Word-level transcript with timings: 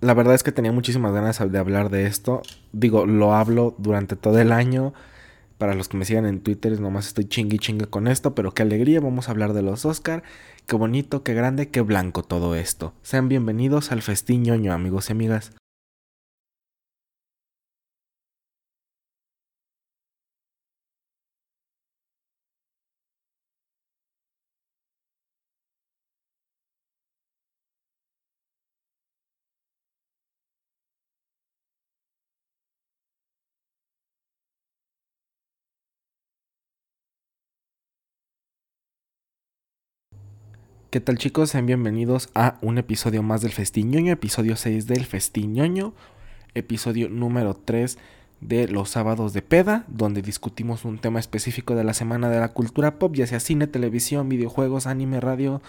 La 0.00 0.14
verdad 0.14 0.34
es 0.34 0.42
que 0.42 0.52
tenía 0.52 0.72
muchísimas 0.72 1.12
ganas 1.12 1.38
de 1.38 1.58
hablar 1.58 1.90
de 1.90 2.06
esto. 2.06 2.40
Digo, 2.72 3.04
lo 3.04 3.34
hablo 3.34 3.74
durante 3.76 4.16
todo 4.16 4.38
el 4.40 4.50
año. 4.50 4.94
Para 5.58 5.74
los 5.74 5.88
que 5.88 5.98
me 5.98 6.06
sigan 6.06 6.24
en 6.24 6.40
Twitter, 6.40 6.80
nomás 6.80 7.06
estoy 7.06 7.26
chingui 7.26 7.58
chingue 7.58 7.84
con 7.84 8.08
esto, 8.08 8.34
pero 8.34 8.52
qué 8.54 8.62
alegría, 8.62 9.00
vamos 9.00 9.28
a 9.28 9.32
hablar 9.32 9.52
de 9.52 9.60
los 9.60 9.84
Oscar. 9.84 10.22
Qué 10.66 10.74
bonito, 10.74 11.22
qué 11.22 11.34
grande, 11.34 11.68
qué 11.68 11.82
blanco 11.82 12.22
todo 12.22 12.54
esto. 12.54 12.94
Sean 13.02 13.28
bienvenidos 13.28 13.92
al 13.92 14.00
festín 14.00 14.42
ñoño, 14.42 14.72
amigos 14.72 15.10
y 15.10 15.12
amigas. 15.12 15.52
¿Qué 40.90 40.98
tal 40.98 41.18
chicos? 41.18 41.50
Sean 41.50 41.66
bienvenidos 41.66 42.30
a 42.34 42.58
un 42.62 42.76
episodio 42.76 43.22
más 43.22 43.42
del 43.42 43.52
Festiñoño, 43.52 44.12
episodio 44.12 44.56
6 44.56 44.88
del 44.88 45.06
Festiñoño, 45.06 45.94
episodio 46.54 47.08
número 47.08 47.54
3 47.54 47.96
de 48.40 48.66
los 48.66 48.90
sábados 48.90 49.32
de 49.32 49.40
peda, 49.40 49.84
donde 49.86 50.20
discutimos 50.20 50.84
un 50.84 50.98
tema 50.98 51.20
específico 51.20 51.76
de 51.76 51.84
la 51.84 51.94
semana 51.94 52.28
de 52.28 52.40
la 52.40 52.48
cultura 52.48 52.98
pop, 52.98 53.14
ya 53.14 53.28
sea 53.28 53.38
cine, 53.38 53.68
televisión, 53.68 54.28
videojuegos, 54.28 54.88
anime, 54.88 55.20
radio, 55.20 55.62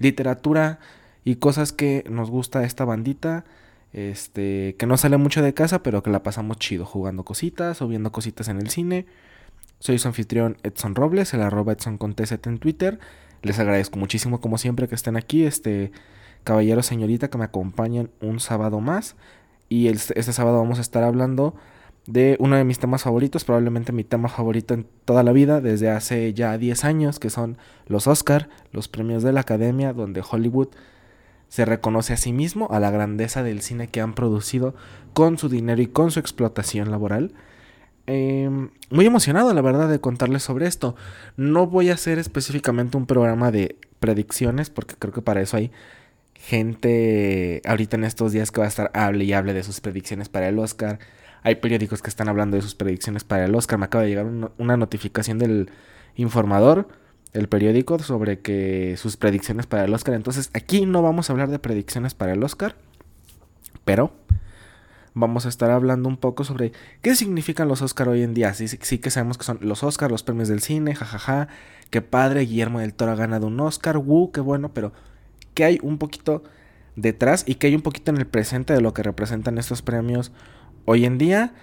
literatura 0.00 0.80
y 1.24 1.36
cosas 1.36 1.72
que 1.72 2.04
nos 2.10 2.30
gusta 2.30 2.62
esta 2.64 2.84
bandita. 2.84 3.46
Este, 3.94 4.76
que 4.78 4.84
no 4.84 4.98
sale 4.98 5.16
mucho 5.16 5.40
de 5.40 5.54
casa, 5.54 5.82
pero 5.82 6.02
que 6.02 6.10
la 6.10 6.22
pasamos 6.22 6.58
chido 6.58 6.84
jugando 6.84 7.24
cositas 7.24 7.80
o 7.80 7.88
viendo 7.88 8.12
cositas 8.12 8.48
en 8.48 8.58
el 8.58 8.68
cine. 8.68 9.06
Soy 9.78 9.98
su 9.98 10.08
anfitrión 10.08 10.58
Edson 10.62 10.94
Robles, 10.94 11.32
el 11.32 11.40
arroba 11.40 11.72
Edson 11.72 11.98
en 12.44 12.58
Twitter. 12.58 12.98
Les 13.42 13.58
agradezco 13.58 13.98
muchísimo 13.98 14.40
como 14.40 14.58
siempre 14.58 14.88
que 14.88 14.94
estén 14.94 15.16
aquí, 15.16 15.44
este 15.44 15.92
caballero, 16.44 16.82
señorita, 16.82 17.28
que 17.28 17.38
me 17.38 17.44
acompañen 17.44 18.10
un 18.20 18.40
sábado 18.40 18.80
más. 18.80 19.16
Y 19.68 19.88
este 19.88 20.32
sábado 20.32 20.58
vamos 20.58 20.78
a 20.78 20.82
estar 20.82 21.04
hablando 21.04 21.54
de 22.06 22.36
uno 22.40 22.56
de 22.56 22.64
mis 22.64 22.78
temas 22.78 23.02
favoritos, 23.02 23.44
probablemente 23.44 23.92
mi 23.92 24.02
tema 24.02 24.30
favorito 24.30 24.72
en 24.72 24.86
toda 25.04 25.22
la 25.22 25.32
vida, 25.32 25.60
desde 25.60 25.90
hace 25.90 26.32
ya 26.32 26.56
10 26.56 26.84
años, 26.84 27.18
que 27.18 27.28
son 27.28 27.58
los 27.86 28.06
Oscar, 28.06 28.48
los 28.72 28.88
premios 28.88 29.22
de 29.22 29.32
la 29.32 29.40
Academia, 29.40 29.92
donde 29.92 30.22
Hollywood 30.28 30.68
se 31.48 31.66
reconoce 31.66 32.14
a 32.14 32.16
sí 32.16 32.32
mismo, 32.32 32.68
a 32.70 32.80
la 32.80 32.90
grandeza 32.90 33.42
del 33.42 33.60
cine 33.60 33.88
que 33.88 34.00
han 34.00 34.14
producido 34.14 34.74
con 35.12 35.36
su 35.36 35.50
dinero 35.50 35.82
y 35.82 35.86
con 35.86 36.10
su 36.10 36.18
explotación 36.18 36.90
laboral. 36.90 37.34
Em, 38.10 38.70
muy 38.88 39.04
emocionado, 39.04 39.52
la 39.52 39.60
verdad, 39.60 39.86
de 39.86 40.00
contarles 40.00 40.42
sobre 40.42 40.66
esto. 40.66 40.96
No 41.36 41.66
voy 41.66 41.90
a 41.90 41.94
hacer 41.94 42.18
específicamente 42.18 42.96
un 42.96 43.04
programa 43.04 43.50
de 43.50 43.76
predicciones, 44.00 44.70
porque 44.70 44.94
creo 44.98 45.12
que 45.12 45.20
para 45.20 45.42
eso 45.42 45.58
hay 45.58 45.70
gente 46.32 47.60
ahorita 47.66 47.96
en 47.98 48.04
estos 48.04 48.32
días 48.32 48.50
que 48.50 48.60
va 48.60 48.64
a 48.64 48.70
estar 48.70 48.90
hable 48.94 49.24
y 49.24 49.34
hable 49.34 49.52
de 49.52 49.62
sus 49.62 49.82
predicciones 49.82 50.30
para 50.30 50.48
el 50.48 50.58
Oscar. 50.58 50.98
Hay 51.42 51.56
periódicos 51.56 52.00
que 52.00 52.08
están 52.08 52.30
hablando 52.30 52.56
de 52.56 52.62
sus 52.62 52.74
predicciones 52.74 53.24
para 53.24 53.44
el 53.44 53.54
Oscar. 53.54 53.78
Me 53.78 53.84
acaba 53.84 54.04
de 54.04 54.08
llegar 54.08 54.26
una 54.56 54.78
notificación 54.78 55.38
del 55.38 55.70
informador, 56.16 56.88
el 57.34 57.46
periódico, 57.50 57.98
sobre 57.98 58.40
que 58.40 58.96
sus 58.96 59.18
predicciones 59.18 59.66
para 59.66 59.84
el 59.84 59.92
Oscar. 59.92 60.14
Entonces, 60.14 60.48
aquí 60.54 60.86
no 60.86 61.02
vamos 61.02 61.28
a 61.28 61.34
hablar 61.34 61.50
de 61.50 61.58
predicciones 61.58 62.14
para 62.14 62.32
el 62.32 62.42
Oscar, 62.42 62.74
pero 63.84 64.12
vamos 65.18 65.46
a 65.46 65.48
estar 65.48 65.70
hablando 65.70 66.08
un 66.08 66.16
poco 66.16 66.44
sobre 66.44 66.72
qué 67.02 67.14
significan 67.14 67.68
los 67.68 67.82
Oscar 67.82 68.08
hoy 68.08 68.22
en 68.22 68.34
día. 68.34 68.54
Sí, 68.54 68.68
sí, 68.68 68.98
que 68.98 69.10
sabemos 69.10 69.38
que 69.38 69.44
son 69.44 69.58
los 69.60 69.82
Oscar, 69.82 70.10
los 70.10 70.22
premios 70.22 70.48
del 70.48 70.60
cine, 70.60 70.94
jajaja. 70.94 71.48
Qué 71.90 72.02
padre, 72.02 72.42
Guillermo 72.42 72.80
del 72.80 72.94
Toro 72.94 73.12
ha 73.12 73.16
ganado 73.16 73.46
un 73.46 73.58
Oscar, 73.60 73.98
¡Woo! 73.98 74.32
qué 74.32 74.40
bueno, 74.40 74.72
pero 74.72 74.92
¿qué 75.54 75.64
hay 75.64 75.78
un 75.82 75.98
poquito 75.98 76.42
detrás 76.96 77.44
y 77.46 77.56
qué 77.56 77.68
hay 77.68 77.74
un 77.74 77.82
poquito 77.82 78.10
en 78.10 78.18
el 78.18 78.26
presente 78.26 78.72
de 78.72 78.80
lo 78.80 78.92
que 78.92 79.02
representan 79.02 79.58
estos 79.58 79.82
premios 79.82 80.32
hoy 80.84 81.04
en 81.04 81.18
día? 81.18 81.54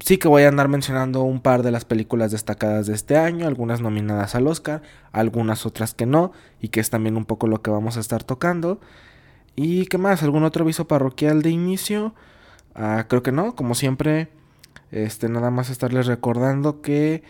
Sí 0.00 0.16
que 0.16 0.28
voy 0.28 0.44
a 0.44 0.48
andar 0.48 0.68
mencionando 0.68 1.22
un 1.22 1.40
par 1.40 1.62
de 1.62 1.70
las 1.70 1.84
películas 1.84 2.32
destacadas 2.32 2.86
de 2.86 2.94
este 2.94 3.18
año, 3.18 3.46
algunas 3.46 3.82
nominadas 3.82 4.34
al 4.34 4.46
Oscar, 4.46 4.82
algunas 5.12 5.66
otras 5.66 5.94
que 5.94 6.06
no, 6.06 6.32
y 6.58 6.68
que 6.68 6.80
es 6.80 6.88
también 6.88 7.16
un 7.16 7.26
poco 7.26 7.46
lo 7.46 7.60
que 7.60 7.70
vamos 7.70 7.98
a 7.98 8.00
estar 8.00 8.24
tocando. 8.24 8.80
¿Y 9.56 9.86
qué 9.86 9.98
más? 9.98 10.22
¿Algún 10.22 10.44
otro 10.44 10.64
aviso 10.64 10.88
parroquial 10.88 11.42
de 11.42 11.50
inicio? 11.50 12.14
Ah, 12.74 13.06
creo 13.08 13.22
que 13.22 13.32
no, 13.32 13.54
como 13.54 13.74
siempre, 13.74 14.28
este, 14.90 15.28
nada 15.28 15.50
más 15.50 15.70
estarles 15.70 16.06
recordando 16.06 16.80
que 16.80 17.22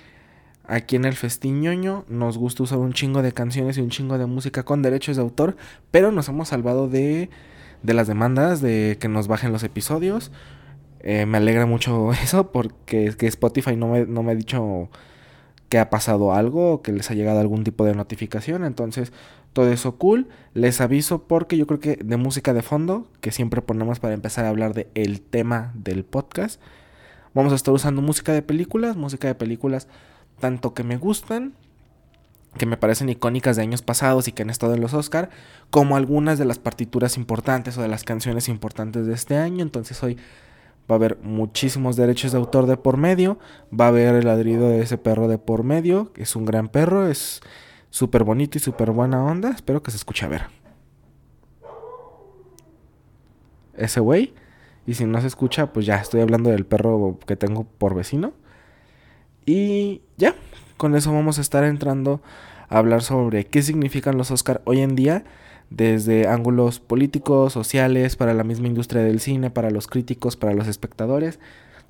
aquí 0.67 0.97
en 0.97 1.05
el 1.05 1.15
Festiñoño 1.15 2.05
nos 2.09 2.39
gusta 2.39 2.63
usar 2.63 2.79
un 2.79 2.93
chingo 2.93 3.23
de 3.23 3.33
canciones 3.33 3.77
y 3.77 3.81
un 3.81 3.91
chingo 3.91 4.19
de 4.19 4.27
música 4.27 4.63
con 4.63 4.83
derechos 4.83 5.17
de 5.17 5.23
autor, 5.23 5.57
pero 5.91 6.13
nos 6.13 6.29
hemos 6.29 6.49
salvado 6.49 6.89
de, 6.89 7.31
de 7.83 7.95
las 7.95 8.07
demandas, 8.07 8.61
de 8.61 8.97
que 9.01 9.09
nos 9.09 9.29
bajen 9.29 9.53
los 9.53 9.63
episodios. 9.63 10.31
Eh, 11.01 11.27
me 11.27 11.39
alegra 11.39 11.67
mucho 11.67 12.13
eso 12.23 12.53
porque 12.53 13.15
que 13.17 13.27
Spotify 13.27 13.77
no 13.77 13.89
me, 13.89 14.07
no 14.07 14.23
me 14.23 14.33
ha 14.33 14.35
dicho 14.35 14.91
que 15.71 15.79
ha 15.79 15.89
pasado 15.89 16.35
algo 16.35 16.73
o 16.73 16.83
que 16.83 16.93
les 16.93 17.11
ha 17.11 17.15
llegado 17.15 17.41
algún 17.41 17.65
tipo 17.65 17.85
de 17.85 17.95
notificación. 17.95 18.65
Entonces, 18.65 19.13
todo 19.53 19.71
eso 19.71 19.97
cool. 19.97 20.29
Les 20.53 20.81
aviso 20.81 21.23
porque 21.23 21.57
yo 21.57 21.67
creo 21.67 21.79
que 21.81 21.97
de 21.97 22.17
música 22.17 22.53
de 22.53 22.61
fondo, 22.61 23.07
que 23.21 23.31
siempre 23.31 23.63
ponemos 23.63 24.01
para 24.01 24.13
empezar 24.13 24.45
a 24.45 24.49
hablar 24.49 24.75
de 24.75 24.89
el 24.95 25.23
tema 25.23 25.73
del 25.75 26.05
podcast, 26.05 26.61
vamos 27.35 27.53
a 27.53 27.57
estar 27.57 27.73
usando 27.73 28.03
música 28.03 28.33
de 28.33 28.43
películas, 28.43 28.97
música 28.97 29.29
de 29.29 29.37
películas 29.37 29.87
tanto 30.41 30.75
que 30.75 30.83
me 30.83 30.97
gustan, 30.97 31.55
que 32.59 32.67
me 32.67 32.77
parecen 32.77 33.09
icónicas 33.09 33.55
de 33.55 33.63
años 33.63 33.83
pasados 33.83 34.27
y 34.27 34.33
que 34.33 34.43
han 34.43 34.51
estado 34.51 34.75
en 34.75 34.81
los 34.81 34.93
Oscar, 34.93 35.31
como 35.71 35.97
algunas 35.97 36.37
de 36.37 36.47
las 36.47 36.59
partituras 36.59 37.17
importantes 37.17 37.79
o 37.79 37.83
de 37.83 37.89
las 37.89 38.03
canciones 38.03 38.49
importantes 38.49 39.07
de 39.07 39.15
este 39.15 39.37
año. 39.37 39.63
Entonces 39.63 40.03
hoy 40.03 40.17
va 40.91 40.95
a 40.95 40.99
haber 40.99 41.19
muchísimos 41.23 41.97
derechos 41.97 42.33
de 42.33 42.39
autor 42.39 42.67
de 42.67 42.77
por 42.77 42.97
medio, 42.97 43.39
va 43.79 43.87
a 43.87 43.89
haber 43.89 44.15
el 44.17 44.25
ladrido 44.25 44.69
de 44.69 44.81
ese 44.81 44.99
perro 44.99 45.29
de 45.29 45.39
por 45.39 45.63
medio, 45.63 46.13
que 46.13 46.23
es 46.23 46.35
un 46.35 46.45
gran 46.45 46.69
perro, 46.69 47.07
es 47.07 47.41
súper 47.91 48.25
bonito 48.25 48.59
y 48.59 48.61
súper 48.61 48.91
buena 48.91 49.25
onda. 49.25 49.51
Espero 49.51 49.83
que 49.83 49.91
se 49.91 49.97
escuche 49.97 50.27
a 50.27 50.29
ver. 50.29 50.43
Ese 53.75 54.01
güey. 54.01 54.35
Y 54.87 54.95
si 54.95 55.05
no 55.05 55.21
se 55.21 55.27
escucha, 55.27 55.73
pues 55.73 55.87
ya 55.87 55.97
estoy 55.97 56.21
hablando 56.21 56.51
del 56.51 56.67
perro 56.67 57.19
que 57.27 57.37
tengo 57.37 57.65
por 57.65 57.95
vecino. 57.95 58.33
Y 59.47 60.03
ya, 60.17 60.35
con 60.77 60.97
eso 60.97 61.13
vamos 61.13 61.39
a 61.39 61.41
estar 61.43 61.65
entrando 61.65 62.21
a 62.69 62.79
hablar 62.79 63.03
sobre 63.03 63.47
qué 63.47 63.63
significan 63.63 64.17
los 64.17 64.31
Oscar 64.31 64.63
hoy 64.65 64.81
en 64.81 64.97
día, 64.97 65.25
desde 65.71 66.27
ángulos 66.27 66.81
políticos, 66.81 67.53
sociales, 67.53 68.17
para 68.17 68.35
la 68.35 68.45
misma 68.45 68.67
industria 68.67 69.03
del 69.03 69.21
cine, 69.21 69.51
para 69.51 69.71
los 69.71 69.87
críticos, 69.87 70.37
para 70.37 70.53
los 70.53 70.67
espectadores. 70.67 71.39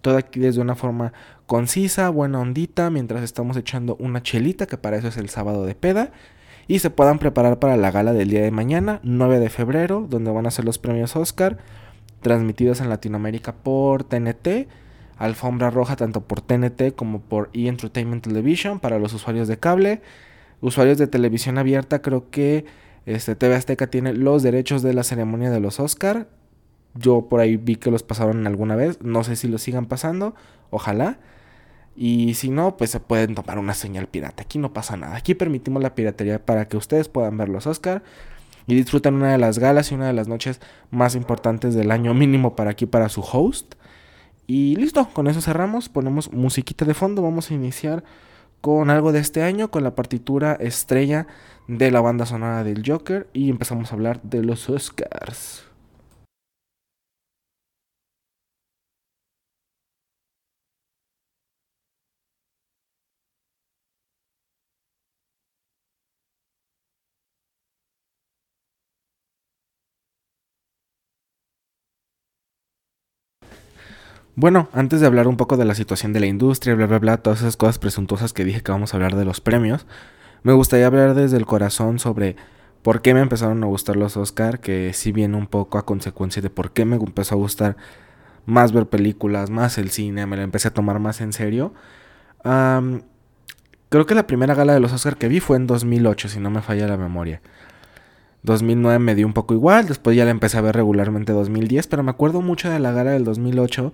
Todo 0.03 0.17
aquí 0.17 0.41
desde 0.41 0.61
una 0.61 0.77
forma 0.77 1.13
concisa, 1.47 2.09
buena 2.11 2.41
ondita, 2.41 2.91
mientras 2.91 3.23
estamos 3.23 3.57
echando 3.57 3.97
una 3.97 4.23
chelita, 4.23 4.67
que 4.67 4.79
para 4.79 4.97
eso 4.97 5.09
es 5.09 5.17
el 5.17 5.31
sábado 5.31 5.65
de 5.65 5.75
peda. 5.75 6.13
Y 6.69 6.79
se 6.79 6.91
puedan 6.91 7.19
preparar 7.19 7.59
para 7.59 7.77
la 7.77 7.91
gala 7.91 8.13
del 8.13 8.31
día 8.31 8.43
de 8.43 8.51
mañana, 8.51 9.01
9 9.03 9.41
de 9.41 9.51
febrero, 9.51 10.07
donde 10.09 10.31
van 10.31 10.47
a 10.47 10.51
ser 10.51 10.65
los 10.65 10.79
premios 10.79 11.17
Oscar, 11.17 11.59
transmitidos 12.21 12.81
en 12.81 12.91
Latinoamérica 12.91 13.55
por 13.55 14.05
TNT. 14.05 14.69
Alfombra 15.17 15.71
roja 15.71 15.97
tanto 15.97 16.23
por 16.23 16.41
TNT 16.41 16.95
como 16.95 17.21
por 17.21 17.51
E! 17.53 17.67
Entertainment 17.67 18.23
Television 18.23 18.79
para 18.79 18.99
los 18.99 19.13
usuarios 19.13 19.49
de 19.49 19.59
cable. 19.59 20.01
Usuarios 20.61 20.97
de 20.99 21.07
televisión 21.07 21.59
abierta, 21.59 22.03
creo 22.03 22.31
que 22.31 22.65
este, 23.07 23.37
TV 23.37 23.55
Azteca 23.55 23.89
tiene 23.89 24.13
los 24.13 24.43
derechos 24.43 24.83
de 24.83 24.95
la 24.95 25.05
ceremonia 25.05 25.51
de 25.51 25.61
los 25.61 25.81
Oscar 25.81 26.29
yo 26.95 27.29
por 27.29 27.41
ahí 27.41 27.57
vi 27.57 27.77
que 27.77 27.91
los 27.91 28.03
pasaron 28.03 28.47
alguna 28.47 28.77
vez. 28.77 29.01
No 29.03 29.25
sé 29.25 29.37
si 29.37 29.49
los 29.49 29.63
sigan 29.63 29.87
pasando. 29.87 30.35
Ojalá. 30.71 31.19
Y 31.97 32.35
si 32.35 32.51
no, 32.51 32.77
pues 32.77 32.91
se 32.91 33.01
pueden 33.01 33.35
tomar 33.35 33.59
una 33.59 33.75
señal 33.75 34.07
pirata. 34.07 34.43
Aquí 34.43 34.59
no 34.59 34.73
pasa 34.73 34.97
nada. 34.97 35.17
Aquí 35.17 35.35
permitimos 35.35 35.83
la 35.83 35.95
piratería 35.95 36.45
para 36.45 36.69
que 36.69 36.77
ustedes 36.77 37.09
puedan 37.09 37.37
ver 37.37 37.49
los 37.49 37.67
Oscar 37.67 38.03
y 38.67 38.75
disfruten 38.75 39.15
una 39.15 39.33
de 39.33 39.39
las 39.39 39.59
galas 39.59 39.91
y 39.91 39.95
una 39.95 40.07
de 40.07 40.13
las 40.13 40.29
noches 40.29 40.61
más 40.91 41.15
importantes 41.15 41.75
del 41.75 41.91
año 41.91 42.15
mínimo 42.15 42.57
para 42.57 42.71
aquí, 42.71 42.87
para 42.87 43.09
su 43.09 43.21
host. 43.21 43.75
Y 44.47 44.77
listo, 44.77 45.09
con 45.13 45.29
eso 45.29 45.41
cerramos. 45.41 45.89
Ponemos 45.89 46.33
musiquita 46.33 46.85
de 46.85 46.95
fondo. 46.95 47.23
Vamos 47.23 47.51
a 47.51 47.55
iniciar 47.55 48.03
con 48.61 48.91
algo 48.91 49.13
de 49.13 49.21
este 49.21 49.43
año, 49.43 49.71
con 49.71 49.85
la 49.85 49.95
partitura 49.95 50.55
estrella 50.55 51.27
de 51.69 51.91
la 51.91 52.01
banda 52.01 52.27
sonora 52.27 52.65
del 52.65 52.83
Joker. 52.87 53.29
Y 53.33 53.51
empezamos 53.51 53.91
a 53.91 53.95
hablar 53.95 54.21
de 54.23 54.43
los 54.43 54.69
Oscars. 54.69 55.70
Bueno, 74.41 74.71
antes 74.73 75.03
de 75.03 75.07
hablar 75.07 75.29
un 75.29 75.37
poco 75.37 75.59
de 75.59 75.67
la 75.67 75.75
situación 75.75 76.15
de 76.15 76.21
la 76.21 76.25
industria, 76.25 76.75
bla, 76.75 76.87
bla, 76.87 76.99
bla, 76.99 77.19
todas 77.19 77.41
esas 77.41 77.59
cosas 77.59 77.79
presuntuosas 77.79 78.33
que 78.33 78.43
dije 78.43 78.63
que 78.63 78.73
vamos 78.73 78.95
a 78.95 78.97
hablar 78.97 79.15
de 79.15 79.27
los 79.27 79.43
premios, 79.43 79.85
me 80.45 80.55
gustaría 80.55 80.87
hablar 80.87 81.13
desde 81.13 81.37
el 81.37 81.45
corazón 81.45 81.99
sobre 81.99 82.37
por 82.81 83.03
qué 83.03 83.13
me 83.13 83.21
empezaron 83.21 83.63
a 83.63 83.67
gustar 83.67 83.97
los 83.97 84.17
Oscar, 84.17 84.61
que 84.61 84.95
sí 84.95 85.13
viene 85.13 85.37
un 85.37 85.47
poco 85.47 85.77
a 85.77 85.85
consecuencia 85.85 86.41
de 86.41 86.49
por 86.49 86.73
qué 86.73 86.87
me 86.87 86.97
empezó 86.97 87.35
a 87.35 87.37
gustar 87.37 87.77
más 88.47 88.73
ver 88.73 88.87
películas, 88.87 89.51
más 89.51 89.77
el 89.77 89.91
cine, 89.91 90.25
me 90.25 90.39
lo 90.39 90.43
empecé 90.43 90.69
a 90.69 90.73
tomar 90.73 91.01
más 91.01 91.21
en 91.21 91.35
serio. 91.35 91.75
creo 92.43 94.07
que 94.07 94.15
la 94.15 94.27
primera 94.27 94.55
gala 94.55 94.73
de 94.73 94.81
los 94.81 94.95
Oscar 94.95 95.19
que 95.19 95.29
vi 95.29 95.41
fue 95.41 95.59
en 95.59 95.67
2008, 95.67 96.31
si 96.31 96.41
no 96.41 96.49
me 96.49 96.63
falla 96.63 96.89
la 96.89 96.97
memoria. 96.97 97.43
2009 98.45 99.01
me 99.01 99.15
dio 99.15 99.27
un 99.27 99.35
poco 99.35 99.53
igual, 99.53 99.87
después 99.87 100.17
ya 100.17 100.25
la 100.25 100.31
empecé 100.31 100.57
a 100.57 100.63
ver 100.63 100.77
regularmente 100.77 101.35
2010, 101.35 101.89
pero 101.89 102.03
me 102.03 102.11
acuerdo 102.11 102.41
mucho 102.41 102.71
de 102.71 102.79
la 102.79 102.93
gala 102.93 103.11
del 103.11 103.25
2008 103.25 103.93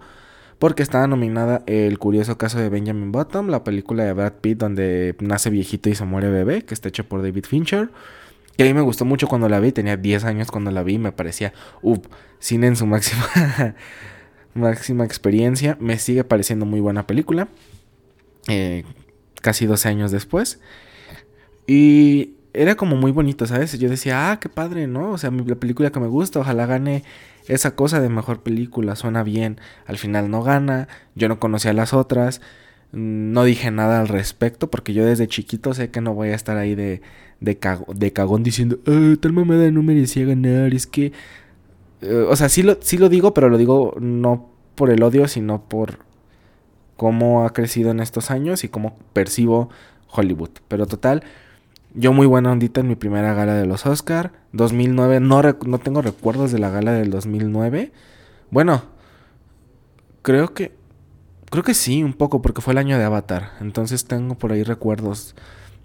porque 0.58 0.82
estaba 0.82 1.06
nominada 1.06 1.62
El 1.66 1.98
curioso 1.98 2.38
caso 2.38 2.58
de 2.58 2.68
Benjamin 2.68 3.12
Button, 3.12 3.50
la 3.50 3.64
película 3.64 4.04
de 4.04 4.12
Brad 4.12 4.34
Pitt 4.40 4.58
donde 4.58 5.14
nace 5.20 5.50
viejito 5.50 5.88
y 5.90 5.94
se 5.94 6.04
muere 6.04 6.30
bebé, 6.30 6.64
que 6.64 6.74
está 6.74 6.88
hecho 6.88 7.06
por 7.08 7.22
David 7.22 7.44
Fincher. 7.44 7.90
Que 8.56 8.62
a 8.62 8.66
mí 8.66 8.72
me 8.72 8.80
gustó 8.80 9.04
mucho 9.04 9.28
cuando 9.28 9.48
la 9.48 9.60
vi, 9.60 9.72
tenía 9.72 9.98
10 9.98 10.24
años 10.24 10.50
cuando 10.50 10.70
la 10.70 10.82
vi, 10.82 10.98
me 10.98 11.12
parecía, 11.12 11.52
uff, 11.82 12.06
cine 12.38 12.68
en 12.68 12.76
su 12.76 12.86
máxima, 12.86 13.26
máxima 14.54 15.04
experiencia. 15.04 15.76
Me 15.78 15.98
sigue 15.98 16.24
pareciendo 16.24 16.64
muy 16.64 16.80
buena 16.80 17.06
película, 17.06 17.48
eh, 18.48 18.84
casi 19.42 19.66
12 19.66 19.88
años 19.90 20.10
después. 20.10 20.60
Y 21.66 22.35
era 22.56 22.76
como 22.76 22.96
muy 22.96 23.12
bonito, 23.12 23.46
¿sabes? 23.46 23.78
Yo 23.78 23.88
decía, 23.88 24.30
ah, 24.30 24.40
qué 24.40 24.48
padre, 24.48 24.86
¿no? 24.86 25.12
O 25.12 25.18
sea, 25.18 25.30
la 25.30 25.54
película 25.56 25.90
que 25.90 26.00
me 26.00 26.06
gusta, 26.08 26.40
ojalá 26.40 26.66
gane 26.66 27.04
esa 27.48 27.74
cosa 27.76 28.00
de 28.00 28.08
mejor 28.08 28.42
película, 28.42 28.96
suena 28.96 29.22
bien. 29.22 29.60
Al 29.86 29.98
final 29.98 30.30
no 30.30 30.42
gana, 30.42 30.88
yo 31.14 31.28
no 31.28 31.38
conocía 31.38 31.72
las 31.72 31.92
otras, 31.92 32.40
no 32.92 33.44
dije 33.44 33.70
nada 33.70 34.00
al 34.00 34.08
respecto 34.08 34.70
porque 34.70 34.94
yo 34.94 35.04
desde 35.04 35.28
chiquito 35.28 35.74
sé 35.74 35.90
que 35.90 36.00
no 36.00 36.14
voy 36.14 36.28
a 36.28 36.34
estar 36.34 36.56
ahí 36.56 36.74
de, 36.74 37.02
de, 37.40 37.58
de 37.94 38.12
cagón 38.12 38.42
diciendo, 38.42 38.78
ah, 38.86 39.14
tal 39.20 39.32
mamada 39.32 39.70
no 39.70 39.82
merecía 39.82 40.24
ganar, 40.26 40.74
es 40.74 40.86
que... 40.86 41.12
Eh, 42.02 42.26
o 42.28 42.36
sea, 42.36 42.48
sí 42.48 42.62
lo, 42.62 42.78
sí 42.80 42.98
lo 42.98 43.08
digo, 43.08 43.34
pero 43.34 43.48
lo 43.48 43.58
digo 43.58 43.94
no 44.00 44.50
por 44.74 44.90
el 44.90 45.02
odio, 45.02 45.28
sino 45.28 45.62
por 45.68 45.98
cómo 46.96 47.44
ha 47.44 47.52
crecido 47.52 47.90
en 47.90 48.00
estos 48.00 48.30
años 48.30 48.64
y 48.64 48.68
cómo 48.68 48.96
percibo 49.12 49.70
Hollywood. 50.10 50.50
Pero 50.68 50.86
total, 50.86 51.24
yo 51.96 52.12
muy 52.12 52.26
buena 52.26 52.52
ondita 52.52 52.80
en 52.80 52.88
mi 52.88 52.94
primera 52.94 53.34
gala 53.34 53.54
de 53.54 53.66
los 53.66 53.86
Oscar. 53.86 54.32
2009, 54.52 55.20
no, 55.20 55.42
no 55.66 55.78
tengo 55.78 56.02
recuerdos 56.02 56.52
de 56.52 56.58
la 56.58 56.70
gala 56.70 56.92
del 56.92 57.10
2009. 57.10 57.92
Bueno, 58.50 58.84
creo 60.22 60.54
que... 60.54 60.76
Creo 61.50 61.62
que 61.62 61.74
sí, 61.74 62.02
un 62.02 62.12
poco, 62.12 62.42
porque 62.42 62.60
fue 62.60 62.72
el 62.72 62.78
año 62.78 62.98
de 62.98 63.04
Avatar. 63.04 63.52
Entonces 63.60 64.04
tengo 64.04 64.36
por 64.36 64.52
ahí 64.52 64.62
recuerdos 64.62 65.34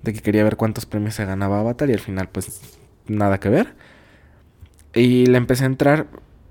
de 0.03 0.11
que 0.11 0.21
quería 0.21 0.43
ver 0.43 0.57
cuántos 0.57 0.85
premios 0.85 1.15
se 1.15 1.25
ganaba 1.25 1.59
Avatar 1.59 1.89
y 1.89 1.93
al 1.93 1.99
final 1.99 2.27
pues 2.29 2.59
nada 3.07 3.39
que 3.39 3.49
ver. 3.49 3.75
Y 4.93 5.27
le 5.27 5.37
empecé 5.37 5.63
a 5.63 5.67
entrar, 5.67 6.07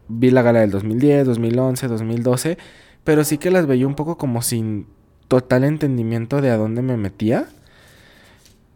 vi 0.08 0.30
la 0.30 0.42
gala 0.42 0.60
del 0.60 0.70
2010, 0.70 1.26
2011, 1.26 1.88
2012, 1.88 2.58
pero 3.04 3.24
sí 3.24 3.36
que 3.36 3.50
las 3.50 3.66
veía 3.66 3.86
un 3.86 3.94
poco 3.94 4.16
como 4.16 4.40
sin 4.40 4.86
total 5.28 5.64
entendimiento 5.64 6.40
de 6.40 6.50
a 6.50 6.56
dónde 6.56 6.80
me 6.82 6.96
metía. 6.96 7.48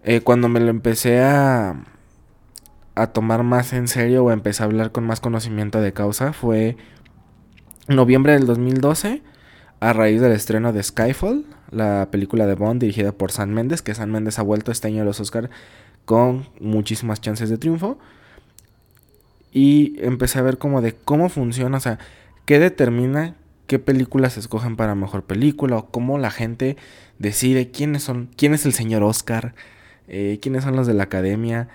Eh, 0.05 0.21
cuando 0.21 0.49
me 0.49 0.61
lo 0.61 0.69
empecé 0.69 1.23
a, 1.23 1.83
a 2.95 3.06
tomar 3.09 3.43
más 3.43 3.73
en 3.73 3.89
serio 3.89 4.25
o 4.25 4.31
empecé 4.31 4.62
a 4.62 4.67
hablar 4.67 4.93
con 4.93 5.05
más 5.05 5.21
conocimiento 5.21 5.81
de 5.81 5.93
causa 5.93 6.33
fue 6.33 6.77
noviembre 7.89 8.35
del 8.35 8.47
2012 8.47 9.23
a 9.81 9.93
raíz 9.93 10.21
del 10.21 10.33
estreno 10.33 10.73
de 10.73 10.83
Skyfall, 10.83 11.45
la 11.71 12.09
película 12.11 12.47
de 12.47 12.55
Bond 12.55 12.81
dirigida 12.81 13.12
por 13.12 13.33
San 13.33 13.53
Méndez, 13.53 13.83
que 13.83 13.95
San 13.95 14.11
Méndez 14.11 14.39
ha 14.39 14.43
vuelto 14.43 14.73
este 14.73 14.89
año 14.89 15.03
a 15.03 15.05
los 15.05 15.21
Oscar 15.21 15.51
con 16.05 16.49
muchísimas 16.61 17.21
chances 17.21 17.50
de 17.50 17.59
triunfo. 17.59 17.99
Y 19.53 19.97
empecé 20.00 20.39
a 20.39 20.43
ver 20.43 20.59
como 20.59 20.81
de 20.81 20.95
cómo 20.95 21.29
funciona, 21.29 21.77
o 21.77 21.81
sea, 21.81 21.99
qué 22.45 22.59
determina 22.59 23.37
qué 23.67 23.79
películas 23.79 24.35
se 24.35 24.41
escogen 24.41 24.77
para 24.77 24.95
mejor 24.95 25.25
película 25.25 25.77
o 25.77 25.87
cómo 25.91 26.19
la 26.19 26.31
gente 26.31 26.77
decide 27.19 27.71
quiénes 27.71 28.03
son, 28.03 28.31
quién 28.37 28.55
es 28.55 28.67
el 28.67 28.73
señor 28.73 29.03
Oscar, 29.03 29.55
eh, 30.09 30.39
quiénes 30.41 30.65
son 30.65 30.77
los 30.77 30.87
de 30.87 30.95
la 30.95 31.05
academia. 31.05 31.69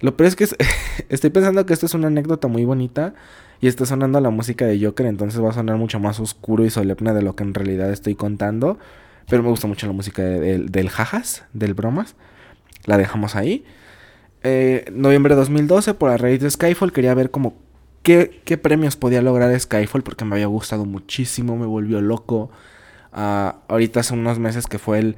Lo 0.00 0.16
peor 0.16 0.28
es 0.28 0.36
que 0.36 0.46
estoy 1.08 1.30
pensando 1.30 1.64
que 1.66 1.72
esto 1.72 1.86
es 1.86 1.94
una 1.94 2.08
anécdota 2.08 2.48
muy 2.48 2.64
bonita 2.64 3.14
y 3.60 3.68
está 3.68 3.86
sonando 3.86 4.20
la 4.20 4.30
música 4.30 4.66
de 4.66 4.84
Joker, 4.84 5.06
entonces 5.06 5.42
va 5.42 5.50
a 5.50 5.52
sonar 5.52 5.76
mucho 5.76 6.00
más 6.00 6.18
oscuro 6.18 6.64
y 6.64 6.70
solemne 6.70 7.12
de 7.14 7.22
lo 7.22 7.36
que 7.36 7.44
en 7.44 7.54
realidad 7.54 7.90
estoy 7.90 8.14
contando. 8.14 8.78
Pero 9.28 9.42
me 9.42 9.50
gusta 9.50 9.68
mucho 9.68 9.86
la 9.86 9.92
música 9.92 10.22
del 10.22 10.90
jajas, 10.90 11.44
del 11.52 11.74
bromas. 11.74 12.16
La 12.86 12.98
dejamos 12.98 13.36
ahí. 13.36 13.64
Eh, 14.42 14.84
noviembre 14.92 15.34
de 15.34 15.40
2012, 15.40 15.94
por 15.94 16.10
la 16.10 16.16
raíz 16.16 16.40
de 16.40 16.50
Skyfall, 16.50 16.92
quería 16.92 17.14
ver 17.14 17.30
como 17.30 17.54
qué, 18.02 18.58
premios 18.60 18.96
podía 18.96 19.22
lograr 19.22 19.58
Skyfall 19.58 20.02
porque 20.02 20.24
me 20.24 20.34
había 20.34 20.46
gustado 20.46 20.84
muchísimo, 20.84 21.56
me 21.56 21.66
volvió 21.66 22.00
loco. 22.00 22.50
Ah, 23.12 23.60
ahorita 23.68 24.00
hace 24.00 24.14
unos 24.14 24.38
meses 24.38 24.66
que 24.66 24.78
fue 24.78 24.98
el 24.98 25.16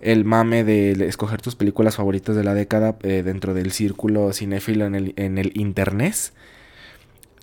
el 0.00 0.24
mame 0.24 0.64
de 0.64 0.92
escoger 1.06 1.42
tus 1.42 1.56
películas 1.56 1.96
favoritas 1.96 2.36
de 2.36 2.44
la 2.44 2.54
década 2.54 2.96
eh, 3.02 3.22
dentro 3.22 3.54
del 3.54 3.72
círculo 3.72 4.32
cinéfilo 4.32 4.86
en 4.86 4.94
el, 4.94 5.14
en 5.16 5.38
el 5.38 5.52
internet. 5.54 6.32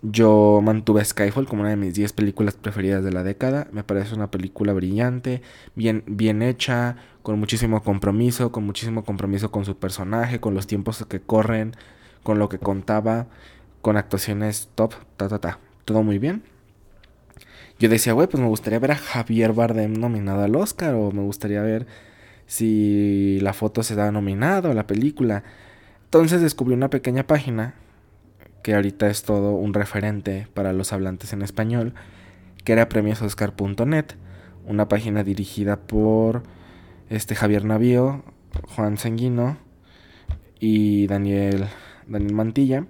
Yo 0.04 0.62
mantuve 0.63 1.04
Skyfall 1.04 1.48
como 1.48 1.62
una 1.62 1.71
de 1.71 1.75
mis 1.75 1.95
10 1.95 2.13
películas 2.13 2.56
preferidas 2.56 3.04
de 3.04 3.12
la 3.12 3.24
década. 3.24 3.68
Me 3.71 3.83
parece 3.83 4.13
una 4.13 4.30
película 4.30 4.74
brillante, 4.74 5.42
bien, 5.75 6.04
bien 6.06 6.44
hecha, 6.44 6.98
con 7.24 7.39
muchísimo 7.39 7.81
compromiso, 7.83 8.51
con 8.51 8.63
muchísimo 8.63 9.03
compromiso 9.03 9.51
con 9.51 9.65
su 9.65 9.77
personaje, 9.77 10.39
con 10.39 10.53
los 10.53 10.68
tiempos 10.68 11.03
que 11.10 11.19
corren, 11.19 11.75
con 12.24 12.38
lo 12.38 12.48
que 12.48 12.60
contaba, 12.60 13.27
con 13.81 13.98
actuaciones 13.98 14.69
top, 14.75 14.94
ta, 15.18 15.27
ta, 15.27 15.39
ta. 15.39 15.60
Todo 15.86 16.03
muy 16.03 16.19
bien. 16.19 16.44
Yo 17.80 17.89
decía, 17.89 18.13
güey, 18.13 18.27
pues 18.27 18.42
me 18.42 18.50
gustaría 18.50 18.80
ver 18.80 18.92
a 18.92 18.95
Javier 18.95 19.53
Bardem 19.53 19.94
nominado 19.94 20.44
al 20.44 20.56
Oscar 20.56 20.95
o 20.95 21.12
me 21.12 21.21
gustaría 21.21 21.62
ver 21.62 21.88
si 22.48 23.40
la 23.42 23.54
foto 23.54 23.84
se 23.84 23.96
da 23.96 24.12
nominada 24.12 24.70
o 24.70 24.74
la 24.74 24.88
película. 24.88 25.44
Entonces 26.06 26.42
descubrí 26.42 26.74
una 26.74 26.90
pequeña 26.90 27.28
página 27.28 27.76
que 28.64 28.74
ahorita 28.74 29.08
es 29.08 29.24
todo 29.24 29.52
un 29.52 29.74
referente 29.74 30.48
para 30.54 30.74
los 30.74 30.92
hablantes 30.94 31.34
en 31.34 31.42
español, 31.42 31.94
que 32.64 32.74
era 32.74 32.90
premiososcar.net, 32.90 34.06
una 34.66 34.89
página 34.89 35.24
dirigida 35.24 35.77
por 35.77 36.44
este 37.10 37.36
Javier 37.36 37.66
Navío, 37.66 38.24
Juan 38.75 38.98
Sanguino 38.98 39.58
y 40.60 41.08
Daniel, 41.08 41.66
Daniel 42.08 42.34
Mantilla, 42.34 42.86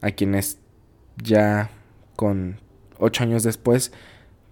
a 0.00 0.12
quienes 0.12 0.58
ya 1.22 1.70
con 2.16 2.58
ocho 2.98 3.22
años 3.22 3.42
después 3.42 3.92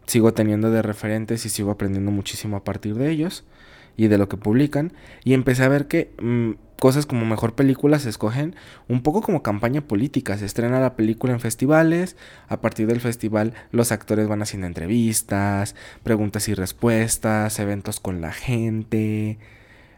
sigo 0.07 0.35
teniendo 0.35 0.71
de 0.71 0.83
referentes 0.83 1.47
y 1.47 1.49
sigo 1.49 1.71
aprendiendo 1.71 2.11
muchísimo 2.11 2.57
a 2.57 2.65
partir 2.65 2.95
de 2.95 3.11
ellos 3.11 3.45
y 3.99 4.09
de 4.09 4.17
lo 4.17 4.31
que 4.31 4.38
publican. 4.38 4.95
Y 5.25 5.35
empecé 5.35 5.64
a 5.64 5.69
ver 5.69 5.88
que 5.88 6.12
mm, 6.23 6.52
cosas 6.78 7.05
como 7.05 7.26
mejor 7.26 7.55
película 7.55 7.99
se 7.99 8.09
escogen 8.09 8.55
un 8.88 9.02
poco 9.02 9.21
como 9.21 9.43
campaña 9.43 9.83
política. 9.83 10.38
Se 10.38 10.47
estrena 10.47 10.81
la 10.81 10.97
película 10.97 11.35
en 11.35 11.40
festivales. 11.40 12.17
A 12.49 12.62
partir 12.62 12.87
del 12.87 13.00
festival 13.00 13.52
los 13.73 13.93
actores 13.93 14.28
van 14.28 14.40
haciendo 14.40 14.67
entrevistas, 14.67 15.75
preguntas 16.05 16.49
y 16.49 16.55
respuestas, 16.55 17.59
eventos 17.59 18.00
con 18.00 18.23
la 18.23 18.33
gente. 18.33 19.38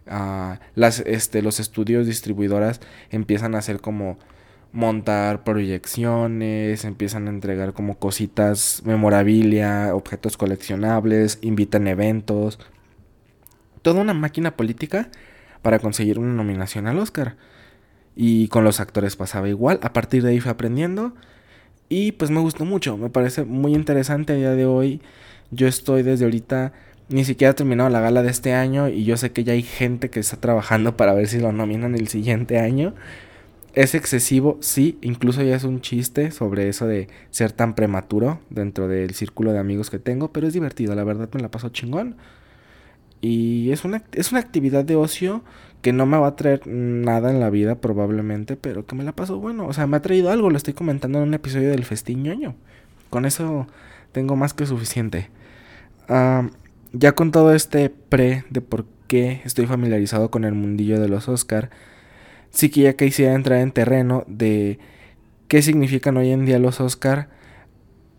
Ah, 0.09 0.59
las, 0.75 1.01
este, 1.01 1.43
los 1.43 1.61
estudios 1.61 2.07
distribuidoras 2.07 2.81
empiezan 3.11 3.55
a 3.55 3.59
hacer 3.59 3.81
como 3.81 4.19
montar 4.73 5.45
proyecciones, 5.45 6.85
empiezan 6.85 7.27
a 7.27 7.31
entregar 7.31 7.75
como 7.75 7.99
cositas, 7.99 8.83
memorabilia, 8.87 9.95
objetos 9.95 10.37
coleccionables, 10.37 11.39
invitan 11.43 11.87
eventos, 11.87 12.59
toda 13.83 14.01
una 14.01 14.15
máquina 14.15 14.57
política 14.57 15.09
para 15.63 15.79
conseguir 15.79 16.19
una 16.19 16.33
nominación 16.33 16.87
al 16.87 16.99
Oscar. 16.99 17.37
Y 18.17 18.49
con 18.49 18.65
los 18.65 18.81
actores 18.81 19.17
pasaba 19.17 19.49
igual. 19.49 19.79
A 19.83 19.93
partir 19.93 20.23
de 20.23 20.31
ahí 20.31 20.41
fui 20.41 20.51
aprendiendo. 20.51 21.15
Y 21.89 22.13
pues 22.13 22.31
me 22.31 22.41
gustó 22.41 22.65
mucho. 22.65 22.97
Me 22.97 23.11
parece 23.11 23.45
muy 23.45 23.75
interesante 23.75 24.33
a 24.33 24.37
día 24.37 24.51
de 24.51 24.67
hoy. 24.67 25.01
Yo 25.51 25.67
estoy 25.67 26.03
desde 26.03 26.25
ahorita. 26.25 26.73
Ni 27.09 27.25
siquiera 27.25 27.53
he 27.53 27.55
terminado 27.55 27.91
la 27.91 28.01
gala 28.01 28.23
de 28.23 28.31
este 28.31 28.53
año. 28.55 28.89
Y 28.89 29.05
yo 29.05 29.17
sé 29.17 29.33
que 29.33 29.45
ya 29.45 29.53
hay 29.53 29.63
gente 29.63 30.11
que 30.11 30.21
está 30.21 30.37
trabajando 30.37 30.97
para 30.97 31.15
ver 31.15 31.29
si 31.29 31.39
lo 31.39 31.53
nominan 31.53 31.95
el 31.95 32.09
siguiente 32.09 32.59
año. 32.59 32.95
Es 33.73 33.95
excesivo, 33.95 34.59
sí, 34.61 34.99
incluso 35.01 35.43
ya 35.45 35.55
es 35.55 35.63
un 35.63 35.81
chiste 35.81 36.33
sobre 36.33 36.69
eso 36.69 36.89
de 36.89 37.09
ser 37.31 37.53
tan 37.53 37.77
prematuro 37.77 38.41
dentro 38.51 38.89
del 38.89 39.15
círculo 39.15 39.53
de 39.53 39.61
amigos 39.61 39.91
que 39.91 40.01
tengo, 40.01 40.33
pero 40.33 40.49
es 40.49 40.55
divertido, 40.55 40.97
la 40.97 41.05
verdad 41.05 41.29
me 41.33 41.41
la 41.41 41.53
paso 41.53 41.69
chingón. 41.69 42.17
Y 43.21 43.71
es 43.71 43.85
una, 43.85 44.03
es 44.13 44.33
una 44.33 44.41
actividad 44.41 44.85
de 44.85 44.97
ocio 44.97 45.43
que 45.83 45.93
no 45.93 46.07
me 46.07 46.19
va 46.19 46.29
a 46.29 46.37
traer 46.37 46.67
nada 46.67 47.31
en 47.31 47.41
la 47.41 47.51
vida 47.51 47.77
probablemente, 47.77 48.57
pero 48.57 48.87
que 48.87 48.95
me 48.95 49.05
la 49.05 49.13
paso 49.13 49.39
bueno. 49.39 49.67
O 49.67 49.73
sea, 49.73 49.87
me 49.87 49.97
ha 49.97 50.03
traído 50.03 50.31
algo, 50.31 50.51
lo 50.51 50.57
estoy 50.57 50.75
comentando 50.75 51.19
en 51.19 51.29
un 51.29 51.35
episodio 51.35 51.71
del 51.71 51.85
Festín 51.85 52.23
Ñoño. 52.23 52.55
Con 53.09 53.25
eso 53.25 53.67
tengo 54.13 54.37
más 54.37 54.55
que 54.55 54.67
suficiente. 54.67 55.31
ya 56.93 57.13
con 57.13 57.31
todo 57.31 57.55
este 57.55 57.91
pre 57.91 58.45
de 58.51 58.61
por 58.61 58.87
qué 59.07 59.41
estoy 59.45 59.67
familiarizado 59.67 60.31
con 60.31 60.45
el 60.45 60.55
mundillo 60.55 61.01
de 61.01 61.09
los 61.09 61.29
Oscar, 61.29 61.71
sí 62.51 62.71
que 62.71 62.83
ya 62.83 62.95
quisiera 62.95 63.35
entrar 63.35 63.61
en 63.61 63.73
terreno 63.73 64.25
de 64.27 64.79
qué 65.49 65.63
significan 65.63 66.17
hoy 66.17 66.31
en 66.31 66.47
día 66.47 66.59
los 66.59 66.81
Oscar 66.81 67.29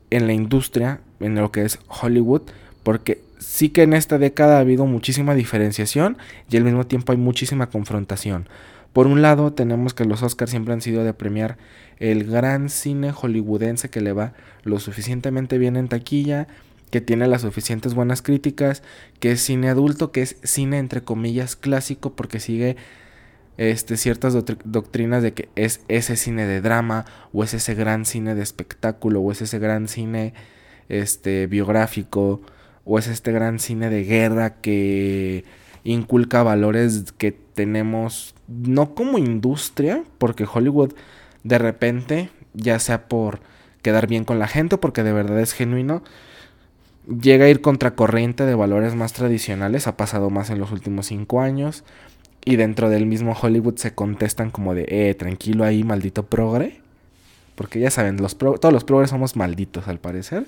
en 0.10 0.28
la 0.28 0.34
industria, 0.34 1.02
en 1.20 1.36
lo 1.36 1.52
que 1.52 1.64
es 1.64 1.80
Hollywood, 1.88 2.44
porque 2.84 3.22
sí 3.42 3.70
que 3.70 3.82
en 3.82 3.94
esta 3.94 4.18
década 4.20 4.58
ha 4.58 4.60
habido 4.60 4.86
muchísima 4.86 5.34
diferenciación 5.36 6.18
y 6.50 6.58
al 6.58 6.64
mismo 6.64 6.86
tiempo 6.86 7.12
hay 7.12 7.18
muchísima 7.18 7.70
confrontación. 7.70 8.48
Por 8.94 9.08
un 9.08 9.22
lado, 9.22 9.52
tenemos 9.54 9.94
que 9.94 10.06
los 10.06 10.22
Oscars 10.22 10.52
siempre 10.52 10.74
han 10.74 10.82
sido 10.82 11.04
de 11.04 11.14
premiar 11.14 11.58
el 12.00 12.26
gran 12.26 12.70
cine 12.70 13.12
hollywoodense 13.12 13.90
que 13.90 14.02
le 14.02 14.14
va 14.14 14.34
lo 14.64 14.80
suficientemente 14.80 15.58
bien 15.58 15.76
en 15.76 15.88
taquilla, 15.88 16.48
que 16.92 17.02
tiene 17.02 17.28
las 17.28 17.42
suficientes 17.42 17.94
buenas 17.94 18.22
críticas, 18.22 18.84
que 19.20 19.32
es 19.32 19.42
cine 19.42 19.70
adulto, 19.70 20.12
que 20.12 20.22
es 20.22 20.38
cine 20.44 20.78
entre 20.78 21.02
comillas 21.02 21.56
clásico 21.56 22.14
porque 22.16 22.40
sigue 22.40 22.76
este, 23.58 23.98
ciertas 23.98 24.34
doctrinas 24.66 25.24
de 25.24 25.34
que 25.34 25.50
es 25.56 25.82
ese 25.88 26.16
cine 26.16 26.46
de 26.46 26.62
drama 26.62 27.06
o 27.34 27.44
es 27.44 27.54
ese 27.54 27.76
gran 27.76 28.06
cine 28.06 28.36
de 28.36 28.44
espectáculo 28.44 29.22
o 29.22 29.32
es 29.32 29.42
ese 29.42 29.58
gran 29.58 29.88
cine 29.88 30.34
este, 30.90 31.48
biográfico 31.48 32.42
o 32.86 33.00
es 33.00 33.08
este 33.08 33.32
gran 33.32 33.60
cine 33.60 33.90
de 33.90 34.04
guerra 34.04 34.56
que 34.62 35.44
inculca 35.84 36.44
valores 36.44 37.14
que 37.18 37.32
tenemos 37.32 38.36
no 38.48 38.94
como 38.94 39.18
industria, 39.18 40.04
porque 40.18 40.48
Hollywood 40.52 40.94
de 41.44 41.58
repente, 41.58 42.30
ya 42.54 42.80
sea 42.80 43.08
por 43.08 43.40
quedar 43.82 44.08
bien 44.08 44.26
con 44.26 44.40
la 44.40 44.48
gente 44.48 44.76
o 44.76 44.80
porque 44.80 45.04
de 45.04 45.14
verdad 45.14 45.40
es 45.40 45.54
genuino, 45.54 46.04
llega 47.08 47.46
a 47.46 47.50
ir 47.50 47.62
contracorriente 47.62 48.46
de 48.46 48.56
valores 48.56 48.96
más 48.96 49.14
tradicionales, 49.14 49.88
ha 49.88 49.98
pasado 49.98 50.30
más 50.30 50.50
en 50.50 50.60
los 50.60 50.72
últimos 50.72 51.08
cinco 51.08 51.42
años, 51.42 51.84
y 52.44 52.56
dentro 52.56 52.90
del 52.90 53.06
mismo 53.06 53.36
Hollywood 53.40 53.78
se 53.78 53.94
contestan 53.94 54.52
como 54.52 54.74
de, 54.74 54.86
eh, 54.88 55.16
tranquilo 55.16 55.64
ahí, 55.64 55.84
maldito 55.84 56.26
progre. 56.26 56.82
Porque 57.56 57.80
ya 57.80 57.92
saben, 57.92 58.18
todos 58.18 58.74
los 58.74 58.84
progres 58.84 59.12
somos 59.12 59.36
malditos 59.36 59.88
al 59.88 60.00
parecer. 60.00 60.46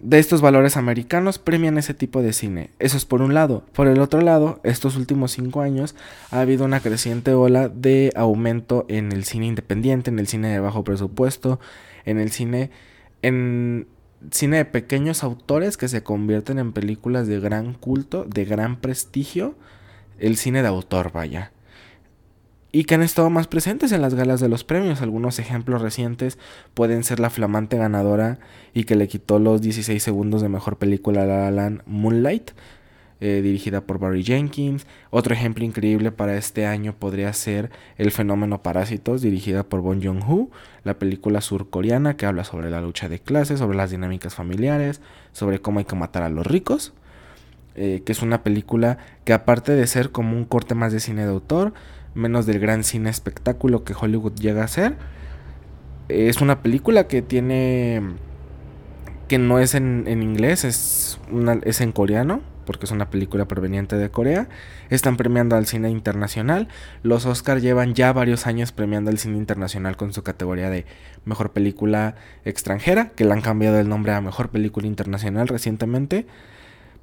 De 0.00 0.18
estos 0.18 0.40
valores 0.40 0.78
americanos 0.78 1.38
premian 1.38 1.76
ese 1.76 1.92
tipo 1.92 2.22
de 2.22 2.32
cine. 2.32 2.70
Eso 2.78 2.96
es 2.96 3.04
por 3.04 3.20
un 3.20 3.34
lado. 3.34 3.64
Por 3.74 3.86
el 3.86 4.00
otro 4.00 4.22
lado, 4.22 4.58
estos 4.62 4.96
últimos 4.96 5.32
cinco 5.32 5.60
años 5.60 5.94
ha 6.30 6.40
habido 6.40 6.64
una 6.64 6.80
creciente 6.80 7.34
ola 7.34 7.68
de 7.68 8.10
aumento 8.16 8.86
en 8.88 9.12
el 9.12 9.24
cine 9.24 9.46
independiente, 9.46 10.08
en 10.08 10.18
el 10.18 10.26
cine 10.26 10.48
de 10.48 10.58
bajo 10.58 10.84
presupuesto, 10.84 11.60
en 12.06 12.18
el 12.18 12.30
cine, 12.30 12.70
en 13.20 13.88
cine 14.30 14.56
de 14.56 14.64
pequeños 14.64 15.22
autores 15.22 15.76
que 15.76 15.88
se 15.88 16.02
convierten 16.02 16.58
en 16.58 16.72
películas 16.72 17.26
de 17.26 17.38
gran 17.38 17.74
culto, 17.74 18.24
de 18.24 18.46
gran 18.46 18.76
prestigio, 18.80 19.54
el 20.18 20.38
cine 20.38 20.62
de 20.62 20.68
autor, 20.68 21.12
vaya. 21.12 21.52
Y 22.72 22.84
que 22.84 22.94
han 22.94 23.02
estado 23.02 23.30
más 23.30 23.48
presentes 23.48 23.90
en 23.90 24.00
las 24.00 24.14
galas 24.14 24.40
de 24.40 24.48
los 24.48 24.62
premios. 24.62 25.02
Algunos 25.02 25.38
ejemplos 25.38 25.82
recientes 25.82 26.38
pueden 26.74 27.02
ser 27.02 27.18
la 27.18 27.30
flamante 27.30 27.76
ganadora 27.76 28.38
y 28.72 28.84
que 28.84 28.94
le 28.94 29.08
quitó 29.08 29.38
los 29.40 29.60
16 29.60 30.00
segundos 30.00 30.40
de 30.40 30.48
mejor 30.48 30.76
película 30.76 31.22
a 31.22 31.26
La 31.26 31.38
La 31.38 31.50
Land 31.50 31.82
Moonlight, 31.86 32.52
eh, 33.20 33.40
dirigida 33.42 33.80
por 33.80 33.98
Barry 33.98 34.22
Jenkins. 34.22 34.86
Otro 35.10 35.34
ejemplo 35.34 35.64
increíble 35.64 36.12
para 36.12 36.36
este 36.36 36.64
año 36.64 36.94
podría 36.96 37.32
ser 37.32 37.70
El 37.98 38.12
fenómeno 38.12 38.62
Parásitos, 38.62 39.20
dirigida 39.20 39.64
por 39.64 39.80
Bon 39.80 40.00
Joon-ho, 40.00 40.48
la 40.84 40.98
película 40.98 41.40
surcoreana 41.40 42.16
que 42.16 42.26
habla 42.26 42.44
sobre 42.44 42.70
la 42.70 42.80
lucha 42.80 43.08
de 43.08 43.18
clases, 43.18 43.58
sobre 43.58 43.76
las 43.76 43.90
dinámicas 43.90 44.36
familiares, 44.36 45.00
sobre 45.32 45.60
cómo 45.60 45.80
hay 45.80 45.86
que 45.86 45.96
matar 45.96 46.22
a 46.22 46.30
los 46.30 46.46
ricos. 46.46 46.92
Eh, 47.76 48.02
que 48.04 48.12
es 48.12 48.20
una 48.20 48.42
película 48.42 48.98
que 49.24 49.32
aparte 49.32 49.72
de 49.72 49.86
ser 49.86 50.10
como 50.10 50.36
un 50.36 50.44
corte 50.44 50.74
más 50.74 50.92
de 50.92 50.98
cine 50.98 51.22
de 51.22 51.30
autor, 51.30 51.72
menos 52.14 52.46
del 52.46 52.58
gran 52.58 52.84
cine 52.84 53.10
espectáculo 53.10 53.84
que 53.84 53.94
Hollywood 53.98 54.34
llega 54.34 54.64
a 54.64 54.68
ser, 54.68 54.96
es 56.08 56.40
una 56.40 56.62
película 56.62 57.06
que 57.06 57.22
tiene 57.22 58.02
que 59.28 59.38
no 59.38 59.60
es 59.60 59.76
en, 59.76 60.04
en 60.08 60.24
inglés, 60.24 60.64
es, 60.64 61.20
es 61.62 61.80
en 61.80 61.92
coreano, 61.92 62.40
porque 62.64 62.86
es 62.86 62.90
una 62.90 63.10
película 63.10 63.46
proveniente 63.46 63.94
de 63.94 64.10
Corea. 64.10 64.48
Están 64.90 65.16
premiando 65.16 65.54
al 65.54 65.66
cine 65.66 65.88
internacional. 65.88 66.66
Los 67.04 67.26
Oscar 67.26 67.60
llevan 67.60 67.94
ya 67.94 68.12
varios 68.12 68.48
años 68.48 68.72
premiando 68.72 69.08
al 69.08 69.18
cine 69.18 69.38
internacional 69.38 69.96
con 69.96 70.12
su 70.12 70.24
categoría 70.24 70.68
de 70.68 70.84
mejor 71.24 71.52
película 71.52 72.16
extranjera, 72.44 73.10
que 73.10 73.24
le 73.24 73.32
han 73.32 73.40
cambiado 73.40 73.78
el 73.78 73.88
nombre 73.88 74.12
a 74.12 74.20
mejor 74.20 74.48
película 74.48 74.88
internacional 74.88 75.46
recientemente. 75.46 76.26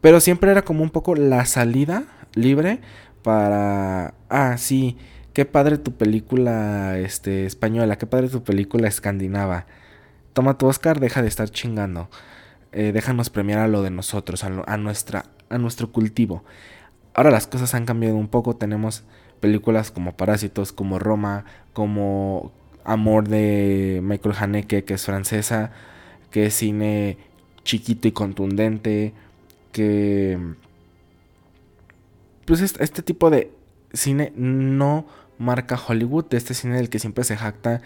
Pero 0.02 0.20
siempre 0.20 0.52
era 0.52 0.64
como 0.64 0.84
un 0.84 0.90
poco 0.90 1.16
la 1.16 1.46
salida 1.46 2.04
libre 2.34 2.82
para. 3.28 4.14
Ah, 4.30 4.56
sí. 4.58 4.96
Qué 5.34 5.44
padre 5.44 5.78
tu 5.78 5.98
película 5.98 6.98
este, 6.98 7.46
española, 7.46 7.98
qué 7.98 8.08
padre 8.08 8.30
tu 8.30 8.42
película 8.42 8.88
escandinava. 8.88 9.68
Toma 10.32 10.58
tu 10.58 10.66
Oscar, 10.68 11.02
deja 11.02 11.22
de 11.22 11.28
estar 11.28 11.50
chingando. 11.50 12.10
Eh, 12.72 12.94
déjanos 12.94 13.30
premiar 13.30 13.60
a 13.60 13.68
lo 13.68 13.82
de 13.82 13.90
nosotros, 13.90 14.46
a 14.46 14.78
nuestra 14.78 15.26
a 15.50 15.58
nuestro 15.58 15.92
cultivo. 15.92 16.46
Ahora 17.14 17.30
las 17.30 17.48
cosas 17.48 17.74
han 17.74 17.86
cambiado 17.86 18.16
un 18.16 18.30
poco, 18.30 18.56
tenemos 18.56 19.04
películas 19.42 19.92
como 19.92 20.16
Parásitos, 20.16 20.72
como 20.72 20.98
Roma, 20.98 21.44
como 21.74 22.54
Amor 22.86 23.28
de 23.28 24.00
Michael 24.02 24.36
Haneke, 24.40 24.86
que 24.86 24.94
es 24.94 25.06
francesa, 25.06 25.72
que 26.32 26.46
es 26.46 26.54
cine 26.54 27.18
chiquito 27.66 28.08
y 28.08 28.14
contundente, 28.14 29.14
que... 29.74 30.40
Pues 32.48 32.62
este, 32.62 33.02
tipo 33.02 33.30
de 33.30 33.52
cine 33.92 34.32
no 34.38 35.06
marca 35.38 35.78
Hollywood, 35.78 36.34
este 36.34 36.54
cine 36.54 36.78
del 36.78 36.90
que 36.90 36.98
siempre 36.98 37.26
se 37.26 37.36
jacta 37.36 37.82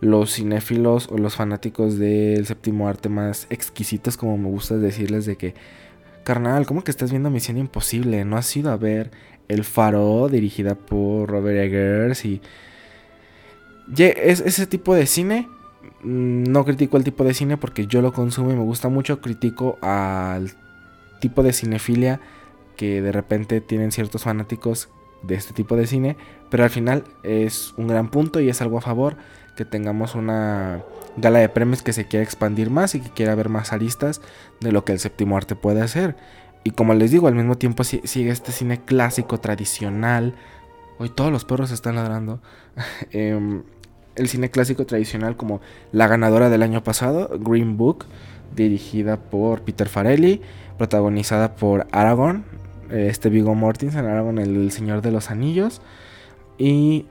los 0.00 0.32
cinéfilos 0.32 1.08
o 1.12 1.18
los 1.18 1.36
fanáticos 1.36 1.98
del 1.98 2.46
séptimo 2.46 2.88
arte 2.88 3.10
más 3.10 3.46
exquisitos, 3.50 4.16
como 4.16 4.38
me 4.38 4.48
gusta 4.48 4.78
decirles, 4.78 5.26
de 5.26 5.36
que 5.36 5.54
carnal, 6.24 6.64
¿cómo 6.64 6.82
que 6.82 6.90
estás 6.90 7.10
viendo 7.10 7.28
Misión 7.28 7.58
Imposible? 7.58 8.24
¿No 8.24 8.38
has 8.38 8.56
ido 8.56 8.72
a 8.72 8.78
ver 8.78 9.10
El 9.48 9.64
Faro, 9.64 10.30
dirigida 10.30 10.76
por 10.76 11.28
Robert 11.28 11.58
Eggers? 11.58 12.24
Y. 12.24 12.40
Es 13.98 14.40
ese 14.40 14.66
tipo 14.66 14.94
de 14.94 15.04
cine. 15.04 15.46
Mm, 16.02 16.44
no 16.44 16.64
critico 16.64 16.96
el 16.96 17.04
tipo 17.04 17.22
de 17.22 17.34
cine 17.34 17.58
porque 17.58 17.86
yo 17.86 18.00
lo 18.00 18.14
consumo 18.14 18.50
y 18.50 18.56
me 18.56 18.62
gusta 18.62 18.88
mucho. 18.88 19.20
Critico 19.20 19.78
al 19.82 20.52
tipo 21.20 21.42
de 21.42 21.52
cinefilia 21.52 22.20
que 22.76 23.02
de 23.02 23.12
repente 23.12 23.60
tienen 23.60 23.92
ciertos 23.92 24.24
fanáticos 24.24 24.88
de 25.22 25.34
este 25.34 25.54
tipo 25.54 25.76
de 25.76 25.86
cine. 25.86 26.16
Pero 26.50 26.64
al 26.64 26.70
final 26.70 27.04
es 27.22 27.74
un 27.76 27.88
gran 27.88 28.10
punto 28.10 28.40
y 28.40 28.48
es 28.48 28.60
algo 28.60 28.78
a 28.78 28.82
favor 28.82 29.16
que 29.56 29.64
tengamos 29.64 30.14
una 30.14 30.82
gala 31.16 31.38
de 31.38 31.48
premios 31.48 31.82
que 31.82 31.92
se 31.92 32.06
quiera 32.06 32.24
expandir 32.24 32.70
más 32.70 32.94
y 32.94 33.00
que 33.00 33.10
quiera 33.10 33.34
ver 33.34 33.48
más 33.48 33.72
aristas 33.72 34.20
de 34.60 34.72
lo 34.72 34.84
que 34.84 34.92
el 34.92 34.98
séptimo 34.98 35.36
arte 35.36 35.54
puede 35.54 35.80
hacer. 35.80 36.16
Y 36.64 36.70
como 36.70 36.94
les 36.94 37.10
digo, 37.10 37.28
al 37.28 37.34
mismo 37.34 37.56
tiempo 37.56 37.84
sigue 37.84 38.30
este 38.30 38.52
cine 38.52 38.80
clásico, 38.84 39.38
tradicional. 39.38 40.34
Hoy 40.98 41.10
todos 41.10 41.30
los 41.30 41.44
perros 41.44 41.70
están 41.70 41.96
ladrando. 41.96 42.40
Em, 43.10 43.62
el 44.16 44.28
cine 44.28 44.50
clásico 44.50 44.86
tradicional 44.86 45.36
como 45.36 45.60
la 45.92 46.06
ganadora 46.06 46.48
del 46.48 46.62
año 46.62 46.82
pasado, 46.82 47.30
Green 47.38 47.76
Book, 47.76 48.06
dirigida 48.54 49.16
por 49.18 49.62
Peter 49.62 49.88
Farelli, 49.88 50.40
protagonizada 50.78 51.56
por 51.56 51.86
Aragorn, 51.90 52.44
este 52.90 53.28
Vigo 53.28 53.54
Mortensen, 53.54 54.04
Aragorn, 54.04 54.38
el 54.38 54.70
Señor 54.70 55.02
de 55.02 55.10
los 55.10 55.30
Anillos, 55.30 55.80
y 56.58 57.06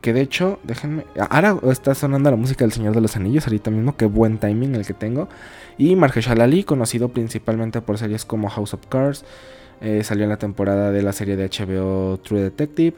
que 0.00 0.12
de 0.12 0.22
hecho, 0.22 0.58
déjenme. 0.64 1.04
Ahora 1.30 1.56
está 1.70 1.94
sonando 1.94 2.30
la 2.30 2.36
música 2.36 2.64
del 2.64 2.72
Señor 2.72 2.94
de 2.94 3.00
los 3.00 3.16
Anillos 3.16 3.46
ahorita 3.46 3.70
mismo. 3.70 3.96
Qué 3.96 4.06
buen 4.06 4.38
timing 4.38 4.74
el 4.74 4.86
que 4.86 4.94
tengo. 4.94 5.28
Y 5.76 5.96
Mahershala 5.96 6.44
Ali, 6.44 6.64
conocido 6.64 7.10
principalmente 7.10 7.80
por 7.80 7.98
series 7.98 8.24
como 8.24 8.48
House 8.48 8.74
of 8.74 8.86
Cards. 8.88 9.24
Eh, 9.80 10.02
salió 10.04 10.24
en 10.24 10.30
la 10.30 10.38
temporada 10.38 10.90
de 10.90 11.02
la 11.02 11.12
serie 11.12 11.36
de 11.36 11.48
HBO 11.48 12.18
True 12.18 12.40
Detective. 12.40 12.96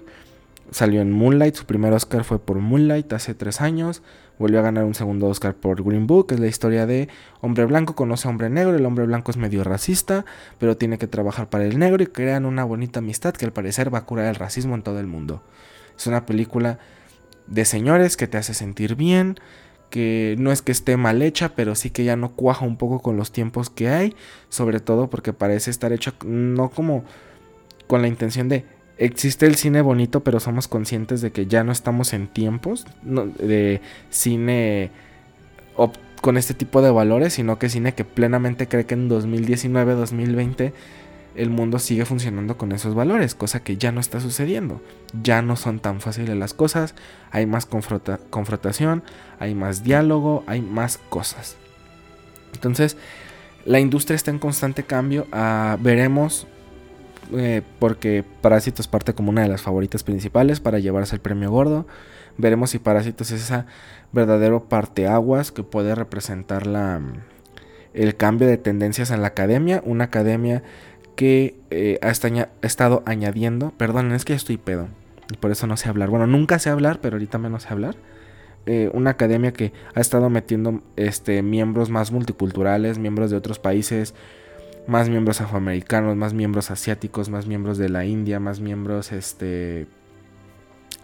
Salió 0.70 1.00
en 1.00 1.10
Moonlight. 1.10 1.56
Su 1.56 1.66
primer 1.66 1.92
Oscar 1.92 2.24
fue 2.24 2.38
por 2.38 2.58
Moonlight 2.58 3.12
hace 3.12 3.34
tres 3.34 3.60
años. 3.60 4.02
Volvió 4.38 4.58
a 4.58 4.62
ganar 4.62 4.84
un 4.84 4.94
segundo 4.94 5.26
Oscar 5.28 5.54
por 5.54 5.82
Green 5.84 6.06
Book. 6.06 6.32
Es 6.32 6.40
la 6.40 6.46
historia 6.46 6.86
de 6.86 7.08
hombre 7.40 7.64
blanco 7.66 7.94
conoce 7.94 8.26
a 8.26 8.30
hombre 8.30 8.50
negro. 8.50 8.76
El 8.76 8.84
hombre 8.84 9.06
blanco 9.06 9.30
es 9.30 9.36
medio 9.36 9.62
racista, 9.62 10.24
pero 10.58 10.76
tiene 10.76 10.98
que 10.98 11.06
trabajar 11.06 11.48
para 11.48 11.64
el 11.64 11.78
negro 11.78 12.02
y 12.02 12.06
crean 12.06 12.44
una 12.44 12.64
bonita 12.64 12.98
amistad 12.98 13.34
que 13.34 13.44
al 13.44 13.52
parecer 13.52 13.94
va 13.94 13.98
a 13.98 14.06
curar 14.06 14.26
el 14.26 14.34
racismo 14.34 14.74
en 14.74 14.82
todo 14.82 14.98
el 14.98 15.06
mundo. 15.06 15.42
Es 15.96 16.06
una 16.06 16.26
película 16.26 16.78
de 17.46 17.64
señores 17.64 18.16
que 18.16 18.26
te 18.26 18.38
hace 18.38 18.54
sentir 18.54 18.96
bien, 18.96 19.38
que 19.90 20.34
no 20.38 20.50
es 20.50 20.62
que 20.62 20.72
esté 20.72 20.96
mal 20.96 21.22
hecha, 21.22 21.54
pero 21.54 21.76
sí 21.76 21.90
que 21.90 22.04
ya 22.04 22.16
no 22.16 22.32
cuaja 22.32 22.64
un 22.64 22.76
poco 22.76 23.00
con 23.00 23.16
los 23.16 23.30
tiempos 23.30 23.70
que 23.70 23.88
hay, 23.88 24.16
sobre 24.48 24.80
todo 24.80 25.08
porque 25.08 25.32
parece 25.32 25.70
estar 25.70 25.92
hecha 25.92 26.14
no 26.24 26.70
como 26.70 27.04
con 27.86 28.02
la 28.02 28.08
intención 28.08 28.48
de 28.48 28.64
existe 28.98 29.46
el 29.46 29.56
cine 29.56 29.82
bonito, 29.82 30.20
pero 30.20 30.40
somos 30.40 30.68
conscientes 30.68 31.20
de 31.20 31.32
que 31.32 31.46
ya 31.46 31.64
no 31.64 31.72
estamos 31.72 32.12
en 32.12 32.28
tiempos 32.28 32.86
de 33.02 33.80
cine 34.10 34.90
con 36.20 36.36
este 36.36 36.54
tipo 36.54 36.80
de 36.80 36.90
valores, 36.90 37.34
sino 37.34 37.58
que 37.58 37.68
cine 37.68 37.94
que 37.94 38.04
plenamente 38.04 38.66
cree 38.66 38.86
que 38.86 38.94
en 38.94 39.08
2019, 39.08 39.94
2020 39.94 40.72
el 41.34 41.50
mundo 41.50 41.78
sigue 41.78 42.04
funcionando 42.04 42.56
con 42.56 42.72
esos 42.72 42.94
valores, 42.94 43.34
cosa 43.34 43.60
que 43.60 43.76
ya 43.76 43.92
no 43.92 44.00
está 44.00 44.20
sucediendo. 44.20 44.80
Ya 45.22 45.42
no 45.42 45.56
son 45.56 45.80
tan 45.80 46.00
fáciles 46.00 46.36
las 46.36 46.54
cosas, 46.54 46.94
hay 47.30 47.44
más 47.46 47.66
confrontación, 47.66 49.02
hay 49.38 49.54
más 49.54 49.82
diálogo, 49.82 50.44
hay 50.46 50.60
más 50.60 50.98
cosas. 51.08 51.56
Entonces, 52.54 52.96
la 53.64 53.80
industria 53.80 54.14
está 54.14 54.30
en 54.30 54.38
constante 54.38 54.84
cambio. 54.84 55.26
Ah, 55.32 55.76
veremos, 55.80 56.46
eh, 57.32 57.62
porque 57.78 58.24
Parásitos 58.40 58.88
parte 58.88 59.14
como 59.14 59.30
una 59.30 59.42
de 59.42 59.48
las 59.48 59.62
favoritas 59.62 60.02
principales 60.02 60.60
para 60.60 60.78
llevarse 60.78 61.16
el 61.16 61.20
premio 61.20 61.50
gordo. 61.50 61.86
Veremos 62.36 62.70
si 62.70 62.78
Parásitos 62.78 63.30
es 63.30 63.42
esa 63.42 63.66
verdadero 64.12 64.64
parteaguas 64.64 65.52
que 65.52 65.62
puede 65.62 65.94
representar 65.94 66.66
la, 66.66 67.00
el 67.92 68.16
cambio 68.16 68.48
de 68.48 68.58
tendencias 68.58 69.10
en 69.10 69.22
la 69.22 69.28
academia. 69.28 69.82
Una 69.84 70.04
academia 70.04 70.62
que 71.16 71.56
eh, 71.70 71.98
ha 72.02 72.10
estado 72.66 73.02
añadiendo, 73.06 73.70
perdón, 73.76 74.12
es 74.12 74.24
que 74.24 74.32
ya 74.32 74.36
estoy 74.36 74.56
pedo, 74.56 74.88
y 75.32 75.36
por 75.36 75.50
eso 75.50 75.66
no 75.66 75.76
sé 75.76 75.88
hablar. 75.88 76.10
Bueno, 76.10 76.26
nunca 76.26 76.58
sé 76.58 76.70
hablar, 76.70 77.00
pero 77.00 77.16
ahorita 77.16 77.38
menos 77.38 77.64
sé 77.64 77.68
hablar. 77.70 77.96
Eh, 78.66 78.90
una 78.94 79.10
academia 79.10 79.52
que 79.52 79.72
ha 79.94 80.00
estado 80.00 80.30
metiendo 80.30 80.82
este, 80.96 81.42
miembros 81.42 81.90
más 81.90 82.12
multiculturales, 82.12 82.98
miembros 82.98 83.30
de 83.30 83.36
otros 83.36 83.58
países, 83.58 84.14
más 84.86 85.08
miembros 85.08 85.40
afroamericanos, 85.40 86.16
más 86.16 86.34
miembros 86.34 86.70
asiáticos, 86.70 87.28
más 87.28 87.46
miembros 87.46 87.78
de 87.78 87.88
la 87.88 88.04
India, 88.04 88.40
más 88.40 88.60
miembros 88.60 89.12
este, 89.12 89.86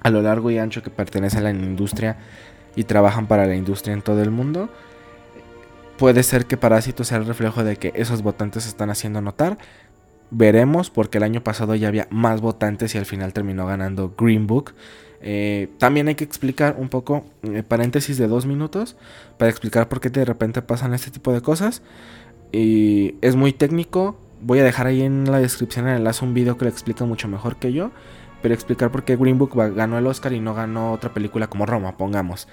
a 0.02 0.10
lo 0.10 0.22
largo 0.22 0.50
y 0.50 0.58
ancho 0.58 0.82
que 0.82 0.90
pertenecen 0.90 1.40
a 1.40 1.42
la 1.44 1.50
industria 1.50 2.18
y 2.76 2.84
trabajan 2.84 3.26
para 3.26 3.46
la 3.46 3.56
industria 3.56 3.94
en 3.94 4.02
todo 4.02 4.22
el 4.22 4.30
mundo. 4.30 4.68
Puede 5.98 6.22
ser 6.22 6.46
que 6.46 6.56
Parásito 6.56 7.04
sea 7.04 7.18
el 7.18 7.26
reflejo 7.26 7.62
de 7.64 7.76
que 7.76 7.92
esos 7.94 8.22
votantes 8.22 8.62
se 8.62 8.70
están 8.70 8.90
haciendo 8.90 9.20
notar, 9.20 9.58
Veremos 10.30 10.90
porque 10.90 11.18
el 11.18 11.24
año 11.24 11.42
pasado 11.42 11.74
ya 11.74 11.88
había 11.88 12.06
más 12.10 12.40
votantes 12.40 12.94
y 12.94 12.98
al 12.98 13.06
final 13.06 13.32
terminó 13.32 13.66
ganando 13.66 14.14
Green 14.16 14.46
Book. 14.46 14.74
Eh, 15.22 15.68
también 15.78 16.06
hay 16.08 16.14
que 16.14 16.24
explicar 16.24 16.76
un 16.78 16.88
poco, 16.88 17.24
eh, 17.42 17.64
paréntesis 17.64 18.16
de 18.16 18.28
dos 18.28 18.46
minutos, 18.46 18.96
para 19.38 19.50
explicar 19.50 19.88
por 19.88 20.00
qué 20.00 20.08
de 20.08 20.24
repente 20.24 20.62
pasan 20.62 20.94
este 20.94 21.10
tipo 21.10 21.32
de 21.32 21.40
cosas. 21.40 21.82
Y 22.52 23.14
es 23.20 23.36
muy 23.36 23.52
técnico. 23.52 24.18
Voy 24.40 24.58
a 24.58 24.64
dejar 24.64 24.86
ahí 24.86 25.02
en 25.02 25.30
la 25.30 25.38
descripción 25.38 25.86
el 25.88 25.98
enlace 25.98 26.24
un 26.24 26.34
video 26.34 26.56
que 26.56 26.64
lo 26.64 26.70
explica 26.70 27.04
mucho 27.04 27.28
mejor 27.28 27.56
que 27.56 27.72
yo. 27.72 27.90
Pero 28.42 28.54
explicar 28.54 28.90
por 28.90 29.04
qué 29.04 29.16
Green 29.16 29.38
Book 29.38 29.54
ganó 29.54 29.98
el 29.98 30.06
Oscar 30.06 30.32
y 30.32 30.40
no 30.40 30.54
ganó 30.54 30.92
otra 30.92 31.12
película 31.12 31.48
como 31.48 31.66
Roma, 31.66 31.96
pongamos. 31.96 32.48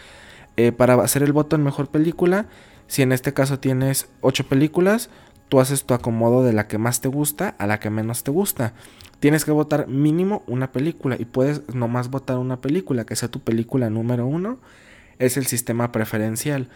Eh, 0.58 0.72
para 0.72 0.96
hacer 0.96 1.24
el 1.24 1.32
voto 1.32 1.56
en 1.56 1.64
mejor 1.64 1.88
película, 1.88 2.48
si 2.88 3.04
en 3.04 3.12
este 3.12 3.34
caso 3.34 3.60
tienes 3.60 4.10
8 4.22 4.48
películas, 4.48 5.10
tú 5.50 5.60
haces 5.60 5.86
tu 5.86 5.94
acomodo 5.94 6.44
de 6.44 6.54
la 6.54 6.68
que 6.68 6.78
más 6.78 7.00
te 7.00 7.08
gusta 7.08 7.56
a 7.58 7.68
la 7.68 7.80
que 7.80 7.90
menos 7.90 8.24
te 8.24 8.32
gusta. 8.32 8.74
Tienes 9.20 9.46
que 9.46 9.52
votar 9.52 9.88
mínimo 9.88 10.44
una 10.48 10.72
película 10.72 11.16
y 11.18 11.26
puedes 11.26 11.74
nomás 11.74 12.10
votar 12.10 12.38
una 12.38 12.62
película 12.62 13.06
que 13.06 13.16
sea 13.16 13.30
tu 13.30 13.40
película 13.40 13.90
número 13.90 14.26
uno. 14.26 14.60
Es 15.20 15.38
el 15.38 15.46
sistema 15.46 15.92
preferencial. 15.92 16.70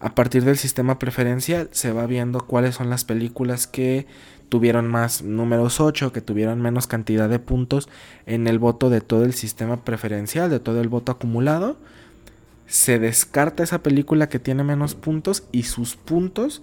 A 0.00 0.14
partir 0.14 0.44
del 0.44 0.56
sistema 0.56 0.98
preferencial 0.98 1.68
se 1.72 1.92
va 1.92 2.06
viendo 2.06 2.40
cuáles 2.40 2.74
son 2.74 2.88
las 2.88 3.04
películas 3.04 3.66
que 3.66 4.06
tuvieron 4.48 4.88
más 4.88 5.22
números 5.22 5.78
8, 5.78 6.10
que 6.10 6.22
tuvieron 6.22 6.62
menos 6.62 6.86
cantidad 6.86 7.28
de 7.28 7.38
puntos 7.38 7.88
en 8.24 8.46
el 8.46 8.58
voto 8.58 8.88
de 8.88 9.02
todo 9.02 9.24
el 9.24 9.34
sistema 9.34 9.84
preferencial, 9.84 10.48
de 10.48 10.58
todo 10.58 10.80
el 10.80 10.88
voto 10.88 11.12
acumulado. 11.12 11.76
Se 12.66 12.98
descarta 12.98 13.62
esa 13.62 13.82
película 13.82 14.30
que 14.30 14.38
tiene 14.38 14.64
menos 14.64 14.94
puntos 14.94 15.44
y 15.52 15.64
sus 15.64 15.96
puntos 15.96 16.62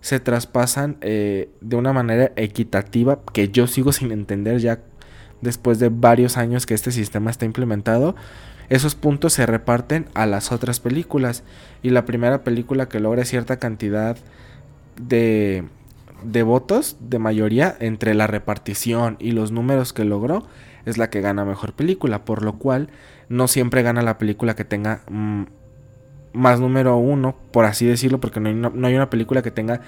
se 0.00 0.18
traspasan 0.18 0.96
eh, 1.02 1.50
de 1.60 1.76
una 1.76 1.92
manera 1.92 2.32
equitativa 2.36 3.20
que 3.34 3.50
yo 3.50 3.66
sigo 3.66 3.92
sin 3.92 4.12
entender 4.12 4.60
ya 4.60 4.80
después 5.42 5.78
de 5.78 5.90
varios 5.90 6.38
años 6.38 6.64
que 6.64 6.74
este 6.74 6.90
sistema 6.90 7.30
está 7.30 7.44
implementado. 7.44 8.16
Esos 8.68 8.94
puntos 8.94 9.32
se 9.32 9.46
reparten 9.46 10.06
a 10.14 10.26
las 10.26 10.52
otras 10.52 10.80
películas. 10.80 11.42
Y 11.82 11.90
la 11.90 12.04
primera 12.04 12.44
película 12.44 12.88
que 12.88 13.00
logra 13.00 13.24
cierta 13.24 13.58
cantidad 13.58 14.16
de, 15.00 15.64
de 16.22 16.42
votos 16.42 16.96
de 17.00 17.18
mayoría 17.18 17.76
entre 17.80 18.14
la 18.14 18.26
repartición 18.26 19.16
y 19.18 19.32
los 19.32 19.52
números 19.52 19.92
que 19.92 20.04
logró 20.04 20.46
es 20.84 20.98
la 20.98 21.10
que 21.10 21.20
gana 21.20 21.44
mejor 21.44 21.72
película, 21.72 22.24
por 22.24 22.42
lo 22.42 22.54
cual 22.54 22.88
no 23.28 23.48
siempre 23.48 23.82
gana 23.82 24.02
la 24.02 24.18
película 24.18 24.56
que 24.56 24.64
tenga 24.64 25.02
mm, 25.08 25.44
más 26.32 26.60
número 26.60 26.96
uno, 26.96 27.36
por 27.52 27.64
así 27.64 27.86
decirlo, 27.86 28.20
porque 28.20 28.40
no 28.40 28.48
hay, 28.86 28.94
una, 28.94 29.10
película 29.10 29.42
que 29.42 29.50
tenga 29.50 29.80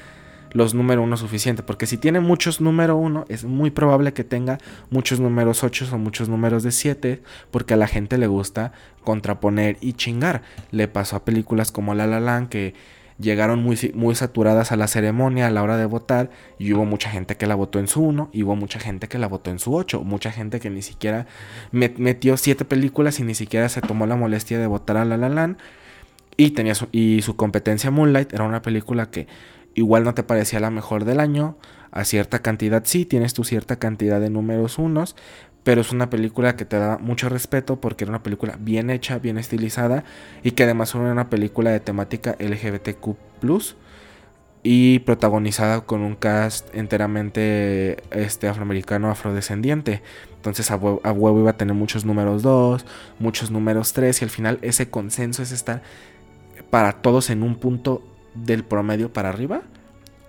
los 0.52 0.74
número 0.74 1.02
uno 1.02 1.16
suficiente. 1.16 1.62
Porque 1.62 1.86
si 1.86 1.96
tiene 1.96 2.20
muchos 2.20 2.60
número 2.60 2.96
uno, 2.96 3.24
es 3.28 3.44
muy 3.44 3.70
probable 3.70 4.12
que 4.12 4.24
tenga 4.24 4.58
muchos 4.90 5.20
números 5.20 5.64
8 5.64 5.88
o 5.92 5.98
muchos 5.98 6.28
números 6.28 6.62
de 6.62 6.72
7, 6.72 7.22
porque 7.50 7.74
a 7.74 7.76
la 7.76 7.86
gente 7.86 8.18
le 8.18 8.26
gusta 8.26 8.72
contraponer 9.04 9.76
y 9.80 9.94
chingar. 9.94 10.42
Le 10.70 10.88
pasó 10.88 11.16
a 11.16 11.24
películas 11.24 11.72
como 11.72 11.94
La 11.94 12.06
La 12.06 12.20
Land 12.20 12.48
que 12.48 12.74
llegaron 13.20 13.62
muy, 13.62 13.78
muy 13.94 14.14
saturadas 14.14 14.72
a 14.72 14.76
la 14.76 14.88
ceremonia 14.88 15.46
a 15.46 15.50
la 15.50 15.62
hora 15.62 15.76
de 15.76 15.84
votar 15.84 16.30
y 16.58 16.72
hubo 16.72 16.84
mucha 16.84 17.10
gente 17.10 17.36
que 17.36 17.46
la 17.46 17.54
votó 17.54 17.78
en 17.78 17.86
su 17.86 18.00
1 18.02 18.30
y 18.32 18.42
hubo 18.42 18.56
mucha 18.56 18.80
gente 18.80 19.08
que 19.08 19.18
la 19.18 19.28
votó 19.28 19.50
en 19.50 19.58
su 19.58 19.74
8, 19.74 20.02
mucha 20.02 20.32
gente 20.32 20.58
que 20.58 20.70
ni 20.70 20.82
siquiera 20.82 21.26
metió 21.70 22.36
7 22.36 22.64
películas 22.64 23.20
y 23.20 23.24
ni 23.24 23.34
siquiera 23.34 23.68
se 23.68 23.82
tomó 23.82 24.06
la 24.06 24.16
molestia 24.16 24.58
de 24.58 24.66
votar 24.66 24.96
a 24.96 25.04
La 25.04 25.16
La 25.16 25.28
Land 25.28 25.58
y, 26.36 26.52
tenía 26.52 26.74
su, 26.74 26.88
y 26.92 27.20
su 27.22 27.36
competencia 27.36 27.90
Moonlight 27.90 28.32
era 28.32 28.44
una 28.44 28.62
película 28.62 29.10
que 29.10 29.26
igual 29.74 30.04
no 30.04 30.14
te 30.14 30.22
parecía 30.22 30.60
la 30.60 30.70
mejor 30.70 31.04
del 31.04 31.20
año. 31.20 31.56
A 31.90 32.04
cierta 32.04 32.40
cantidad 32.40 32.82
sí, 32.84 33.04
tienes 33.04 33.34
tu 33.34 33.44
cierta 33.44 33.76
cantidad 33.76 34.20
de 34.20 34.30
números 34.30 34.78
unos. 34.78 35.16
Pero 35.62 35.82
es 35.82 35.92
una 35.92 36.08
película 36.08 36.56
que 36.56 36.64
te 36.64 36.78
da 36.78 36.98
mucho 36.98 37.28
respeto 37.28 37.80
porque 37.80 38.04
era 38.04 38.10
una 38.10 38.22
película 38.22 38.56
bien 38.58 38.88
hecha, 38.90 39.18
bien 39.18 39.38
estilizada. 39.38 40.04
Y 40.42 40.52
que 40.52 40.64
además 40.64 40.94
era 40.94 41.12
una 41.12 41.28
película 41.28 41.70
de 41.70 41.80
temática 41.80 42.36
LGBTQ 42.38 43.16
y 44.62 44.98
protagonizada 45.00 45.80
con 45.82 46.02
un 46.02 46.16
cast 46.16 46.74
enteramente 46.74 48.02
este 48.10 48.48
afroamericano 48.48 49.10
afrodescendiente. 49.10 50.02
Entonces 50.36 50.70
a 50.70 50.76
huevo, 50.76 51.40
iba 51.40 51.50
a 51.50 51.56
tener 51.56 51.74
muchos 51.74 52.04
números 52.04 52.42
2, 52.42 52.84
muchos 53.18 53.50
números 53.50 53.92
3 53.92 54.20
y 54.20 54.24
al 54.24 54.30
final 54.30 54.58
ese 54.62 54.90
consenso 54.90 55.42
es 55.42 55.52
estar 55.52 55.82
para 56.68 56.92
todos 57.00 57.30
en 57.30 57.42
un 57.42 57.56
punto 57.56 58.02
del 58.34 58.64
promedio 58.64 59.12
para 59.12 59.28
arriba, 59.28 59.62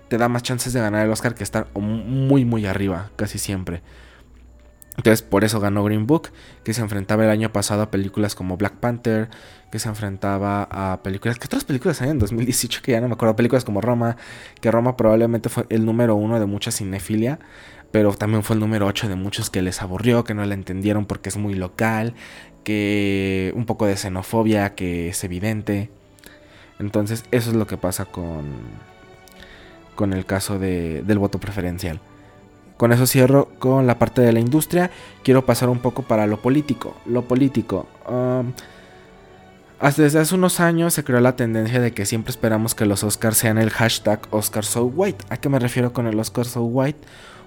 te 0.08 0.18
da 0.18 0.28
más 0.28 0.42
chances 0.42 0.72
de 0.72 0.80
ganar 0.80 1.04
el 1.04 1.12
Oscar 1.12 1.34
que 1.34 1.44
estar 1.44 1.68
muy 1.74 2.44
muy 2.44 2.66
arriba, 2.66 3.10
casi 3.16 3.38
siempre. 3.38 3.82
Entonces 4.96 5.22
por 5.22 5.42
eso 5.42 5.58
ganó 5.58 5.82
Green 5.84 6.06
Book, 6.06 6.28
que 6.64 6.74
se 6.74 6.82
enfrentaba 6.82 7.24
el 7.24 7.30
año 7.30 7.50
pasado 7.50 7.82
a 7.82 7.90
películas 7.90 8.34
como 8.34 8.58
Black 8.58 8.74
Panther, 8.74 9.30
que 9.70 9.78
se 9.78 9.88
enfrentaba 9.88 10.68
a 10.70 11.02
películas, 11.02 11.38
¿qué 11.38 11.46
otras 11.46 11.64
películas 11.64 12.02
hay 12.02 12.10
en 12.10 12.18
2018 12.18 12.82
que 12.82 12.92
ya 12.92 13.00
no 13.00 13.08
me 13.08 13.14
acuerdo? 13.14 13.34
Películas 13.34 13.64
como 13.64 13.80
Roma, 13.80 14.18
que 14.60 14.70
Roma 14.70 14.96
probablemente 14.96 15.48
fue 15.48 15.64
el 15.70 15.86
número 15.86 16.14
uno 16.14 16.38
de 16.38 16.44
mucha 16.44 16.70
cinefilia, 16.70 17.38
pero 17.90 18.12
también 18.12 18.42
fue 18.42 18.54
el 18.54 18.60
número 18.60 18.86
8 18.86 19.08
de 19.08 19.16
muchos 19.16 19.48
que 19.48 19.62
les 19.62 19.80
aburrió, 19.80 20.24
que 20.24 20.34
no 20.34 20.44
la 20.44 20.54
entendieron 20.54 21.06
porque 21.06 21.30
es 21.30 21.38
muy 21.38 21.54
local, 21.54 22.14
que 22.64 23.52
un 23.56 23.64
poco 23.64 23.86
de 23.86 23.96
xenofobia 23.96 24.74
que 24.74 25.08
es 25.08 25.24
evidente. 25.24 25.90
Entonces 26.82 27.24
eso 27.30 27.50
es 27.50 27.56
lo 27.56 27.66
que 27.66 27.76
pasa 27.76 28.04
con, 28.04 28.44
con 29.94 30.12
el 30.12 30.26
caso 30.26 30.58
de, 30.58 31.02
del 31.02 31.18
voto 31.18 31.38
preferencial. 31.38 32.00
Con 32.76 32.92
eso 32.92 33.06
cierro 33.06 33.48
con 33.60 33.86
la 33.86 33.98
parte 33.98 34.20
de 34.22 34.32
la 34.32 34.40
industria. 34.40 34.90
Quiero 35.22 35.46
pasar 35.46 35.68
un 35.68 35.78
poco 35.78 36.02
para 36.02 36.26
lo 36.26 36.42
político. 36.42 36.96
Lo 37.06 37.22
político. 37.22 37.86
Hasta 39.78 40.02
desde 40.02 40.18
hace 40.18 40.34
unos 40.34 40.58
años 40.58 40.94
se 40.94 41.04
creó 41.04 41.20
la 41.20 41.36
tendencia 41.36 41.80
de 41.80 41.92
que 41.92 42.06
siempre 42.06 42.30
esperamos 42.30 42.74
que 42.74 42.84
los 42.84 43.04
Oscars 43.04 43.36
sean 43.36 43.58
el 43.58 43.70
hashtag 43.70 44.20
Oscar 44.30 44.64
So 44.64 44.84
White. 44.84 45.24
¿A 45.28 45.36
qué 45.36 45.48
me 45.48 45.60
refiero 45.60 45.92
con 45.92 46.06
el 46.08 46.18
Oscar 46.18 46.44
So 46.44 46.62
White? 46.62 46.98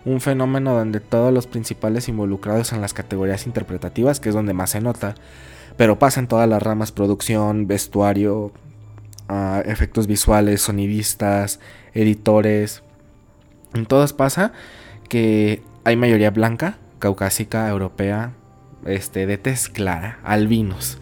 Un 0.05 0.21
fenómeno 0.21 0.73
donde 0.73 0.99
todos 1.01 1.33
los 1.33 1.47
principales 1.47 2.07
involucrados 2.07 2.71
en 2.71 2.79
las 2.79 2.93
categorías 2.93 3.45
interpretativas, 3.47 4.19
que 4.19 4.29
es 4.29 4.35
donde 4.35 4.53
más 4.53 4.69
se 4.69 4.79
nota, 4.79 5.15
pero 5.77 5.99
pasa 5.99 6.19
en 6.19 6.27
todas 6.27 6.47
las 6.47 6.61
ramas, 6.61 6.91
producción, 6.91 7.67
vestuario, 7.67 8.51
efectos 9.65 10.07
visuales, 10.07 10.61
sonidistas, 10.61 11.59
editores. 11.93 12.83
En 13.73 13.85
todas 13.85 14.13
pasa 14.13 14.53
que 15.09 15.61
hay 15.83 15.95
mayoría 15.95 16.31
blanca, 16.31 16.77
caucásica, 16.99 17.69
europea, 17.69 18.33
este, 18.85 19.25
de 19.25 19.37
tez 19.37 19.69
clara, 19.69 20.19
albinos. 20.23 20.99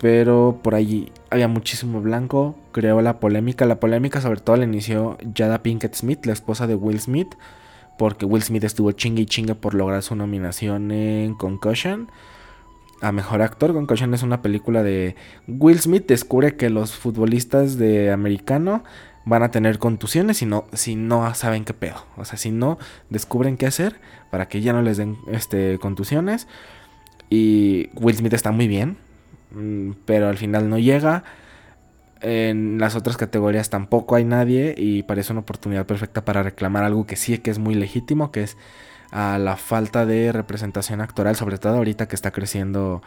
pero 0.00 0.60
por 0.62 0.74
allí 0.74 1.12
había 1.30 1.48
muchísimo 1.48 2.00
blanco, 2.00 2.56
creó 2.72 3.00
la 3.00 3.20
polémica, 3.20 3.64
la 3.64 3.80
polémica 3.80 4.20
sobre 4.20 4.40
todo 4.40 4.56
la 4.56 4.64
inició 4.64 5.16
Jada 5.36 5.62
Pinkett 5.62 5.94
Smith, 5.94 6.26
la 6.26 6.32
esposa 6.32 6.66
de 6.66 6.74
Will 6.74 7.00
Smith, 7.00 7.34
porque 7.96 8.26
Will 8.26 8.42
Smith 8.42 8.64
estuvo 8.64 8.92
chingue 8.92 9.22
y 9.22 9.26
chingue 9.26 9.54
por 9.54 9.74
lograr 9.74 10.02
su 10.02 10.16
nominación 10.16 10.90
en 10.90 11.34
Concussion 11.34 12.10
a 13.00 13.12
mejor 13.12 13.42
actor. 13.42 13.72
Concussion 13.72 14.14
es 14.14 14.22
una 14.22 14.42
película 14.42 14.82
de 14.82 15.14
Will 15.46 15.78
Smith 15.78 16.06
descubre 16.06 16.56
que 16.56 16.70
los 16.70 16.94
futbolistas 16.94 17.76
de 17.78 18.10
americano 18.10 18.84
van 19.24 19.42
a 19.42 19.50
tener 19.50 19.78
contusiones 19.78 20.38
si 20.38 20.46
no, 20.46 20.66
si 20.72 20.96
no 20.96 21.34
saben 21.34 21.64
qué 21.64 21.74
pedo. 21.74 22.04
O 22.16 22.24
sea, 22.24 22.38
si 22.38 22.50
no 22.50 22.78
descubren 23.10 23.56
qué 23.56 23.66
hacer 23.66 24.00
para 24.30 24.48
que 24.48 24.60
ya 24.60 24.72
no 24.72 24.82
les 24.82 24.96
den 24.96 25.16
este, 25.30 25.78
contusiones. 25.78 26.46
Y 27.30 27.90
Will 27.94 28.16
Smith 28.16 28.34
está 28.34 28.52
muy 28.52 28.68
bien, 28.68 28.98
mm, 29.52 29.92
pero 30.04 30.28
al 30.28 30.36
final 30.36 30.68
no 30.68 30.78
llega. 30.78 31.24
En 32.20 32.78
las 32.78 32.94
otras 32.96 33.16
categorías 33.16 33.70
tampoco 33.70 34.14
hay 34.14 34.24
nadie 34.24 34.74
y 34.76 35.02
parece 35.02 35.32
una 35.32 35.40
oportunidad 35.40 35.86
perfecta 35.86 36.24
para 36.24 36.42
reclamar 36.42 36.84
algo 36.84 37.06
que 37.06 37.16
sí 37.16 37.36
que 37.38 37.50
es 37.50 37.58
muy 37.58 37.74
legítimo, 37.74 38.30
que 38.30 38.42
es 38.44 38.56
a 39.10 39.38
la 39.38 39.56
falta 39.56 40.06
de 40.06 40.32
representación 40.32 41.00
actoral, 41.00 41.36
sobre 41.36 41.58
todo 41.58 41.76
ahorita 41.76 42.08
que 42.08 42.16
está 42.16 42.30
creciendo 42.30 43.02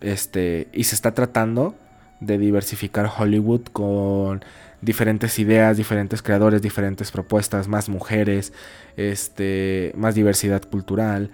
este 0.00 0.68
y 0.72 0.84
se 0.84 0.94
está 0.94 1.14
tratando 1.14 1.74
de 2.20 2.38
diversificar 2.38 3.10
Hollywood 3.18 3.62
con 3.72 4.44
diferentes 4.84 5.38
ideas, 5.38 5.76
diferentes 5.76 6.22
creadores, 6.22 6.62
diferentes 6.62 7.10
propuestas, 7.10 7.68
más 7.68 7.88
mujeres, 7.88 8.52
este, 8.96 9.92
más 9.96 10.14
diversidad 10.14 10.62
cultural. 10.62 11.30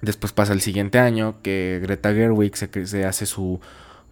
Después 0.00 0.32
pasa 0.32 0.52
el 0.52 0.60
siguiente 0.60 0.98
año 0.98 1.42
que 1.42 1.80
Greta 1.82 2.12
Gerwig 2.12 2.56
se, 2.56 2.86
se 2.86 3.04
hace 3.04 3.26
su 3.26 3.60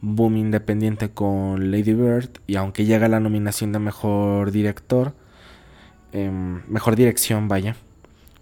boom 0.01 0.37
independiente 0.37 1.11
con 1.11 1.71
Lady 1.71 1.95
Bird 1.95 2.31
y 2.47 2.57
aunque 2.57 2.85
llega 2.85 3.09
la 3.09 3.21
nominación 3.21 3.73
de 3.73 3.79
mejor 3.79 4.51
director, 4.51 5.15
em, 6.13 6.63
mejor 6.69 6.97
dirección, 6.97 7.49
vaya, 7.49 7.77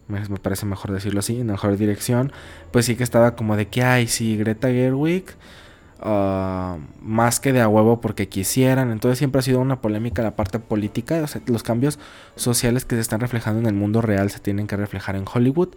me, 0.08 0.20
parece 0.38 0.66
mejor 0.66 0.92
decirlo 0.92 1.20
así, 1.20 1.42
mejor 1.44 1.76
dirección, 1.76 2.32
pues 2.72 2.86
sí 2.86 2.96
que 2.96 3.04
estaba 3.04 3.36
como 3.36 3.56
de 3.56 3.68
que, 3.68 3.82
ay, 3.82 4.06
sí, 4.06 4.36
Greta 4.36 4.68
Gerwig 4.68 5.24
Ah, 6.06 6.76
más 7.00 7.40
que 7.40 7.54
de 7.54 7.62
a 7.62 7.68
huevo 7.68 8.02
porque 8.02 8.28
quisieran. 8.28 8.90
Entonces 8.92 9.16
siempre 9.16 9.38
ha 9.38 9.42
sido 9.42 9.58
una 9.60 9.80
polémica 9.80 10.22
la 10.22 10.36
parte 10.36 10.58
política. 10.58 11.24
Los 11.46 11.62
cambios 11.62 11.98
sociales 12.36 12.84
que 12.84 12.94
se 12.94 13.00
están 13.00 13.20
reflejando 13.20 13.60
en 13.60 13.66
el 13.66 13.74
mundo 13.74 14.02
real 14.02 14.30
se 14.30 14.38
tienen 14.38 14.66
que 14.66 14.76
reflejar 14.76 15.16
en 15.16 15.24
Hollywood. 15.32 15.70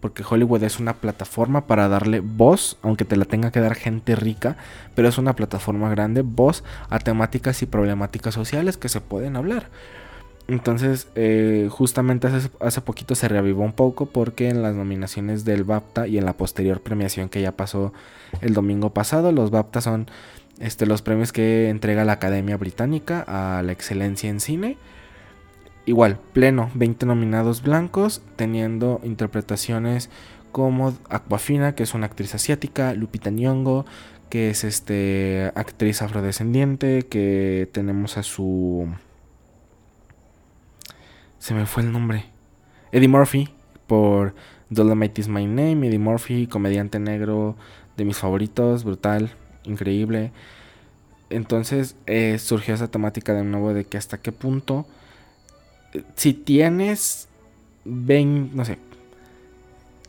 Porque 0.00 0.24
Hollywood 0.28 0.62
es 0.62 0.80
una 0.80 0.94
plataforma 0.94 1.66
para 1.66 1.88
darle 1.88 2.20
voz, 2.20 2.78
aunque 2.82 3.04
te 3.04 3.16
la 3.16 3.26
tenga 3.26 3.50
que 3.50 3.60
dar 3.60 3.74
gente 3.74 4.16
rica, 4.16 4.56
pero 4.94 5.08
es 5.08 5.16
una 5.16 5.34
plataforma 5.34 5.88
grande, 5.88 6.22
voz 6.22 6.62
a 6.90 6.98
temáticas 6.98 7.62
y 7.62 7.66
problemáticas 7.66 8.34
sociales 8.34 8.76
que 8.76 8.90
se 8.90 9.00
pueden 9.00 9.36
hablar. 9.36 9.68
Entonces, 10.46 11.08
eh, 11.14 11.68
justamente 11.70 12.26
hace, 12.26 12.50
hace, 12.60 12.80
poquito 12.82 13.14
se 13.14 13.28
reavivó 13.28 13.62
un 13.62 13.72
poco 13.72 14.06
porque 14.06 14.50
en 14.50 14.62
las 14.62 14.74
nominaciones 14.74 15.44
del 15.44 15.64
BAFTA 15.64 16.06
y 16.06 16.18
en 16.18 16.26
la 16.26 16.34
posterior 16.34 16.82
premiación 16.82 17.30
que 17.30 17.40
ya 17.40 17.52
pasó 17.52 17.94
el 18.42 18.52
domingo 18.52 18.90
pasado, 18.90 19.32
los 19.32 19.50
BAFTA 19.50 19.80
son 19.80 20.06
este, 20.60 20.86
los 20.86 21.02
premios 21.02 21.32
que 21.32 21.68
entrega 21.68 22.04
la 22.04 22.12
Academia 22.12 22.56
Británica 22.56 23.24
a 23.26 23.62
la 23.62 23.72
excelencia 23.72 24.30
en 24.30 24.40
cine. 24.40 24.76
Igual, 25.86 26.18
pleno, 26.32 26.70
20 26.74 27.06
nominados 27.06 27.62
blancos, 27.62 28.22
teniendo 28.36 29.00
interpretaciones 29.02 30.10
como 30.52 30.94
Aquafina, 31.10 31.74
que 31.74 31.82
es 31.82 31.94
una 31.94 32.06
actriz 32.06 32.34
asiática, 32.34 32.94
Lupita 32.94 33.30
Nyong'o, 33.30 33.84
que 34.30 34.50
es 34.50 34.64
este 34.64 35.52
actriz 35.54 36.00
afrodescendiente, 36.00 37.02
que 37.02 37.68
tenemos 37.72 38.16
a 38.16 38.22
su 38.22 38.88
se 41.44 41.52
me 41.52 41.66
fue 41.66 41.82
el 41.82 41.92
nombre. 41.92 42.24
Eddie 42.90 43.06
Murphy 43.06 43.50
por 43.86 44.34
Dolomite 44.70 45.20
is 45.20 45.28
My 45.28 45.44
Name. 45.44 45.86
Eddie 45.86 45.98
Murphy, 45.98 46.46
comediante 46.46 46.98
negro 46.98 47.54
de 47.98 48.06
mis 48.06 48.16
favoritos, 48.16 48.82
brutal, 48.82 49.30
increíble. 49.64 50.32
Entonces 51.28 51.96
eh, 52.06 52.38
surgió 52.38 52.72
esa 52.72 52.88
temática 52.90 53.34
de 53.34 53.44
nuevo 53.44 53.74
de 53.74 53.84
que 53.84 53.98
hasta 53.98 54.16
qué 54.16 54.32
punto, 54.32 54.86
eh, 55.92 56.02
si 56.14 56.32
tienes, 56.32 57.28
ven, 57.84 58.56
no 58.56 58.64
sé. 58.64 58.78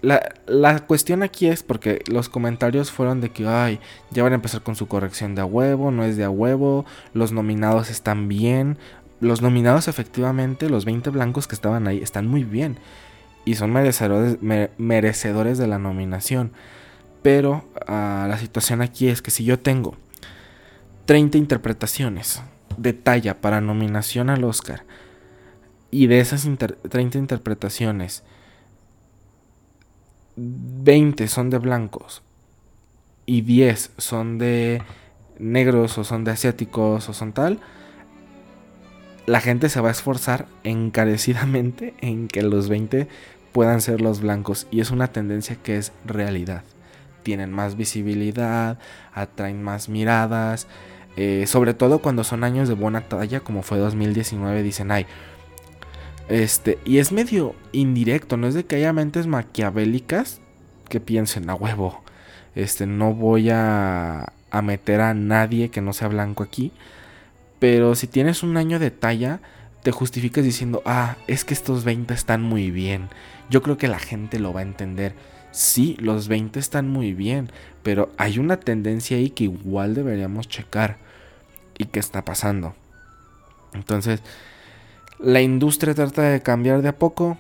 La, 0.01 0.35
la, 0.45 0.85
cuestión 0.85 1.21
aquí 1.21 1.47
es 1.47 1.63
porque 1.63 2.01
los 2.07 2.29
comentarios 2.29 2.91
fueron 2.91 3.19
de 3.19 3.31
que, 3.31 3.45
ay, 3.45 3.81
ya 4.09 4.23
van 4.23 4.31
a 4.31 4.35
empezar 4.35 4.61
con 4.61 4.77
su 4.77 4.87
corrección 4.87 5.35
de 5.35 5.41
a 5.41 5.45
huevo, 5.45 5.91
no 5.91 6.05
es 6.05 6.15
de 6.15 6.23
a 6.23 6.29
huevo, 6.29 6.85
los 7.13 7.33
nominados 7.33 7.89
están 7.89 8.29
bien, 8.29 8.77
los 9.19 9.41
nominados 9.41 9.87
efectivamente, 9.87 10.69
los 10.69 10.85
20 10.85 11.09
blancos 11.09 11.47
que 11.47 11.55
estaban 11.55 11.87
ahí, 11.87 11.99
están 11.99 12.27
muy 12.27 12.43
bien. 12.43 12.77
Y 13.45 13.55
son 13.55 13.71
merecedores, 13.71 15.57
de 15.57 15.67
la 15.67 15.77
nominación. 15.79 16.51
Pero 17.21 17.65
ah, 17.87 18.25
la 18.29 18.37
situación 18.37 18.81
aquí 18.81 19.07
es 19.07 19.21
que 19.21 19.31
si 19.31 19.43
yo 19.43 19.59
tengo 19.59 19.95
30 21.05 21.37
interpretaciones 21.37 22.41
de 22.77 22.93
talla 22.93 23.41
para 23.41 23.61
nominación 23.61 24.29
al 24.29 24.43
Oscar, 24.43 24.83
y 25.91 26.07
de 26.07 26.19
esas 26.19 26.45
30 26.89 27.17
interpretaciones, 27.17 28.23
20 30.35 31.27
son 31.29 31.49
de 31.49 31.57
blancos 31.57 32.21
y 33.25 33.41
10 33.41 33.91
son 33.97 34.37
de 34.37 34.83
negros 35.39 35.97
o 35.97 36.03
son 36.03 36.25
de 36.25 36.31
asiáticos 36.31 37.07
o 37.07 37.13
son 37.13 37.31
tal, 37.31 37.61
la 39.25 39.41
gente 39.41 39.69
se 39.69 39.81
va 39.81 39.89
a 39.89 39.91
esforzar 39.91 40.47
encarecidamente 40.63 41.93
en 42.01 42.27
que 42.27 42.43
los 42.43 42.69
20 42.69 43.07
puedan 43.51 43.81
ser 43.81 44.01
los 44.01 44.21
blancos 44.21 44.67
y 44.69 44.81
es 44.81 44.91
una 44.91 45.07
tendencia 45.07 45.55
que 45.55 45.77
es 45.77 45.91
realidad. 46.05 46.63
Tienen 47.23 47.51
más 47.51 47.75
visibilidad, 47.75 48.77
atraen 49.13 49.63
más 49.63 49.89
miradas, 49.89 50.67
eh, 51.17 51.45
sobre 51.47 51.73
todo 51.73 51.99
cuando 51.99 52.23
son 52.23 52.43
años 52.43 52.67
de 52.67 52.75
buena 52.75 53.01
talla 53.01 53.39
como 53.39 53.63
fue 53.63 53.79
2019 53.79 54.61
dicen 54.61 54.91
ay. 54.91 55.05
Este, 56.27 56.79
y 56.85 56.97
es 56.97 57.11
medio 57.11 57.55
indirecto, 57.71 58.35
no 58.37 58.47
es 58.47 58.53
de 58.55 58.65
que 58.65 58.75
haya 58.77 58.93
mentes 58.93 59.27
maquiavélicas 59.27 60.41
que 60.89 60.99
piensen 60.99 61.49
a 61.49 61.55
huevo. 61.55 62.03
Este, 62.55 62.85
no 62.85 63.13
voy 63.13 63.49
a, 63.49 64.33
a 64.51 64.61
meter 64.61 65.01
a 65.01 65.13
nadie 65.13 65.69
que 65.69 65.81
no 65.81 65.93
sea 65.93 66.07
blanco 66.07 66.43
aquí 66.43 66.71
pero 67.59 67.95
si 67.95 68.07
tienes 68.07 68.43
un 68.43 68.57
año 68.57 68.79
de 68.79 68.91
talla, 68.91 69.39
te 69.83 69.91
justificas 69.91 70.43
diciendo, 70.43 70.81
ah, 70.85 71.15
es 71.27 71.45
que 71.45 71.53
estos 71.53 71.83
20 71.83 72.13
están 72.13 72.41
muy 72.41 72.71
bien. 72.71 73.09
Yo 73.49 73.61
creo 73.61 73.77
que 73.77 73.87
la 73.87 73.99
gente 73.99 74.39
lo 74.39 74.51
va 74.51 74.61
a 74.61 74.63
entender. 74.63 75.13
Sí, 75.51 75.95
los 75.99 76.27
20 76.27 76.59
están 76.59 76.89
muy 76.89 77.13
bien, 77.13 77.51
pero 77.83 78.11
hay 78.17 78.39
una 78.39 78.59
tendencia 78.59 79.17
ahí 79.17 79.29
que 79.29 79.45
igual 79.45 79.93
deberíamos 79.93 80.49
checar. 80.49 80.97
¿Y 81.77 81.85
qué 81.85 81.99
está 81.99 82.25
pasando? 82.25 82.75
Entonces, 83.73 84.21
la 85.19 85.41
industria 85.41 85.93
trata 85.93 86.23
de 86.23 86.41
cambiar 86.41 86.81
de 86.81 86.89
a 86.89 86.97
poco. 86.97 87.37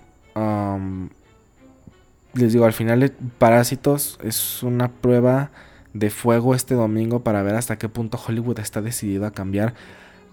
les 2.33 2.53
digo, 2.53 2.65
al 2.65 2.73
final 2.73 3.11
Parásitos 3.37 4.19
es 4.23 4.61
una 4.61 4.91
prueba 4.91 5.51
de 5.93 6.09
fuego 6.09 6.53
este 6.53 6.75
domingo 6.75 7.23
para 7.23 7.41
ver 7.41 7.55
hasta 7.55 7.77
qué 7.77 7.89
punto 7.89 8.19
Hollywood 8.23 8.59
está 8.59 8.81
decidido 8.81 9.25
a 9.25 9.31
cambiar 9.31 9.73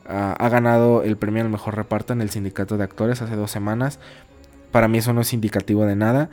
ha 0.07 0.49
ganado 0.49 1.03
el 1.03 1.17
premio 1.17 1.43
al 1.43 1.49
mejor 1.49 1.77
reparto 1.77 2.13
en 2.13 2.21
el 2.21 2.31
sindicato 2.31 2.77
de 2.77 2.85
actores 2.85 3.23
hace 3.23 3.37
dos 3.37 3.51
semanas. 3.51 3.99
Para 4.71 4.89
mí 4.89 4.99
eso 4.99 5.13
no 5.13 5.21
es 5.21 5.33
indicativo 5.33 5.85
de 5.85 5.97
nada, 5.97 6.31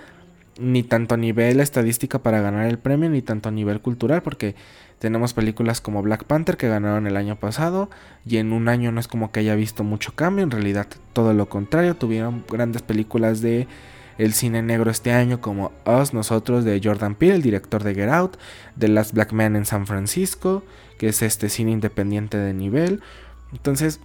ni 0.60 0.84
tanto 0.84 1.16
a 1.16 1.18
nivel 1.18 1.60
estadística 1.60 2.20
para 2.20 2.42
ganar 2.42 2.68
el 2.68 2.78
premio, 2.78 3.10
ni 3.10 3.22
tanto 3.22 3.50
a 3.50 3.52
nivel 3.52 3.82
cultural, 3.82 4.22
porque 4.22 4.56
tenemos 5.00 5.34
películas 5.34 5.82
como 5.82 6.02
Black 6.02 6.26
Panther 6.26 6.58
que 6.58 6.68
ganaron 6.68 7.08
el 7.08 7.16
año 7.16 7.38
pasado 7.38 7.90
y 8.26 8.38
en 8.38 8.52
un 8.52 8.68
año 8.68 8.92
no 8.92 9.00
es 9.00 9.08
como 9.08 9.32
que 9.32 9.40
haya 9.40 9.56
visto 9.56 9.84
mucho 9.84 10.14
cambio, 10.14 10.44
en 10.44 10.52
realidad 10.52 10.88
todo 11.14 11.34
lo 11.34 11.48
contrario, 11.48 11.96
tuvieron 11.96 12.44
grandes 12.50 12.82
películas 12.82 13.42
de 13.42 13.68
el 14.18 14.34
cine 14.34 14.62
negro 14.62 14.92
este 14.92 15.14
año 15.14 15.40
como 15.40 15.72
Us, 15.86 16.14
nosotros 16.14 16.66
de 16.66 16.82
Jordan 16.84 17.16
Peele, 17.16 17.36
el 17.36 17.42
director 17.42 17.84
de 17.84 17.96
Get 17.96 18.10
Out, 18.10 18.36
The 18.78 18.90
Last 18.90 19.14
Black 19.14 19.32
Man 19.32 19.56
en 19.56 19.66
San 19.66 19.88
Francisco, 19.88 20.64
que 20.98 21.08
es 21.08 21.22
este 21.22 21.48
cine 21.48 21.72
independiente 21.72 22.38
de 22.38 22.54
nivel, 22.54 23.02
entonces, 23.52 24.00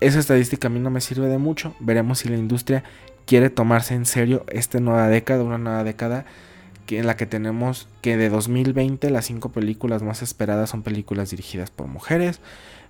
esa 0.00 0.18
estadística 0.18 0.68
a 0.68 0.70
mí 0.70 0.80
no 0.80 0.90
me 0.90 1.00
sirve 1.00 1.28
de 1.28 1.38
mucho. 1.38 1.74
Veremos 1.80 2.20
si 2.20 2.28
la 2.28 2.36
industria 2.36 2.84
quiere 3.26 3.50
tomarse 3.50 3.94
en 3.94 4.06
serio 4.06 4.44
esta 4.48 4.80
nueva 4.80 5.08
década, 5.08 5.42
una 5.42 5.58
nueva 5.58 5.84
década 5.84 6.24
en 6.96 7.06
la 7.06 7.16
que 7.16 7.26
tenemos 7.26 7.88
que 8.00 8.16
de 8.16 8.30
2020 8.30 9.10
las 9.10 9.26
cinco 9.26 9.50
películas 9.50 10.02
más 10.02 10.22
esperadas 10.22 10.70
son 10.70 10.82
películas 10.82 11.30
dirigidas 11.30 11.70
por 11.70 11.86
mujeres. 11.86 12.40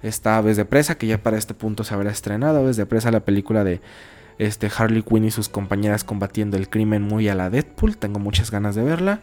Está 0.02 0.36
Aves 0.36 0.56
de 0.56 0.64
Presa, 0.64 0.96
que 0.96 1.08
ya 1.08 1.22
para 1.22 1.38
este 1.38 1.54
punto 1.54 1.82
se 1.82 1.94
habrá 1.94 2.10
estrenado. 2.10 2.60
Aves 2.60 2.76
de 2.76 2.86
Presa, 2.86 3.10
la 3.10 3.20
película 3.20 3.64
de 3.64 3.80
Este 4.38 4.70
Harley 4.74 5.02
Quinn 5.02 5.24
y 5.24 5.32
sus 5.32 5.48
compañeras 5.48 6.04
combatiendo 6.04 6.56
el 6.56 6.68
crimen 6.68 7.02
muy 7.02 7.28
a 7.28 7.34
la 7.34 7.50
Deadpool. 7.50 7.96
Tengo 7.96 8.20
muchas 8.20 8.52
ganas 8.52 8.76
de 8.76 8.84
verla. 8.84 9.20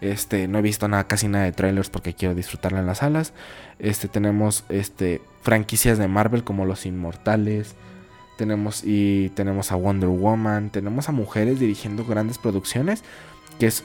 Este, 0.00 0.46
no 0.48 0.58
he 0.58 0.62
visto 0.62 0.88
nada, 0.88 1.06
casi 1.06 1.28
nada 1.28 1.44
de 1.44 1.52
trailers 1.52 1.90
porque 1.90 2.14
quiero 2.14 2.34
disfrutarla 2.34 2.80
en 2.80 2.86
las 2.86 2.98
salas. 2.98 3.32
Este, 3.78 4.08
tenemos 4.08 4.64
este, 4.68 5.22
franquicias 5.42 5.98
de 5.98 6.08
Marvel 6.08 6.44
como 6.44 6.66
Los 6.66 6.86
Inmortales. 6.86 7.74
Tenemos 8.36 8.82
y 8.84 9.30
tenemos 9.30 9.72
a 9.72 9.76
Wonder 9.76 10.10
Woman. 10.10 10.70
Tenemos 10.70 11.08
a 11.08 11.12
mujeres 11.12 11.58
dirigiendo 11.58 12.04
grandes 12.04 12.38
producciones. 12.38 13.02
Que 13.58 13.66
es 13.66 13.84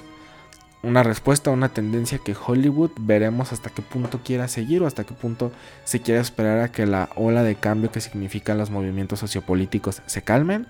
una 0.83 1.03
respuesta 1.03 1.49
a 1.49 1.53
una 1.53 1.69
tendencia 1.69 2.17
que 2.17 2.35
Hollywood 2.35 2.91
veremos 2.99 3.53
hasta 3.53 3.69
qué 3.69 3.81
punto 3.81 4.19
quiera 4.23 4.47
seguir 4.47 4.81
o 4.81 4.87
hasta 4.87 5.03
qué 5.03 5.13
punto 5.13 5.51
se 5.83 6.01
quiera 6.01 6.19
esperar 6.19 6.59
a 6.59 6.71
que 6.71 6.85
la 6.85 7.09
ola 7.15 7.43
de 7.43 7.55
cambio 7.55 7.91
que 7.91 8.01
significan 8.01 8.57
los 8.57 8.71
movimientos 8.71 9.19
sociopolíticos 9.19 10.01
se 10.05 10.23
calmen. 10.23 10.67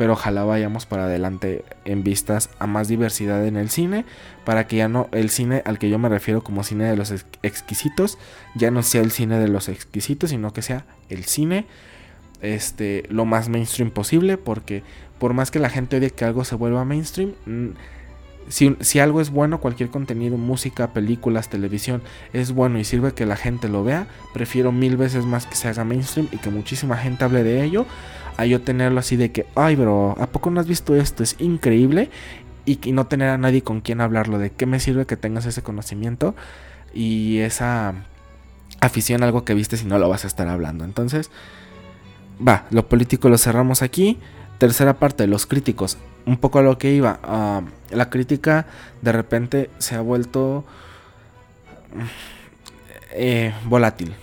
Pero 0.00 0.14
ojalá 0.14 0.44
vayamos 0.44 0.86
para 0.86 1.04
adelante 1.04 1.62
en 1.84 2.02
vistas 2.02 2.48
a 2.58 2.66
más 2.66 2.88
diversidad 2.88 3.46
en 3.46 3.58
el 3.58 3.68
cine, 3.68 4.06
para 4.46 4.66
que 4.66 4.76
ya 4.76 4.88
no 4.88 5.10
el 5.12 5.28
cine 5.28 5.60
al 5.66 5.78
que 5.78 5.90
yo 5.90 5.98
me 5.98 6.08
refiero 6.08 6.42
como 6.42 6.64
cine 6.64 6.84
de 6.84 6.96
los 6.96 7.12
exquisitos, 7.42 8.16
ya 8.54 8.70
no 8.70 8.82
sea 8.82 9.02
el 9.02 9.10
cine 9.10 9.38
de 9.38 9.48
los 9.48 9.68
exquisitos, 9.68 10.30
sino 10.30 10.54
que 10.54 10.62
sea 10.62 10.86
el 11.10 11.24
cine 11.24 11.66
este, 12.40 13.04
lo 13.10 13.26
más 13.26 13.50
mainstream 13.50 13.90
posible, 13.90 14.38
porque 14.38 14.84
por 15.18 15.34
más 15.34 15.50
que 15.50 15.58
la 15.58 15.68
gente 15.68 15.98
odie 15.98 16.08
que 16.08 16.24
algo 16.24 16.46
se 16.46 16.54
vuelva 16.54 16.82
mainstream, 16.86 17.34
si, 18.48 18.98
algo 18.98 19.20
es 19.20 19.28
bueno, 19.28 19.60
cualquier 19.60 19.90
contenido, 19.90 20.36
música, 20.36 20.94
películas, 20.94 21.50
televisión, 21.50 22.02
es 22.32 22.52
bueno 22.52 22.78
y 22.78 22.84
sirve 22.84 23.12
que 23.12 23.26
la 23.26 23.36
gente 23.36 23.68
lo 23.68 23.84
vea, 23.84 24.06
prefiero 24.32 24.72
mil 24.72 24.96
veces 24.96 25.26
más 25.26 25.46
que 25.46 25.56
se 25.56 25.68
haga 25.68 25.84
mainstream 25.84 26.28
y 26.32 26.38
que 26.38 26.50
muchísima 26.50 26.96
gente 26.96 27.24
hable 27.24 27.44
de 27.44 27.62
ello, 27.62 27.84
a 28.36 28.46
yo 28.46 28.60
tenerlo 28.60 29.00
así 29.00 29.16
de 29.16 29.32
que, 29.32 29.46
ay 29.54 29.76
bro, 29.76 30.16
¿a 30.18 30.26
poco 30.26 30.50
no 30.50 30.60
has 30.60 30.66
visto 30.66 30.94
esto? 30.94 31.22
Es 31.22 31.36
increíble 31.38 32.10
y, 32.64 32.78
y 32.88 32.92
no 32.92 33.06
tener 33.06 33.28
a 33.28 33.38
nadie 33.38 33.62
con 33.62 33.80
quien 33.80 34.00
hablarlo, 34.00 34.38
de 34.38 34.50
qué 34.50 34.66
me 34.66 34.80
sirve 34.80 35.06
que 35.06 35.16
tengas 35.16 35.46
ese 35.46 35.62
conocimiento 35.62 36.34
y 36.92 37.38
esa 37.38 37.94
afición 38.80 39.22
a 39.22 39.26
algo 39.26 39.44
que 39.44 39.54
viste 39.54 39.76
si 39.76 39.86
no 39.86 39.98
lo 39.98 40.08
vas 40.08 40.24
a 40.24 40.26
estar 40.26 40.48
hablando. 40.48 40.84
Entonces, 40.84 41.30
va, 42.46 42.66
lo 42.70 42.88
político 42.88 43.28
lo 43.28 43.38
cerramos 43.38 43.82
aquí. 43.82 44.18
Tercera 44.58 44.94
parte, 44.94 45.26
los 45.26 45.46
críticos. 45.46 45.98
Un 46.26 46.36
poco 46.36 46.58
a 46.58 46.62
lo 46.62 46.78
que 46.78 46.92
iba. 46.92 47.18
Ah, 47.22 47.62
la 47.90 48.10
crítica 48.10 48.66
de 49.00 49.12
repente 49.12 49.70
se 49.78 49.94
ha 49.94 50.00
vuelto 50.00 50.64
eh, 53.12 53.54
volátil. 53.66 54.14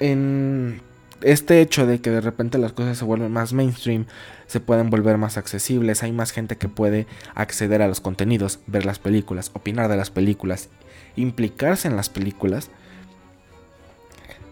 En 0.00 0.80
este 1.22 1.60
hecho 1.60 1.86
de 1.86 2.00
que 2.00 2.10
de 2.10 2.20
repente 2.20 2.58
las 2.58 2.72
cosas 2.72 2.98
se 2.98 3.04
vuelven 3.04 3.32
más 3.32 3.52
mainstream, 3.52 4.06
se 4.46 4.60
pueden 4.60 4.90
volver 4.90 5.18
más 5.18 5.36
accesibles, 5.36 6.02
hay 6.02 6.12
más 6.12 6.30
gente 6.30 6.56
que 6.56 6.68
puede 6.68 7.06
acceder 7.34 7.82
a 7.82 7.88
los 7.88 8.00
contenidos, 8.00 8.60
ver 8.66 8.84
las 8.86 8.98
películas, 8.98 9.50
opinar 9.54 9.88
de 9.88 9.96
las 9.96 10.10
películas, 10.10 10.68
implicarse 11.16 11.88
en 11.88 11.96
las 11.96 12.08
películas 12.08 12.70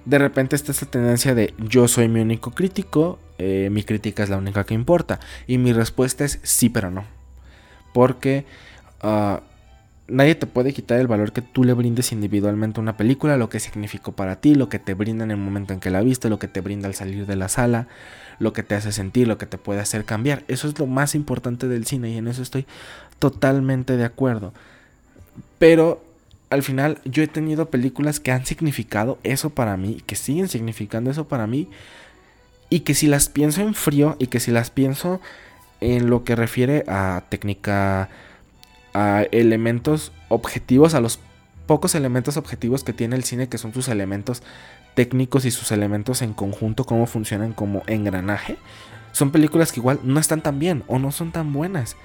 de 0.07 0.19
repente 0.19 0.57
está 0.57 0.73
esa 0.73 0.87
tendencia 0.87 1.35
de 1.35 1.53
yo 1.59 1.89
soy 1.89 2.09
mi 2.09 2.21
único 2.21 2.53
crítico, 2.53 3.19
eh, 3.39 3.69
mi 3.71 3.83
crítica 3.83 4.23
es 4.23 4.31
la 4.31 4.39
única 4.39 4.65
que 4.65 4.73
importa. 4.73 5.21
Y 5.47 5.59
mi 5.59 5.73
respuesta 5.73 6.25
es 6.25 6.39
sí, 6.43 6.71
pero 6.71 6.91
no. 6.91 7.05
Porque 7.93 8.47
ah, 9.03 9.41
nadie 10.09 10.35
te 10.35 10.47
puede 10.47 10.73
quitar 10.73 11.01
el 11.01 11.07
valor 11.07 11.33
que 11.33 11.43
tú 11.43 11.65
le 11.65 11.73
brindes 11.73 12.13
individualmente 12.13 12.81
a 12.81 12.83
una 12.83 12.97
película, 12.97 13.37
lo 13.37 13.49
que 13.49 13.61
significó 13.61 14.13
para 14.13 14.37
ti, 14.37 14.55
lo 14.55 14.69
que 14.69 14.79
te 14.79 14.95
brinda 14.95 15.25
en 15.25 15.31
el 15.31 15.37
momento 15.37 15.73
en 15.73 15.81
que 15.81 15.91
la 15.91 16.01
viste, 16.01 16.29
lo 16.29 16.39
que 16.39 16.49
te 16.49 16.61
brinda 16.61 16.89
al 16.89 16.95
salir 16.95 17.27
de 17.27 17.37
la 17.37 17.49
sala, 17.49 17.89
lo 18.39 18.53
que 18.53 18.63
te 18.63 18.75
hace 18.75 18.93
sentir, 18.93 19.27
lo 19.27 19.39
que 19.39 19.47
te 19.47 19.59
puede 19.59 19.81
hacer 19.81 20.05
cambiar. 20.05 20.45
Eso 20.49 20.69
es 20.69 20.79
lo 20.79 20.87
más 20.87 21.15
importante 21.15 21.69
del 21.69 21.87
cine 21.87 22.11
y 22.11 22.17
en 22.19 22.29
eso 22.29 22.43
estoy 22.43 22.67
totalmente 23.19 23.97
de 23.97 24.05
acuerdo. 24.05 24.53
Pero 25.59 26.05
al 26.51 26.63
final 26.63 26.99
yo 27.05 27.23
he 27.23 27.29
tenido 27.29 27.71
películas 27.71 28.21
que 28.21 28.31
han 28.31 28.47
significado 28.47 29.19
eso 29.25 29.51
para 29.51 29.77
mí, 29.77 30.03
que 30.07 30.15
siguen 30.15 30.49
significando 30.49 31.11
eso 31.11 31.27
para 31.27 31.47
mí, 31.47 31.69
y 32.69 32.81
que 32.81 32.95
si 32.95 33.07
las 33.07 33.29
pienso 33.29 33.61
en 33.63 33.75
frío 33.75 34.17
y 34.19 34.27
que 34.27 34.41
si 34.41 34.51
las 34.51 34.71
pienso 34.71 35.21
en 35.81 36.11
lo 36.11 36.25
que 36.25 36.37
refiere 36.37 36.85
a 36.89 37.25
técnica, 37.29 38.09
a 38.97 39.23
elementos 39.31 40.13
objetivos, 40.29 40.95
a 40.95 41.01
los 41.01 41.21
pocos 41.67 41.95
elementos 41.95 42.37
objetivos 42.37 42.83
que 42.83 42.93
tiene 42.93 43.17
el 43.17 43.25
cine, 43.25 43.49
que 43.49 43.59
son 43.59 43.75
sus 43.75 43.89
elementos 43.89 44.43
técnicos 44.95 45.45
y 45.45 45.51
sus 45.51 45.71
elementos 45.73 46.23
en 46.23 46.33
conjunto, 46.33 46.85
cómo 46.85 47.07
funcionan 47.07 47.53
como 47.53 47.83
engranaje, 47.87 48.57
son 49.13 49.33
películas 49.33 49.73
que 49.73 49.81
igual 49.81 50.01
no 50.03 50.19
están 50.19 50.41
tan 50.41 50.59
bien 50.59 50.83
o 50.87 50.99
no 50.99 51.13
son 51.13 51.33
tan 51.33 51.53
buenas 51.53 51.97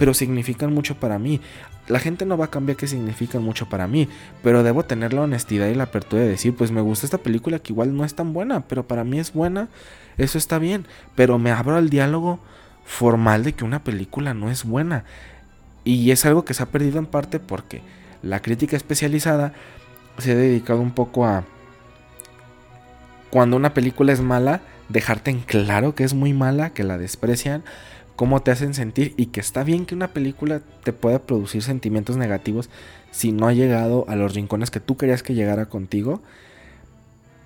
pero 0.00 0.14
significan 0.14 0.72
mucho 0.72 0.94
para 0.94 1.18
mí. 1.18 1.42
La 1.86 1.98
gente 2.00 2.24
no 2.24 2.38
va 2.38 2.46
a 2.46 2.50
cambiar 2.50 2.78
que 2.78 2.86
significan 2.86 3.42
mucho 3.42 3.68
para 3.68 3.86
mí, 3.86 4.08
pero 4.42 4.62
debo 4.62 4.82
tener 4.82 5.12
la 5.12 5.20
honestidad 5.20 5.68
y 5.68 5.74
la 5.74 5.84
apertura 5.84 6.22
de 6.22 6.28
decir, 6.28 6.56
pues 6.56 6.72
me 6.72 6.80
gusta 6.80 7.04
esta 7.04 7.18
película 7.18 7.58
que 7.58 7.74
igual 7.74 7.94
no 7.94 8.06
es 8.06 8.14
tan 8.14 8.32
buena, 8.32 8.66
pero 8.66 8.88
para 8.88 9.04
mí 9.04 9.20
es 9.20 9.34
buena, 9.34 9.68
eso 10.16 10.38
está 10.38 10.58
bien, 10.58 10.86
pero 11.16 11.38
me 11.38 11.50
abro 11.50 11.76
al 11.76 11.90
diálogo 11.90 12.40
formal 12.82 13.44
de 13.44 13.52
que 13.52 13.62
una 13.62 13.84
película 13.84 14.32
no 14.32 14.50
es 14.50 14.64
buena. 14.64 15.04
Y 15.84 16.10
es 16.10 16.26
algo 16.26 16.44
que 16.44 16.54
se 16.54 16.62
ha 16.62 16.66
perdido 16.66 16.98
en 16.98 17.06
parte 17.06 17.40
porque 17.40 17.82
la 18.22 18.40
crítica 18.42 18.76
especializada 18.76 19.52
se 20.18 20.32
ha 20.32 20.36
dedicado 20.36 20.80
un 20.80 20.92
poco 20.92 21.26
a 21.26 21.44
cuando 23.30 23.56
una 23.56 23.74
película 23.74 24.12
es 24.12 24.20
mala, 24.20 24.60
dejarte 24.88 25.30
en 25.30 25.40
claro 25.40 25.94
que 25.94 26.04
es 26.04 26.14
muy 26.14 26.32
mala, 26.32 26.70
que 26.70 26.82
la 26.82 26.98
desprecian, 26.98 27.62
cómo 28.16 28.42
te 28.42 28.50
hacen 28.50 28.74
sentir 28.74 29.14
y 29.16 29.26
que 29.26 29.40
está 29.40 29.62
bien 29.62 29.86
que 29.86 29.94
una 29.94 30.08
película 30.08 30.60
te 30.82 30.92
pueda 30.92 31.20
producir 31.20 31.62
sentimientos 31.62 32.16
negativos 32.16 32.68
si 33.10 33.32
no 33.32 33.46
ha 33.46 33.52
llegado 33.52 34.04
a 34.08 34.16
los 34.16 34.34
rincones 34.34 34.70
que 34.70 34.80
tú 34.80 34.96
querías 34.96 35.22
que 35.22 35.34
llegara 35.34 35.66
contigo. 35.66 36.20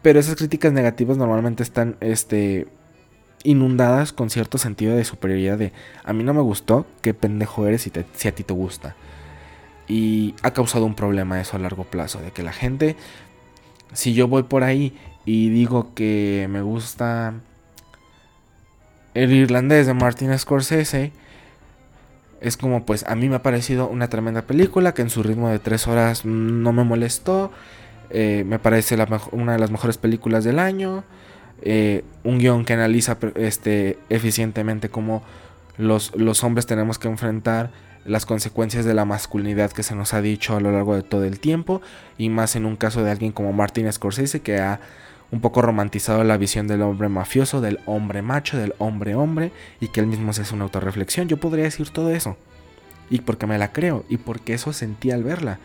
Pero 0.02 0.18
esas 0.18 0.36
críticas 0.36 0.72
negativas 0.72 1.16
normalmente 1.16 1.62
están 1.62 1.96
este, 2.00 2.66
inundadas 3.44 4.12
con 4.12 4.30
cierto 4.30 4.58
sentido 4.58 4.96
de 4.96 5.04
superioridad 5.04 5.58
de 5.58 5.72
a 6.02 6.12
mí 6.12 6.24
no 6.24 6.34
me 6.34 6.40
gustó, 6.40 6.86
qué 7.02 7.14
pendejo 7.14 7.66
eres 7.66 7.82
si, 7.82 8.28
a 8.28 8.34
ti 8.34 8.42
te 8.42 8.52
gusta. 8.52 8.96
Y 9.86 10.34
ha 10.42 10.52
causado 10.52 10.86
un 10.86 10.94
problema 10.94 11.40
eso 11.40 11.56
a 11.56 11.60
largo 11.60 11.84
plazo, 11.84 12.20
de 12.20 12.32
que 12.32 12.42
la 12.42 12.52
gente, 12.52 12.96
si 13.92 14.14
yo 14.14 14.26
voy 14.26 14.44
por 14.44 14.64
ahí 14.64 14.96
y 15.24 15.50
digo 15.50 15.94
que 15.94 16.48
me 16.50 16.62
gusta 16.62 17.34
el 19.14 19.32
irlandés 19.32 19.86
de 19.86 19.94
Martin 19.94 20.36
Scorsese 20.36 21.12
es 22.44 22.56
como 22.58 22.84
pues 22.84 23.04
a 23.08 23.14
mí 23.14 23.28
me 23.28 23.36
ha 23.36 23.42
parecido 23.42 23.88
una 23.88 24.08
tremenda 24.08 24.42
película 24.42 24.92
que 24.92 25.02
en 25.02 25.08
su 25.08 25.22
ritmo 25.22 25.48
de 25.48 25.58
tres 25.58 25.86
horas 25.86 26.26
no 26.26 26.72
me 26.74 26.84
molestó. 26.84 27.50
Eh, 28.10 28.44
me 28.46 28.58
parece 28.58 28.98
una 29.32 29.52
de 29.52 29.58
las 29.58 29.70
mejores 29.70 29.96
películas 29.96 30.44
del 30.44 30.58
año. 30.58 31.04
Eh, 31.64 32.04
un 32.22 32.38
guion 32.38 32.64
que 32.64 32.74
analiza 32.74 33.16
este, 33.34 33.98
eficientemente 34.10 34.90
cómo 34.90 35.22
los, 35.78 36.14
los 36.14 36.44
hombres 36.44 36.66
tenemos 36.66 36.98
que 36.98 37.08
enfrentar 37.08 37.70
las 38.04 38.26
consecuencias 38.26 38.84
de 38.84 38.92
la 38.92 39.06
masculinidad 39.06 39.72
que 39.72 39.82
se 39.82 39.94
nos 39.94 40.12
ha 40.12 40.20
dicho 40.20 40.56
a 40.56 40.60
lo 40.60 40.70
largo 40.70 40.94
de 40.94 41.02
todo 41.02 41.24
el 41.24 41.40
tiempo. 41.40 41.80
Y 42.18 42.28
más 42.28 42.54
en 42.54 42.66
un 42.66 42.76
caso 42.76 43.02
de 43.02 43.10
alguien 43.10 43.32
como 43.32 43.52
Martin 43.52 43.90
Scorsese 43.90 44.40
que 44.40 44.58
ha 44.58 44.80
un 45.30 45.40
poco 45.40 45.62
romantizado 45.62 46.22
la 46.22 46.36
visión 46.36 46.68
del 46.68 46.82
hombre 46.82 47.08
mafioso, 47.08 47.60
del 47.60 47.80
hombre 47.86 48.22
macho, 48.22 48.56
del 48.56 48.74
hombre 48.78 49.14
hombre, 49.14 49.50
y 49.80 49.88
que 49.88 50.00
él 50.00 50.06
mismo 50.06 50.32
se 50.32 50.54
una 50.54 50.64
autorreflexión. 50.64 51.28
Yo 51.28 51.38
podría 51.38 51.64
decir 51.64 51.90
todo 51.90 52.10
eso. 52.10 52.36
Y 53.10 53.20
porque 53.20 53.46
me 53.46 53.58
la 53.58 53.72
creo, 53.72 54.04
y 54.08 54.18
porque 54.18 54.54
eso 54.54 54.72
sentí 54.72 55.10
al 55.10 55.24
verla. 55.24 55.58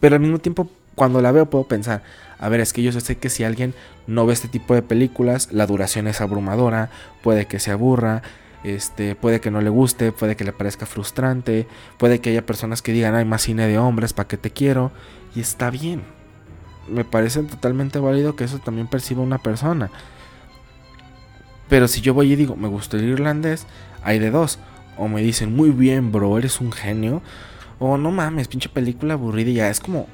Pero 0.00 0.16
al 0.16 0.22
mismo 0.22 0.38
tiempo, 0.38 0.68
cuando 0.96 1.22
la 1.22 1.30
veo, 1.30 1.48
puedo 1.48 1.64
pensar, 1.64 2.02
a 2.38 2.48
ver, 2.48 2.58
es 2.60 2.72
que 2.72 2.82
yo 2.82 2.90
sé 2.90 3.16
que 3.16 3.30
si 3.30 3.44
alguien 3.44 3.72
no 4.08 4.26
ve 4.26 4.32
este 4.32 4.48
tipo 4.48 4.74
de 4.74 4.82
películas, 4.82 5.52
la 5.52 5.66
duración 5.66 6.08
es 6.08 6.20
abrumadora, 6.20 6.90
puede 7.22 7.46
que 7.46 7.60
se 7.60 7.70
aburra, 7.70 8.22
este, 8.64 9.14
puede 9.14 9.40
que 9.40 9.52
no 9.52 9.60
le 9.60 9.70
guste, 9.70 10.10
puede 10.10 10.34
que 10.34 10.42
le 10.42 10.52
parezca 10.52 10.86
frustrante, 10.86 11.68
puede 11.98 12.20
que 12.20 12.30
haya 12.30 12.44
personas 12.44 12.82
que 12.82 12.92
digan, 12.92 13.14
hay 13.14 13.24
más 13.24 13.42
cine 13.42 13.68
de 13.68 13.78
hombres, 13.78 14.12
¿para 14.12 14.26
qué 14.26 14.36
te 14.36 14.50
quiero? 14.50 14.90
Y 15.36 15.40
está 15.40 15.70
bien 15.70 16.16
me 16.88 17.04
parece 17.04 17.42
totalmente 17.42 17.98
válido 17.98 18.36
que 18.36 18.44
eso 18.44 18.58
también 18.58 18.86
perciba 18.86 19.22
una 19.22 19.38
persona. 19.38 19.90
Pero 21.68 21.88
si 21.88 22.00
yo 22.00 22.14
voy 22.14 22.32
y 22.32 22.36
digo, 22.36 22.56
me 22.56 22.68
gusta 22.68 22.96
el 22.96 23.04
irlandés, 23.04 23.66
hay 24.02 24.18
de 24.18 24.30
dos. 24.30 24.58
O 24.96 25.08
me 25.08 25.22
dicen, 25.22 25.54
muy 25.54 25.70
bien, 25.70 26.12
bro, 26.12 26.38
eres 26.38 26.60
un 26.60 26.72
genio. 26.72 27.22
O 27.78 27.98
no 27.98 28.10
mames, 28.12 28.48
pinche 28.48 28.68
película 28.68 29.14
aburrida 29.14 29.50
y 29.50 29.54
ya. 29.54 29.68
Es 29.68 29.80
como, 29.80 30.06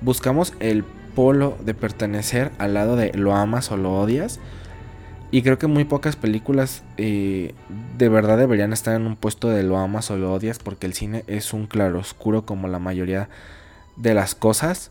buscamos 0.00 0.54
el 0.60 0.84
polo 1.14 1.56
de 1.64 1.74
pertenecer 1.74 2.52
al 2.58 2.74
lado 2.74 2.96
de 2.96 3.12
lo 3.14 3.34
amas 3.34 3.70
o 3.70 3.76
lo 3.76 3.92
odias. 3.98 4.40
Y 5.32 5.42
creo 5.42 5.58
que 5.58 5.68
muy 5.68 5.84
pocas 5.84 6.16
películas 6.16 6.82
eh, 6.96 7.54
de 7.96 8.08
verdad 8.08 8.36
deberían 8.36 8.72
estar 8.72 8.96
en 8.96 9.06
un 9.06 9.16
puesto 9.16 9.48
de 9.48 9.62
lo 9.62 9.78
amas 9.78 10.10
o 10.10 10.16
lo 10.16 10.32
odias 10.32 10.58
porque 10.58 10.86
el 10.86 10.94
cine 10.94 11.24
es 11.28 11.52
un 11.52 11.66
claroscuro 11.66 12.44
como 12.44 12.66
la 12.66 12.80
mayoría 12.80 13.28
de 13.96 14.14
las 14.14 14.34
cosas. 14.34 14.90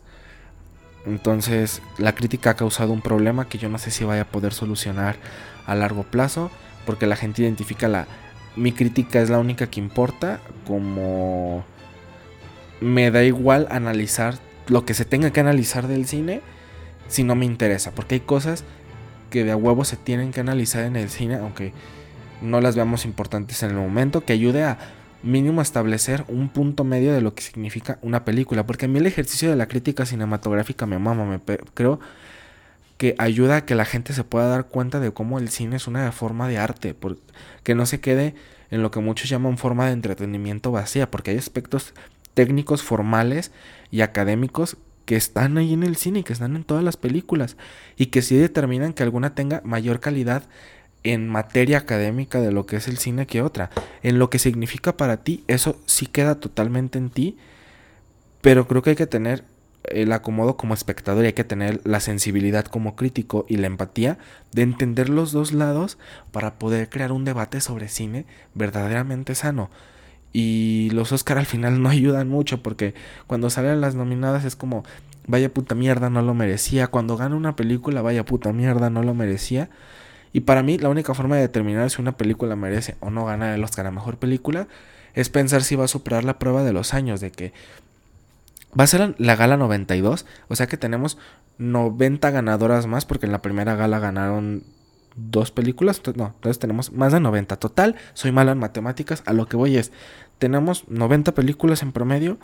Entonces 1.04 1.82
la 1.98 2.14
crítica 2.14 2.50
ha 2.50 2.56
causado 2.56 2.92
un 2.92 3.02
problema 3.02 3.48
que 3.48 3.58
yo 3.58 3.68
no 3.68 3.78
sé 3.78 3.90
si 3.90 4.04
vaya 4.04 4.22
a 4.22 4.28
poder 4.28 4.52
solucionar 4.52 5.16
a 5.66 5.74
largo 5.74 6.04
plazo. 6.04 6.50
porque 6.86 7.06
la 7.06 7.14
gente 7.16 7.42
identifica 7.42 7.88
la 7.88 8.06
mi 8.56 8.72
crítica 8.72 9.20
es 9.20 9.30
la 9.30 9.38
única 9.38 9.68
que 9.68 9.80
importa, 9.80 10.40
como 10.66 11.64
me 12.80 13.10
da 13.10 13.22
igual 13.22 13.68
analizar 13.70 14.34
lo 14.70 14.84
que 14.84 14.94
se 14.94 15.04
tenga 15.04 15.32
que 15.32 15.40
analizar 15.40 15.88
del 15.88 16.06
cine 16.06 16.40
si 17.08 17.24
no 17.24 17.34
me 17.34 17.44
interesa, 17.44 17.90
porque 17.90 18.14
hay 18.14 18.20
cosas 18.20 18.64
que 19.28 19.44
de 19.44 19.50
a 19.50 19.56
huevo 19.56 19.84
se 19.84 19.96
tienen 19.96 20.30
que 20.30 20.40
analizar 20.40 20.84
en 20.84 20.94
el 20.96 21.10
cine, 21.10 21.36
aunque 21.36 21.72
no 22.40 22.60
las 22.60 22.76
veamos 22.76 23.04
importantes 23.04 23.62
en 23.64 23.70
el 23.70 23.76
momento, 23.76 24.24
que 24.24 24.32
ayude 24.32 24.62
a 24.62 24.78
mínimo 25.22 25.60
establecer 25.60 26.24
un 26.28 26.48
punto 26.48 26.84
medio 26.84 27.12
de 27.12 27.20
lo 27.20 27.34
que 27.34 27.42
significa 27.42 27.98
una 28.00 28.24
película, 28.24 28.64
porque 28.64 28.86
a 28.86 28.88
mí 28.88 28.98
el 28.98 29.06
ejercicio 29.06 29.50
de 29.50 29.56
la 29.56 29.66
crítica 29.66 30.06
cinematográfica 30.06 30.86
me 30.86 30.98
mama, 30.98 31.24
me 31.24 31.40
creo 31.74 31.98
que 32.96 33.16
ayuda 33.18 33.56
a 33.56 33.64
que 33.66 33.74
la 33.74 33.84
gente 33.84 34.12
se 34.12 34.24
pueda 34.24 34.46
dar 34.46 34.66
cuenta 34.66 35.00
de 35.00 35.12
cómo 35.12 35.38
el 35.38 35.48
cine 35.48 35.76
es 35.76 35.88
una 35.88 36.12
forma 36.12 36.48
de 36.48 36.58
arte, 36.58 36.94
que 37.64 37.74
no 37.74 37.86
se 37.86 38.00
quede 38.00 38.34
en 38.70 38.82
lo 38.82 38.92
que 38.92 39.00
muchos 39.00 39.28
llaman 39.28 39.58
forma 39.58 39.86
de 39.86 39.92
entretenimiento 39.92 40.70
vacía, 40.70 41.10
porque 41.10 41.32
hay 41.32 41.38
aspectos 41.38 41.92
técnicos 42.34 42.82
formales 42.82 43.52
y 43.90 44.02
académicos 44.02 44.76
que 45.04 45.16
están 45.16 45.58
ahí 45.58 45.72
en 45.72 45.82
el 45.82 45.96
cine 45.96 46.22
que 46.22 46.32
están 46.32 46.54
en 46.54 46.64
todas 46.64 46.84
las 46.84 46.96
películas 46.96 47.56
y 47.96 48.06
que 48.06 48.22
sí 48.22 48.36
determinan 48.36 48.92
que 48.92 49.02
alguna 49.02 49.34
tenga 49.34 49.60
mayor 49.64 50.00
calidad 50.00 50.44
en 51.02 51.28
materia 51.28 51.78
académica 51.78 52.40
de 52.40 52.52
lo 52.52 52.66
que 52.66 52.76
es 52.76 52.88
el 52.88 52.98
cine 52.98 53.26
que 53.26 53.42
otra. 53.42 53.70
En 54.02 54.18
lo 54.18 54.30
que 54.30 54.38
significa 54.38 54.96
para 54.96 55.18
ti, 55.18 55.44
eso 55.48 55.80
sí 55.86 56.06
queda 56.06 56.38
totalmente 56.38 56.98
en 56.98 57.10
ti, 57.10 57.38
pero 58.40 58.68
creo 58.68 58.82
que 58.82 58.90
hay 58.90 58.96
que 58.96 59.06
tener 59.06 59.44
el 59.84 60.12
acomodo 60.12 60.56
como 60.56 60.74
espectador 60.74 61.24
y 61.24 61.28
hay 61.28 61.32
que 61.32 61.44
tener 61.44 61.80
la 61.84 62.00
sensibilidad 62.00 62.64
como 62.66 62.96
crítico 62.96 63.46
y 63.48 63.56
la 63.56 63.66
empatía 63.66 64.18
de 64.52 64.62
entender 64.62 65.08
los 65.08 65.32
dos 65.32 65.52
lados 65.52 65.98
para 66.32 66.58
poder 66.58 66.88
crear 66.90 67.12
un 67.12 67.24
debate 67.24 67.60
sobre 67.60 67.88
cine 67.88 68.26
verdaderamente 68.54 69.34
sano. 69.34 69.70
Y 70.32 70.90
los 70.90 71.12
Oscar 71.12 71.38
al 71.38 71.46
final 71.46 71.82
no 71.82 71.88
ayudan 71.90 72.28
mucho 72.28 72.62
porque 72.62 72.94
cuando 73.26 73.50
salen 73.50 73.80
las 73.80 73.94
nominadas 73.94 74.44
es 74.44 74.56
como, 74.56 74.84
vaya 75.26 75.52
puta 75.52 75.74
mierda, 75.74 76.10
no 76.10 76.22
lo 76.22 76.34
merecía. 76.34 76.88
Cuando 76.88 77.16
gana 77.16 77.36
una 77.36 77.56
película, 77.56 78.02
vaya 78.02 78.24
puta 78.24 78.52
mierda, 78.52 78.90
no 78.90 79.02
lo 79.02 79.14
merecía. 79.14 79.70
Y 80.32 80.40
para 80.40 80.62
mí 80.62 80.78
la 80.78 80.88
única 80.88 81.14
forma 81.14 81.36
de 81.36 81.42
determinar 81.42 81.90
si 81.90 82.00
una 82.00 82.12
película 82.12 82.54
merece 82.56 82.96
o 83.00 83.10
no 83.10 83.24
ganar 83.24 83.54
el 83.54 83.64
Oscar 83.64 83.86
a 83.86 83.90
Mejor 83.90 84.16
Película 84.16 84.68
es 85.14 85.28
pensar 85.28 85.62
si 85.62 85.74
va 85.74 85.84
a 85.84 85.88
superar 85.88 86.24
la 86.24 86.38
prueba 86.38 86.62
de 86.62 86.72
los 86.72 86.94
años, 86.94 87.20
de 87.20 87.32
que 87.32 87.52
va 88.78 88.84
a 88.84 88.86
ser 88.86 89.14
la 89.18 89.34
gala 89.34 89.56
92, 89.56 90.26
o 90.48 90.56
sea 90.56 90.68
que 90.68 90.76
tenemos 90.76 91.18
90 91.58 92.30
ganadoras 92.30 92.86
más, 92.86 93.04
porque 93.04 93.26
en 93.26 93.32
la 93.32 93.42
primera 93.42 93.74
gala 93.74 93.98
ganaron 93.98 94.62
dos 95.16 95.50
películas, 95.50 96.00
no, 96.14 96.32
entonces 96.34 96.58
tenemos 96.58 96.92
más 96.92 97.12
de 97.12 97.20
90. 97.20 97.56
Total, 97.56 97.96
soy 98.14 98.32
malo 98.32 98.52
en 98.52 98.58
matemáticas, 98.58 99.22
a 99.26 99.32
lo 99.32 99.46
que 99.46 99.56
voy 99.56 99.76
es, 99.76 99.92
tenemos 100.38 100.84
90 100.88 101.34
películas 101.34 101.82
en 101.82 101.92
promedio 101.92 102.38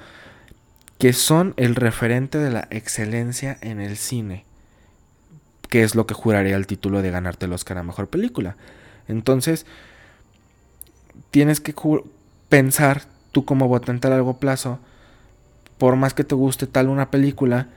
que 0.98 1.12
son 1.12 1.54
el 1.56 1.74
referente 1.74 2.38
de 2.38 2.50
la 2.50 2.68
excelencia 2.70 3.58
en 3.60 3.80
el 3.80 3.96
cine 3.96 4.46
que 5.68 5.82
es 5.82 5.94
lo 5.94 6.06
que 6.06 6.14
juraría 6.14 6.56
el 6.56 6.66
título 6.66 7.02
de 7.02 7.10
ganarte 7.10 7.46
el 7.46 7.52
Oscar 7.52 7.78
a 7.78 7.82
Mejor 7.82 8.08
Película. 8.08 8.56
Entonces, 9.08 9.66
tienes 11.30 11.60
que 11.60 11.74
pensar 12.48 13.02
tú 13.32 13.44
como 13.44 13.68
votante 13.68 14.06
a 14.06 14.10
largo 14.10 14.38
plazo, 14.38 14.78
por 15.78 15.96
más 15.96 16.14
que 16.14 16.24
te 16.24 16.34
guste 16.34 16.66
tal 16.66 16.88
una 16.88 17.10
película, 17.10 17.68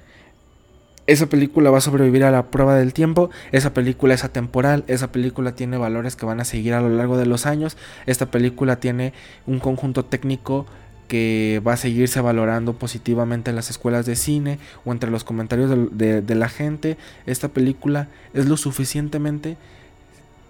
esa 1.10 1.26
película 1.26 1.72
va 1.72 1.80
a 1.80 1.82
sobrevivir 1.82 2.24
a 2.24 2.30
la 2.30 2.52
prueba 2.52 2.76
del 2.76 2.94
tiempo, 2.94 3.32
esa 3.52 3.74
película 3.74 4.14
es 4.14 4.24
atemporal, 4.24 4.84
esa 4.88 5.12
película 5.12 5.54
tiene 5.54 5.78
valores 5.78 6.16
que 6.16 6.28
van 6.28 6.40
a 6.40 6.46
seguir 6.46 6.76
a 6.76 6.82
lo 6.82 6.90
largo 6.90 7.18
de 7.18 7.26
los 7.26 7.48
años, 7.48 7.78
esta 8.06 8.28
película 8.28 8.76
tiene 8.80 9.14
un 9.48 9.60
conjunto 9.60 10.06
técnico 10.06 10.68
que 11.08 11.64
va 11.68 11.74
a 11.74 11.78
seguirse 11.78 12.22
valorando 12.22 12.74
positivamente 12.74 13.50
en 13.50 13.56
las 13.56 13.72
escuelas 13.72 14.06
de 14.06 14.16
cine 14.16 14.60
o 14.86 14.92
entre 14.92 15.10
los 15.10 15.24
comentarios 15.24 15.72
de, 15.92 16.36
la 16.36 16.50
gente. 16.50 16.98
Esta 17.26 17.48
película 17.48 18.10
es 18.36 18.46
lo 18.46 18.58
suficientemente 18.58 19.58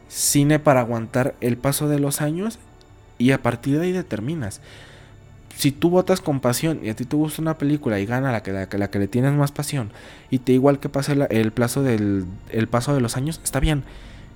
cine 0.09 0.59
para 0.59 0.81
aguantar 0.81 1.35
el 1.39 1.55
paso 1.55 1.87
de 1.87 1.99
los 1.99 2.19
años 2.19 2.59
y 3.17 3.31
a 3.31 3.41
partir 3.41 3.79
de 3.79 3.85
ahí 3.85 3.91
determinas. 3.93 4.59
Si 5.59 5.73
tú 5.73 5.89
votas 5.89 6.21
con 6.21 6.39
pasión 6.39 6.79
y 6.83 6.89
a 6.89 6.95
ti 6.95 7.03
te 7.03 7.17
gusta 7.17 7.41
una 7.41 7.57
película 7.57 7.99
y 7.99 8.05
gana 8.05 8.31
la 8.31 8.43
que, 8.43 8.53
la, 8.53 8.69
la 8.71 8.89
que 8.89 8.97
le 8.97 9.09
tienes 9.09 9.33
más 9.33 9.51
pasión 9.51 9.91
y 10.29 10.39
te 10.39 10.53
igual 10.53 10.79
que 10.79 10.87
pase 10.87 11.17
el, 11.29 11.51
plazo 11.51 11.83
del 11.83 12.23
el 12.49 12.69
paso 12.69 12.95
de 12.95 13.01
los 13.01 13.17
años, 13.17 13.41
está 13.43 13.59
bien. 13.59 13.83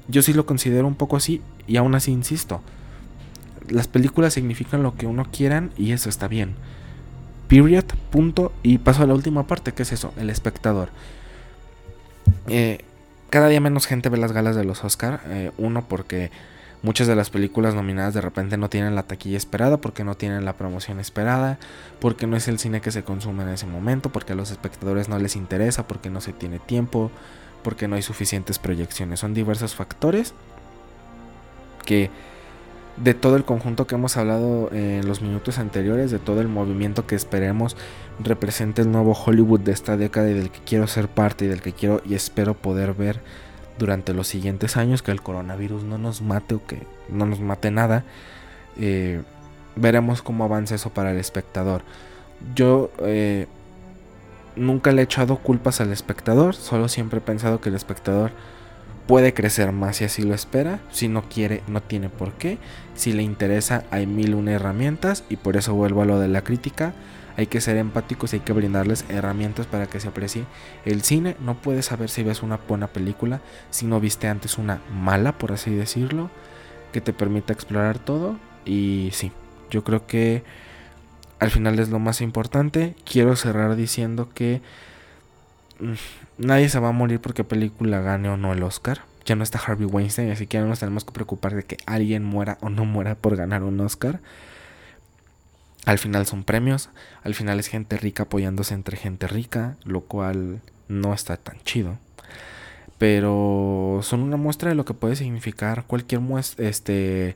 Yo 0.09 0.21
sí 0.21 0.33
lo 0.33 0.45
considero 0.45 0.85
un 0.85 0.95
poco 0.95 1.15
así 1.15 1.41
y 1.65 1.77
aún 1.77 1.95
así 1.95 2.11
insisto 2.11 2.61
las 3.69 3.87
películas 3.87 4.33
significan 4.33 4.83
lo 4.83 4.95
que 4.95 5.07
uno 5.07 5.27
quieran 5.31 5.71
y 5.77 5.93
eso 5.93 6.09
está 6.09 6.27
bien. 6.27 6.55
Period, 7.47 7.85
punto. 8.09 8.51
Y 8.63 8.79
paso 8.79 9.03
a 9.03 9.07
la 9.07 9.13
última 9.13 9.47
parte, 9.47 9.71
que 9.71 9.83
es 9.83 9.93
eso, 9.93 10.13
el 10.17 10.29
espectador. 10.29 10.89
Eh, 12.47 12.79
cada 13.29 13.47
día 13.47 13.61
menos 13.61 13.87
gente 13.87 14.09
ve 14.09 14.17
las 14.17 14.33
galas 14.33 14.57
de 14.57 14.65
los 14.65 14.83
Oscar. 14.83 15.21
Eh, 15.27 15.51
uno, 15.57 15.87
porque 15.87 16.31
muchas 16.83 17.07
de 17.07 17.15
las 17.15 17.29
películas 17.29 17.73
nominadas 17.73 18.13
de 18.13 18.21
repente 18.21 18.57
no 18.57 18.69
tienen 18.69 18.93
la 18.93 19.03
taquilla 19.03 19.37
esperada, 19.37 19.77
porque 19.77 20.03
no 20.03 20.15
tienen 20.15 20.45
la 20.45 20.53
promoción 20.53 20.99
esperada, 20.99 21.57
porque 21.99 22.27
no 22.27 22.37
es 22.37 22.47
el 22.47 22.59
cine 22.59 22.81
que 22.81 22.91
se 22.91 23.03
consume 23.03 23.43
en 23.43 23.49
ese 23.49 23.65
momento, 23.65 24.11
porque 24.11 24.33
a 24.33 24.35
los 24.35 24.51
espectadores 24.51 25.09
no 25.09 25.17
les 25.17 25.35
interesa, 25.35 25.87
porque 25.87 26.11
no 26.11 26.21
se 26.21 26.33
tiene 26.33 26.59
tiempo, 26.59 27.09
porque 27.63 27.87
no 27.87 27.95
hay 27.95 28.01
suficientes 28.03 28.59
proyecciones. 28.59 29.21
Son 29.21 29.33
diversos 29.33 29.73
factores 29.73 30.33
que 31.85 32.11
de 32.97 33.13
todo 33.13 33.37
el 33.37 33.45
conjunto 33.45 33.87
que 33.87 33.95
hemos 33.95 34.17
hablado 34.17 34.69
en 34.71 35.07
los 35.07 35.21
minutos 35.21 35.57
anteriores, 35.57 36.11
de 36.11 36.19
todo 36.19 36.41
el 36.41 36.47
movimiento 36.47 37.07
que 37.07 37.15
esperemos 37.15 37.75
represente 38.19 38.83
el 38.83 38.91
nuevo 38.91 39.13
Hollywood 39.13 39.61
de 39.61 39.71
esta 39.71 39.97
década 39.97 40.29
y 40.29 40.33
del 40.33 40.51
que 40.51 40.59
quiero 40.59 40.87
ser 40.87 41.07
parte 41.07 41.45
y 41.45 41.47
del 41.47 41.61
que 41.61 41.73
quiero 41.73 42.01
y 42.05 42.13
espero 42.13 42.53
poder 42.53 42.93
ver 42.93 43.21
durante 43.77 44.13
los 44.13 44.27
siguientes 44.27 44.77
años, 44.77 45.01
que 45.01 45.11
el 45.11 45.21
coronavirus 45.21 45.83
no 45.83 45.97
nos 45.97 46.21
mate 46.21 46.55
o 46.55 46.65
que 46.65 46.79
no 47.09 47.25
nos 47.25 47.39
mate 47.39 47.71
nada, 47.71 48.03
eh, 48.77 49.21
veremos 49.75 50.21
cómo 50.21 50.43
avanza 50.43 50.75
eso 50.75 50.91
para 50.91 51.11
el 51.11 51.17
espectador. 51.17 51.81
Yo 52.55 52.91
eh, 52.99 53.47
nunca 54.55 54.91
le 54.91 55.01
he 55.01 55.05
echado 55.05 55.37
culpas 55.37 55.81
al 55.81 55.91
espectador, 55.91 56.55
solo 56.55 56.87
siempre 56.87 57.19
he 57.19 57.21
pensado 57.21 57.61
que 57.61 57.69
el 57.69 57.75
espectador 57.75 58.31
puede 59.07 59.33
crecer 59.33 59.71
más 59.71 59.97
si 59.97 60.05
así 60.05 60.23
lo 60.23 60.33
espera. 60.33 60.79
Si 60.91 61.07
no 61.07 61.23
quiere, 61.23 61.61
no 61.67 61.81
tiene 61.81 62.09
por 62.09 62.33
qué. 62.33 62.57
Si 62.95 63.13
le 63.13 63.23
interesa, 63.23 63.83
hay 63.91 64.07
mil 64.07 64.35
una 64.35 64.53
herramientas. 64.53 65.23
Y 65.29 65.37
por 65.37 65.57
eso 65.57 65.73
vuelvo 65.73 66.01
a 66.01 66.05
lo 66.05 66.19
de 66.19 66.27
la 66.27 66.43
crítica. 66.43 66.93
Hay 67.37 67.47
que 67.47 67.61
ser 67.61 67.77
empáticos 67.77 68.33
y 68.33 68.37
hay 68.37 68.39
que 68.41 68.53
brindarles 68.53 69.05
herramientas 69.09 69.65
para 69.65 69.87
que 69.87 69.99
se 69.99 70.07
aprecie 70.07 70.45
el 70.85 71.01
cine. 71.01 71.35
No 71.39 71.55
puedes 71.55 71.85
saber 71.85 72.09
si 72.09 72.23
ves 72.23 72.43
una 72.43 72.57
buena 72.67 72.87
película 72.87 73.41
si 73.69 73.85
no 73.85 73.99
viste 73.99 74.27
antes 74.27 74.57
una 74.57 74.81
mala, 74.93 75.37
por 75.37 75.51
así 75.51 75.71
decirlo, 75.73 76.29
que 76.91 77.01
te 77.01 77.13
permita 77.13 77.53
explorar 77.53 77.99
todo. 77.99 78.37
Y 78.65 79.09
sí, 79.13 79.31
yo 79.69 79.83
creo 79.83 80.05
que 80.05 80.43
al 81.39 81.51
final 81.51 81.79
es 81.79 81.89
lo 81.89 81.99
más 81.99 82.21
importante. 82.21 82.95
Quiero 83.05 83.35
cerrar 83.35 83.75
diciendo 83.75 84.29
que 84.33 84.61
Mm, 85.79 85.93
nadie 86.37 86.69
se 86.69 86.79
va 86.79 86.89
a 86.89 86.91
morir 86.91 87.19
porque 87.19 87.43
película 87.43 88.01
gane 88.01 88.29
o 88.29 88.37
no 88.37 88.53
el 88.53 88.63
Oscar. 88.63 89.01
Ya 89.25 89.35
no 89.35 89.43
está 89.43 89.59
Harvey 89.59 89.85
Weinstein, 89.85 90.31
así 90.31 90.47
que 90.47 90.57
ya 90.57 90.61
no 90.61 90.67
nos 90.69 90.79
tenemos 90.79 91.05
que 91.05 91.11
preocupar 91.11 91.55
de 91.55 91.63
que 91.63 91.77
alguien 91.85 92.23
muera 92.23 92.57
o 92.61 92.69
no 92.69 92.85
muera 92.85 93.15
por 93.15 93.35
ganar 93.35 93.63
un 93.63 93.79
Oscar. 93.79 94.19
Al 95.85 95.99
final 95.99 96.25
son 96.25 96.43
premios, 96.43 96.89
al 97.23 97.35
final 97.35 97.59
es 97.59 97.67
gente 97.67 97.97
rica 97.97 98.23
apoyándose 98.23 98.73
entre 98.73 98.95
gente 98.97 99.27
rica, 99.27 99.75
lo 99.83 100.01
cual 100.01 100.61
no 100.87 101.13
está 101.13 101.35
tan 101.37 101.59
chido. 101.63 101.97
Pero 102.97 103.99
son 104.01 104.21
una 104.21 104.37
muestra 104.37 104.69
de 104.69 104.75
lo 104.75 104.85
que 104.85 104.93
puede 104.93 105.15
significar 105.15 105.85
cualquier 105.85 106.21
muestra, 106.21 106.67
este, 106.67 107.35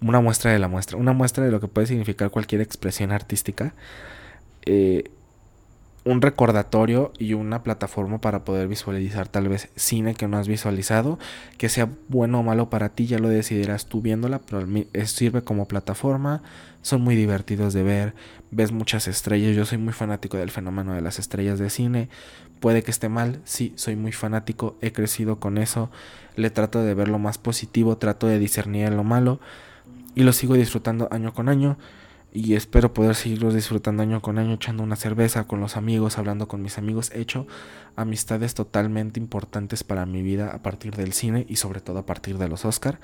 una 0.00 0.20
muestra 0.20 0.52
de 0.52 0.58
la 0.58 0.68
muestra, 0.68 0.96
una 0.96 1.12
muestra 1.12 1.44
de 1.44 1.50
lo 1.50 1.60
que 1.60 1.68
puede 1.68 1.86
significar 1.86 2.30
cualquier 2.30 2.62
expresión 2.62 3.12
artística. 3.12 3.74
Eh, 4.64 5.10
un 6.04 6.22
recordatorio 6.22 7.12
y 7.18 7.34
una 7.34 7.62
plataforma 7.62 8.20
para 8.20 8.44
poder 8.44 8.68
visualizar 8.68 9.28
tal 9.28 9.48
vez 9.48 9.68
cine 9.76 10.14
que 10.14 10.28
no 10.28 10.38
has 10.38 10.48
visualizado, 10.48 11.18
que 11.58 11.68
sea 11.68 11.88
bueno 12.08 12.40
o 12.40 12.42
malo 12.42 12.70
para 12.70 12.90
ti, 12.90 13.06
ya 13.06 13.18
lo 13.18 13.28
decidirás 13.28 13.86
tú 13.86 14.00
viéndola, 14.00 14.38
pero 14.38 14.66
sirve 15.06 15.42
como 15.42 15.68
plataforma, 15.68 16.42
son 16.82 17.02
muy 17.02 17.16
divertidos 17.16 17.74
de 17.74 17.82
ver, 17.82 18.14
ves 18.50 18.72
muchas 18.72 19.08
estrellas, 19.08 19.54
yo 19.54 19.64
soy 19.64 19.78
muy 19.78 19.92
fanático 19.92 20.36
del 20.36 20.50
fenómeno 20.50 20.94
de 20.94 21.02
las 21.02 21.18
estrellas 21.18 21.58
de 21.58 21.70
cine, 21.70 22.08
puede 22.60 22.82
que 22.82 22.90
esté 22.90 23.08
mal, 23.08 23.40
sí, 23.44 23.72
soy 23.76 23.96
muy 23.96 24.12
fanático, 24.12 24.76
he 24.80 24.92
crecido 24.92 25.36
con 25.36 25.58
eso, 25.58 25.90
le 26.36 26.50
trato 26.50 26.82
de 26.82 26.94
ver 26.94 27.08
lo 27.08 27.18
más 27.18 27.38
positivo, 27.38 27.98
trato 27.98 28.26
de 28.26 28.38
discernir 28.38 28.92
lo 28.92 29.04
malo 29.04 29.40
y 30.14 30.22
lo 30.22 30.32
sigo 30.32 30.54
disfrutando 30.54 31.08
año 31.10 31.32
con 31.32 31.48
año 31.48 31.76
y 32.32 32.54
espero 32.54 32.92
poder 32.92 33.14
seguirlos 33.14 33.54
disfrutando 33.54 34.02
año 34.02 34.20
con 34.20 34.38
año, 34.38 34.54
echando 34.54 34.82
una 34.82 34.96
cerveza 34.96 35.44
con 35.44 35.60
los 35.60 35.76
amigos, 35.76 36.18
hablando 36.18 36.46
con 36.46 36.62
mis 36.62 36.76
amigos. 36.76 37.10
He 37.14 37.20
hecho 37.20 37.46
amistades 37.96 38.54
totalmente 38.54 39.18
importantes 39.18 39.82
para 39.82 40.04
mi 40.04 40.22
vida 40.22 40.54
a 40.54 40.62
partir 40.62 40.94
del 40.94 41.14
cine 41.14 41.46
y 41.48 41.56
sobre 41.56 41.80
todo 41.80 42.00
a 42.00 42.06
partir 42.06 42.36
de 42.36 42.48
los 42.48 42.64
Oscar. 42.64 43.00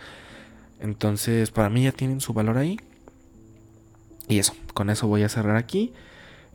Entonces, 0.79 1.51
para 1.51 1.71
mí 1.71 1.85
ya 1.85 1.93
tienen 1.93 2.21
su 2.21 2.35
valor 2.35 2.59
ahí. 2.59 2.79
Y 4.29 4.39
eso, 4.39 4.55
con 4.75 4.91
eso 4.91 5.07
voy 5.07 5.23
a 5.23 5.29
cerrar 5.29 5.57
aquí. 5.57 5.93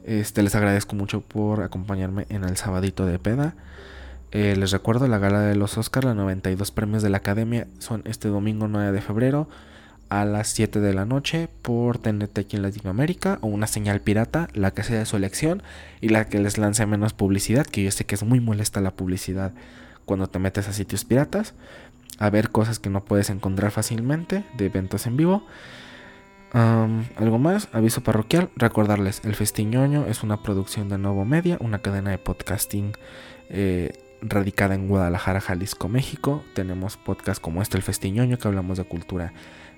Este, 0.06 0.44
les 0.44 0.54
agradezco 0.56 0.96
mucho 0.96 1.22
por 1.22 1.64
acompañarme 1.64 2.28
en 2.30 2.44
el 2.44 2.56
sabadito 2.56 3.06
de 3.06 3.18
peda. 3.18 3.56
Eh, 4.32 4.56
les 4.56 4.72
recuerdo 4.72 5.08
la 5.08 5.18
gala 5.18 5.42
de 5.42 5.56
los 5.56 5.78
Oscars, 5.78 6.06
los 6.06 6.16
92 6.16 6.70
premios 6.70 7.02
de 7.02 7.10
la 7.10 7.18
Academia 7.18 7.66
son 7.80 8.04
este 8.06 8.28
domingo 8.28 8.68
9 8.68 8.92
de 8.92 9.02
febrero 9.02 9.50
a 10.10 10.26
las 10.26 10.50
7 10.50 10.80
de 10.80 10.94
la 10.94 11.06
noche 11.06 11.50
por 11.62 12.00
TNT 12.00 12.40
aquí 12.40 12.56
en 12.56 12.64
Latinoamérica 12.64 13.38
o 13.42 13.48
una 13.48 13.68
señal 13.68 14.02
pirata, 14.02 14.50
la 14.54 14.72
que 14.72 14.84
sea 14.84 15.00
de 15.00 15.06
su 15.06 15.18
elección 15.18 15.64
y 16.02 16.10
la 16.10 16.28
que 16.28 16.40
les 16.40 16.58
lance 16.58 16.86
menos 16.86 17.14
publicidad, 17.14 17.66
que 17.66 17.84
yo 17.84 17.92
sé 17.92 18.06
que 18.06 18.16
es 18.16 18.24
muy 18.24 18.40
molesta 18.40 18.82
la 18.82 18.92
publicidad 18.92 19.54
cuando 20.06 20.28
te 20.28 20.40
metes 20.40 20.68
a 20.68 20.74
sitios 20.74 21.06
piratas, 21.06 21.54
a 22.18 22.30
ver 22.32 22.50
cosas 22.50 22.80
que 22.80 22.90
no 22.90 23.06
puedes 23.06 23.30
encontrar 23.30 23.72
fácilmente 23.72 24.44
de 24.58 24.66
eventos 24.66 25.06
en 25.06 25.18
vivo. 25.18 25.46
algo 26.52 27.38
más, 27.38 27.70
aviso 27.72 28.02
parroquial, 28.02 28.50
recordarles, 28.56 29.22
El 29.24 29.36
Festiñoño 29.36 30.08
es 30.08 30.24
una 30.24 30.42
producción 30.42 30.90
de 30.90 30.98
Nuevo 30.98 31.26
Media, 31.26 31.58
una 31.62 31.80
cadena 31.80 32.10
de 32.10 32.18
podcasting 32.18 32.94
eh, 33.50 33.94
radicada 34.24 34.74
en 34.74 34.88
Guadalajara, 34.88 35.42
Jalisco, 35.42 35.88
México. 35.88 36.44
Tenemos 36.56 36.98
podcasts 36.98 37.40
como 37.40 37.62
este, 37.62 37.78
El 37.78 37.84
Festiñoño, 37.84 38.40
que 38.40 38.48
hablamos 38.48 38.80
de 38.80 38.86
cultura 38.86 39.34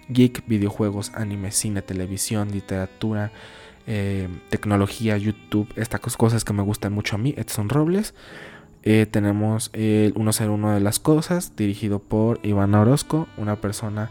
geek, 0.09 0.43
videojuegos, 0.47 1.11
anime, 1.15 1.51
cine, 1.51 1.81
televisión, 1.81 2.51
literatura, 2.51 3.31
eh, 3.87 4.27
tecnología, 4.49 5.17
YouTube, 5.17 5.67
estas 5.75 5.99
cosas 6.17 6.43
que 6.43 6.53
me 6.53 6.63
gustan 6.63 6.93
mucho 6.93 7.15
a 7.15 7.19
mí, 7.19 7.33
Edson 7.37 7.69
Robles. 7.69 8.13
Eh, 8.83 9.05
tenemos 9.09 9.69
el 9.73 10.13
101 10.13 10.73
de 10.73 10.79
las 10.79 10.99
cosas, 10.99 11.55
dirigido 11.55 11.99
por 11.99 12.39
Iván 12.43 12.73
Orozco, 12.73 13.27
una 13.37 13.57
persona 13.57 14.09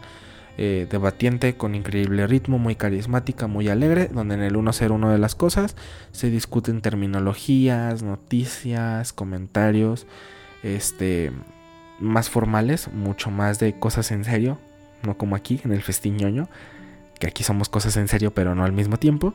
eh, 0.57 0.87
debatiente 0.89 1.55
con 1.55 1.75
increíble 1.75 2.27
ritmo, 2.27 2.57
muy 2.59 2.75
carismática, 2.75 3.47
muy 3.47 3.69
alegre, 3.69 4.09
donde 4.13 4.35
en 4.35 4.41
el 4.41 4.53
101 4.53 5.09
de 5.09 5.17
las 5.17 5.35
cosas 5.35 5.75
se 6.11 6.29
discuten 6.29 6.81
terminologías, 6.81 8.03
noticias, 8.03 9.13
comentarios, 9.13 10.07
este, 10.61 11.31
más 11.99 12.29
formales, 12.29 12.89
mucho 12.93 13.31
más 13.31 13.59
de 13.59 13.79
cosas 13.79 14.11
en 14.11 14.23
serio, 14.25 14.59
no 15.03 15.17
como 15.17 15.35
aquí 15.35 15.59
en 15.63 15.71
el 15.71 15.81
festiñoño, 15.81 16.49
que 17.19 17.27
aquí 17.27 17.43
somos 17.43 17.69
cosas 17.69 17.97
en 17.97 18.07
serio 18.07 18.31
pero 18.33 18.55
no 18.55 18.63
al 18.63 18.73
mismo 18.73 18.97
tiempo. 18.97 19.33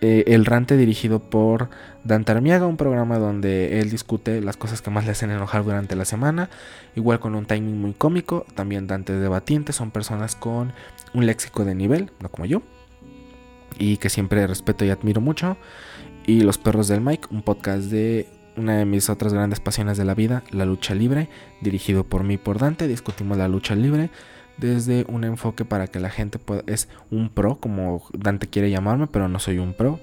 Eh, 0.00 0.24
el 0.28 0.44
Rante 0.44 0.76
dirigido 0.76 1.18
por 1.18 1.70
Dante 2.04 2.30
Armiaga, 2.30 2.66
un 2.66 2.76
programa 2.76 3.18
donde 3.18 3.80
él 3.80 3.90
discute 3.90 4.40
las 4.40 4.56
cosas 4.56 4.80
que 4.80 4.90
más 4.90 5.04
le 5.04 5.10
hacen 5.10 5.32
enojar 5.32 5.64
durante 5.64 5.96
la 5.96 6.04
semana, 6.04 6.50
igual 6.94 7.18
con 7.18 7.34
un 7.34 7.46
timing 7.46 7.80
muy 7.80 7.94
cómico, 7.94 8.46
también 8.54 8.86
Dante 8.86 9.12
debatiente, 9.14 9.72
son 9.72 9.90
personas 9.90 10.36
con 10.36 10.72
un 11.14 11.26
léxico 11.26 11.64
de 11.64 11.74
nivel, 11.74 12.12
no 12.20 12.30
como 12.30 12.46
yo, 12.46 12.62
y 13.76 13.96
que 13.96 14.08
siempre 14.08 14.46
respeto 14.46 14.84
y 14.84 14.90
admiro 14.90 15.20
mucho. 15.20 15.56
Y 16.26 16.42
Los 16.42 16.58
Perros 16.58 16.86
del 16.86 17.00
Mike, 17.00 17.28
un 17.32 17.42
podcast 17.42 17.84
de 17.84 18.28
una 18.56 18.76
de 18.76 18.84
mis 18.84 19.08
otras 19.08 19.32
grandes 19.32 19.58
pasiones 19.58 19.98
de 19.98 20.04
la 20.04 20.14
vida, 20.14 20.44
la 20.50 20.64
lucha 20.64 20.94
libre, 20.94 21.28
dirigido 21.60 22.04
por 22.04 22.22
mí 22.22 22.38
por 22.38 22.58
Dante, 22.58 22.86
discutimos 22.86 23.36
la 23.36 23.48
lucha 23.48 23.74
libre 23.74 24.10
desde 24.58 25.04
un 25.08 25.24
enfoque 25.24 25.64
para 25.64 25.86
que 25.86 26.00
la 26.00 26.10
gente 26.10 26.38
pueda, 26.38 26.62
es 26.66 26.88
un 27.10 27.30
pro, 27.30 27.56
como 27.56 28.02
Dante 28.12 28.48
quiere 28.48 28.70
llamarme, 28.70 29.06
pero 29.06 29.28
no 29.28 29.38
soy 29.38 29.58
un 29.58 29.72
pro. 29.72 29.98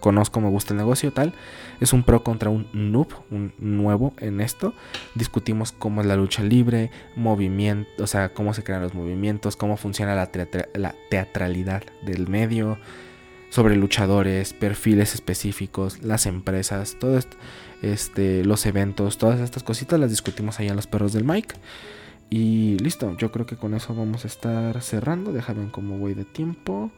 Conozco, 0.00 0.40
me 0.40 0.48
gusta 0.50 0.72
el 0.72 0.78
negocio, 0.78 1.12
tal. 1.12 1.32
Es 1.80 1.92
un 1.92 2.04
pro 2.04 2.22
contra 2.22 2.48
un 2.48 2.68
noob, 2.72 3.08
un 3.30 3.52
nuevo 3.58 4.14
en 4.18 4.40
esto. 4.40 4.72
Discutimos 5.14 5.72
cómo 5.72 6.00
es 6.00 6.06
la 6.06 6.16
lucha 6.16 6.42
libre, 6.42 6.90
movimiento, 7.16 8.04
o 8.04 8.06
sea, 8.06 8.32
cómo 8.32 8.54
se 8.54 8.62
crean 8.62 8.82
los 8.82 8.94
movimientos, 8.94 9.56
cómo 9.56 9.76
funciona 9.76 10.14
la, 10.14 10.94
teatralidad 11.10 11.82
del 12.02 12.28
medio, 12.28 12.78
sobre 13.50 13.74
luchadores, 13.74 14.52
perfiles 14.52 15.14
específicos, 15.14 16.02
las 16.02 16.26
empresas, 16.26 16.96
todo 17.00 17.18
esto, 17.18 17.36
este, 17.82 18.44
los 18.44 18.66
eventos, 18.66 19.18
todas 19.18 19.40
estas 19.40 19.62
cositas 19.62 19.98
las 19.98 20.10
discutimos 20.10 20.60
ahí 20.60 20.68
en 20.68 20.76
los 20.76 20.86
perros 20.86 21.14
del 21.14 21.24
Mike. 21.24 21.56
Y 22.28 22.78
listo, 22.78 23.16
yo 23.16 23.30
creo 23.30 23.46
que 23.46 23.56
con 23.56 23.74
eso 23.74 23.94
vamos 23.94 24.24
a 24.24 24.28
estar 24.28 24.80
cerrando. 24.82 25.32
Déjame 25.32 25.70
cómo 25.70 25.98
voy 25.98 26.14
de 26.14 26.24
tiempo. 26.24 26.90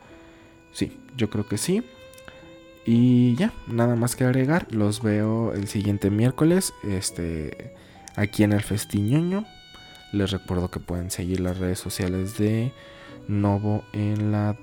Sí, 0.73 0.99
yo 1.17 1.29
creo 1.31 1.47
que 1.47 1.59
sí. 1.59 1.83
Y 2.87 3.35
ya, 3.37 3.53
nada 3.67 3.97
más 3.97 4.17
que 4.17 4.25
agregar. 4.25 4.67
Los 4.71 5.03
veo 5.03 5.53
el 5.53 5.69
siguiente 5.69 6.11
miércoles. 6.11 6.73
Este. 6.83 7.75
Aquí 8.17 8.43
en 8.43 8.53
el 8.53 8.63
Festiñoño. 8.63 9.45
Les 10.13 10.31
recuerdo 10.31 10.71
que 10.71 10.81
pueden 10.81 11.11
seguir 11.11 11.41
las 11.41 11.59
redes 11.59 11.79
sociales 11.79 12.39
de 12.39 12.73
Novo 13.29 13.85
en 13.93 14.33
la 14.33 14.57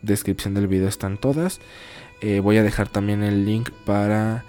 descripción 0.00 0.54
del 0.54 0.66
video. 0.66 0.88
Están 0.88 1.18
todas. 1.18 1.60
Eh, 2.22 2.40
voy 2.40 2.56
a 2.56 2.62
dejar 2.62 2.88
también 2.88 3.22
el 3.22 3.44
link 3.44 3.70
para 3.84 4.44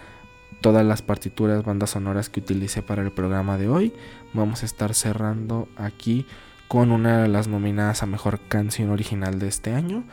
todas 0.63 0.85
las 0.85 1.01
partituras, 1.01 1.65
bandas 1.65 1.89
sonoras 1.89 2.29
que 2.29 2.39
utilicé 2.39 2.81
para 2.81 3.03
el 3.03 3.11
programa 3.11 3.57
de 3.57 3.67
hoy. 3.67 3.93
Vamos 4.33 4.63
a 4.63 4.65
estar 4.65 4.93
cerrando 4.93 5.67
aquí 5.75 6.25
con 6.69 6.93
una 6.93 7.23
de 7.23 7.27
las 7.27 7.49
nominadas 7.49 8.01
a 8.01 8.05
mejor 8.05 8.39
canción 8.47 8.89
original 8.89 9.39
de 9.39 9.49
este 9.49 9.73
año. 9.73 10.05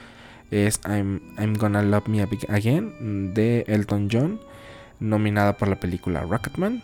Es 0.51 0.81
I'm, 0.85 1.21
Gonna 1.57 1.83
Love 1.83 2.09
Me 2.09 2.23
Again 2.49 3.33
de 3.33 3.65
Elton 3.69 4.09
John, 4.11 4.41
nominada 4.99 5.57
por 5.57 5.69
la 5.69 5.79
película 5.79 6.23
Rocketman, 6.23 6.83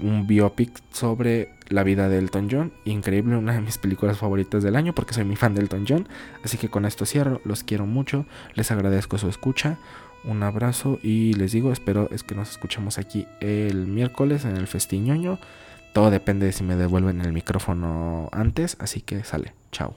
un 0.00 0.28
biopic 0.28 0.70
sobre 0.92 1.48
la 1.68 1.82
vida 1.82 2.08
de 2.08 2.18
Elton 2.18 2.46
John. 2.48 2.72
Increíble, 2.84 3.36
una 3.36 3.54
de 3.54 3.60
mis 3.60 3.76
películas 3.76 4.18
favoritas 4.18 4.62
del 4.62 4.76
año 4.76 4.94
porque 4.94 5.14
soy 5.14 5.24
mi 5.24 5.34
fan 5.34 5.56
de 5.56 5.62
Elton 5.62 5.84
John. 5.88 6.08
Así 6.44 6.58
que 6.58 6.68
con 6.68 6.84
esto 6.84 7.06
cierro, 7.06 7.40
los 7.44 7.64
quiero 7.64 7.86
mucho, 7.86 8.24
les 8.54 8.70
agradezco 8.70 9.18
su 9.18 9.28
escucha 9.28 9.78
un 10.24 10.42
abrazo 10.42 10.98
y 11.02 11.34
les 11.34 11.52
digo, 11.52 11.72
espero 11.72 12.08
es 12.10 12.22
que 12.22 12.34
nos 12.34 12.50
escuchemos 12.50 12.98
aquí 12.98 13.26
el 13.40 13.86
miércoles 13.86 14.44
en 14.44 14.56
el 14.56 14.66
festiñoño. 14.66 15.38
Todo 15.92 16.10
depende 16.10 16.46
de 16.46 16.52
si 16.52 16.64
me 16.64 16.76
devuelven 16.76 17.20
el 17.20 17.32
micrófono 17.32 18.28
antes, 18.32 18.76
así 18.80 19.00
que 19.00 19.22
sale, 19.22 19.52
chao. 19.70 19.94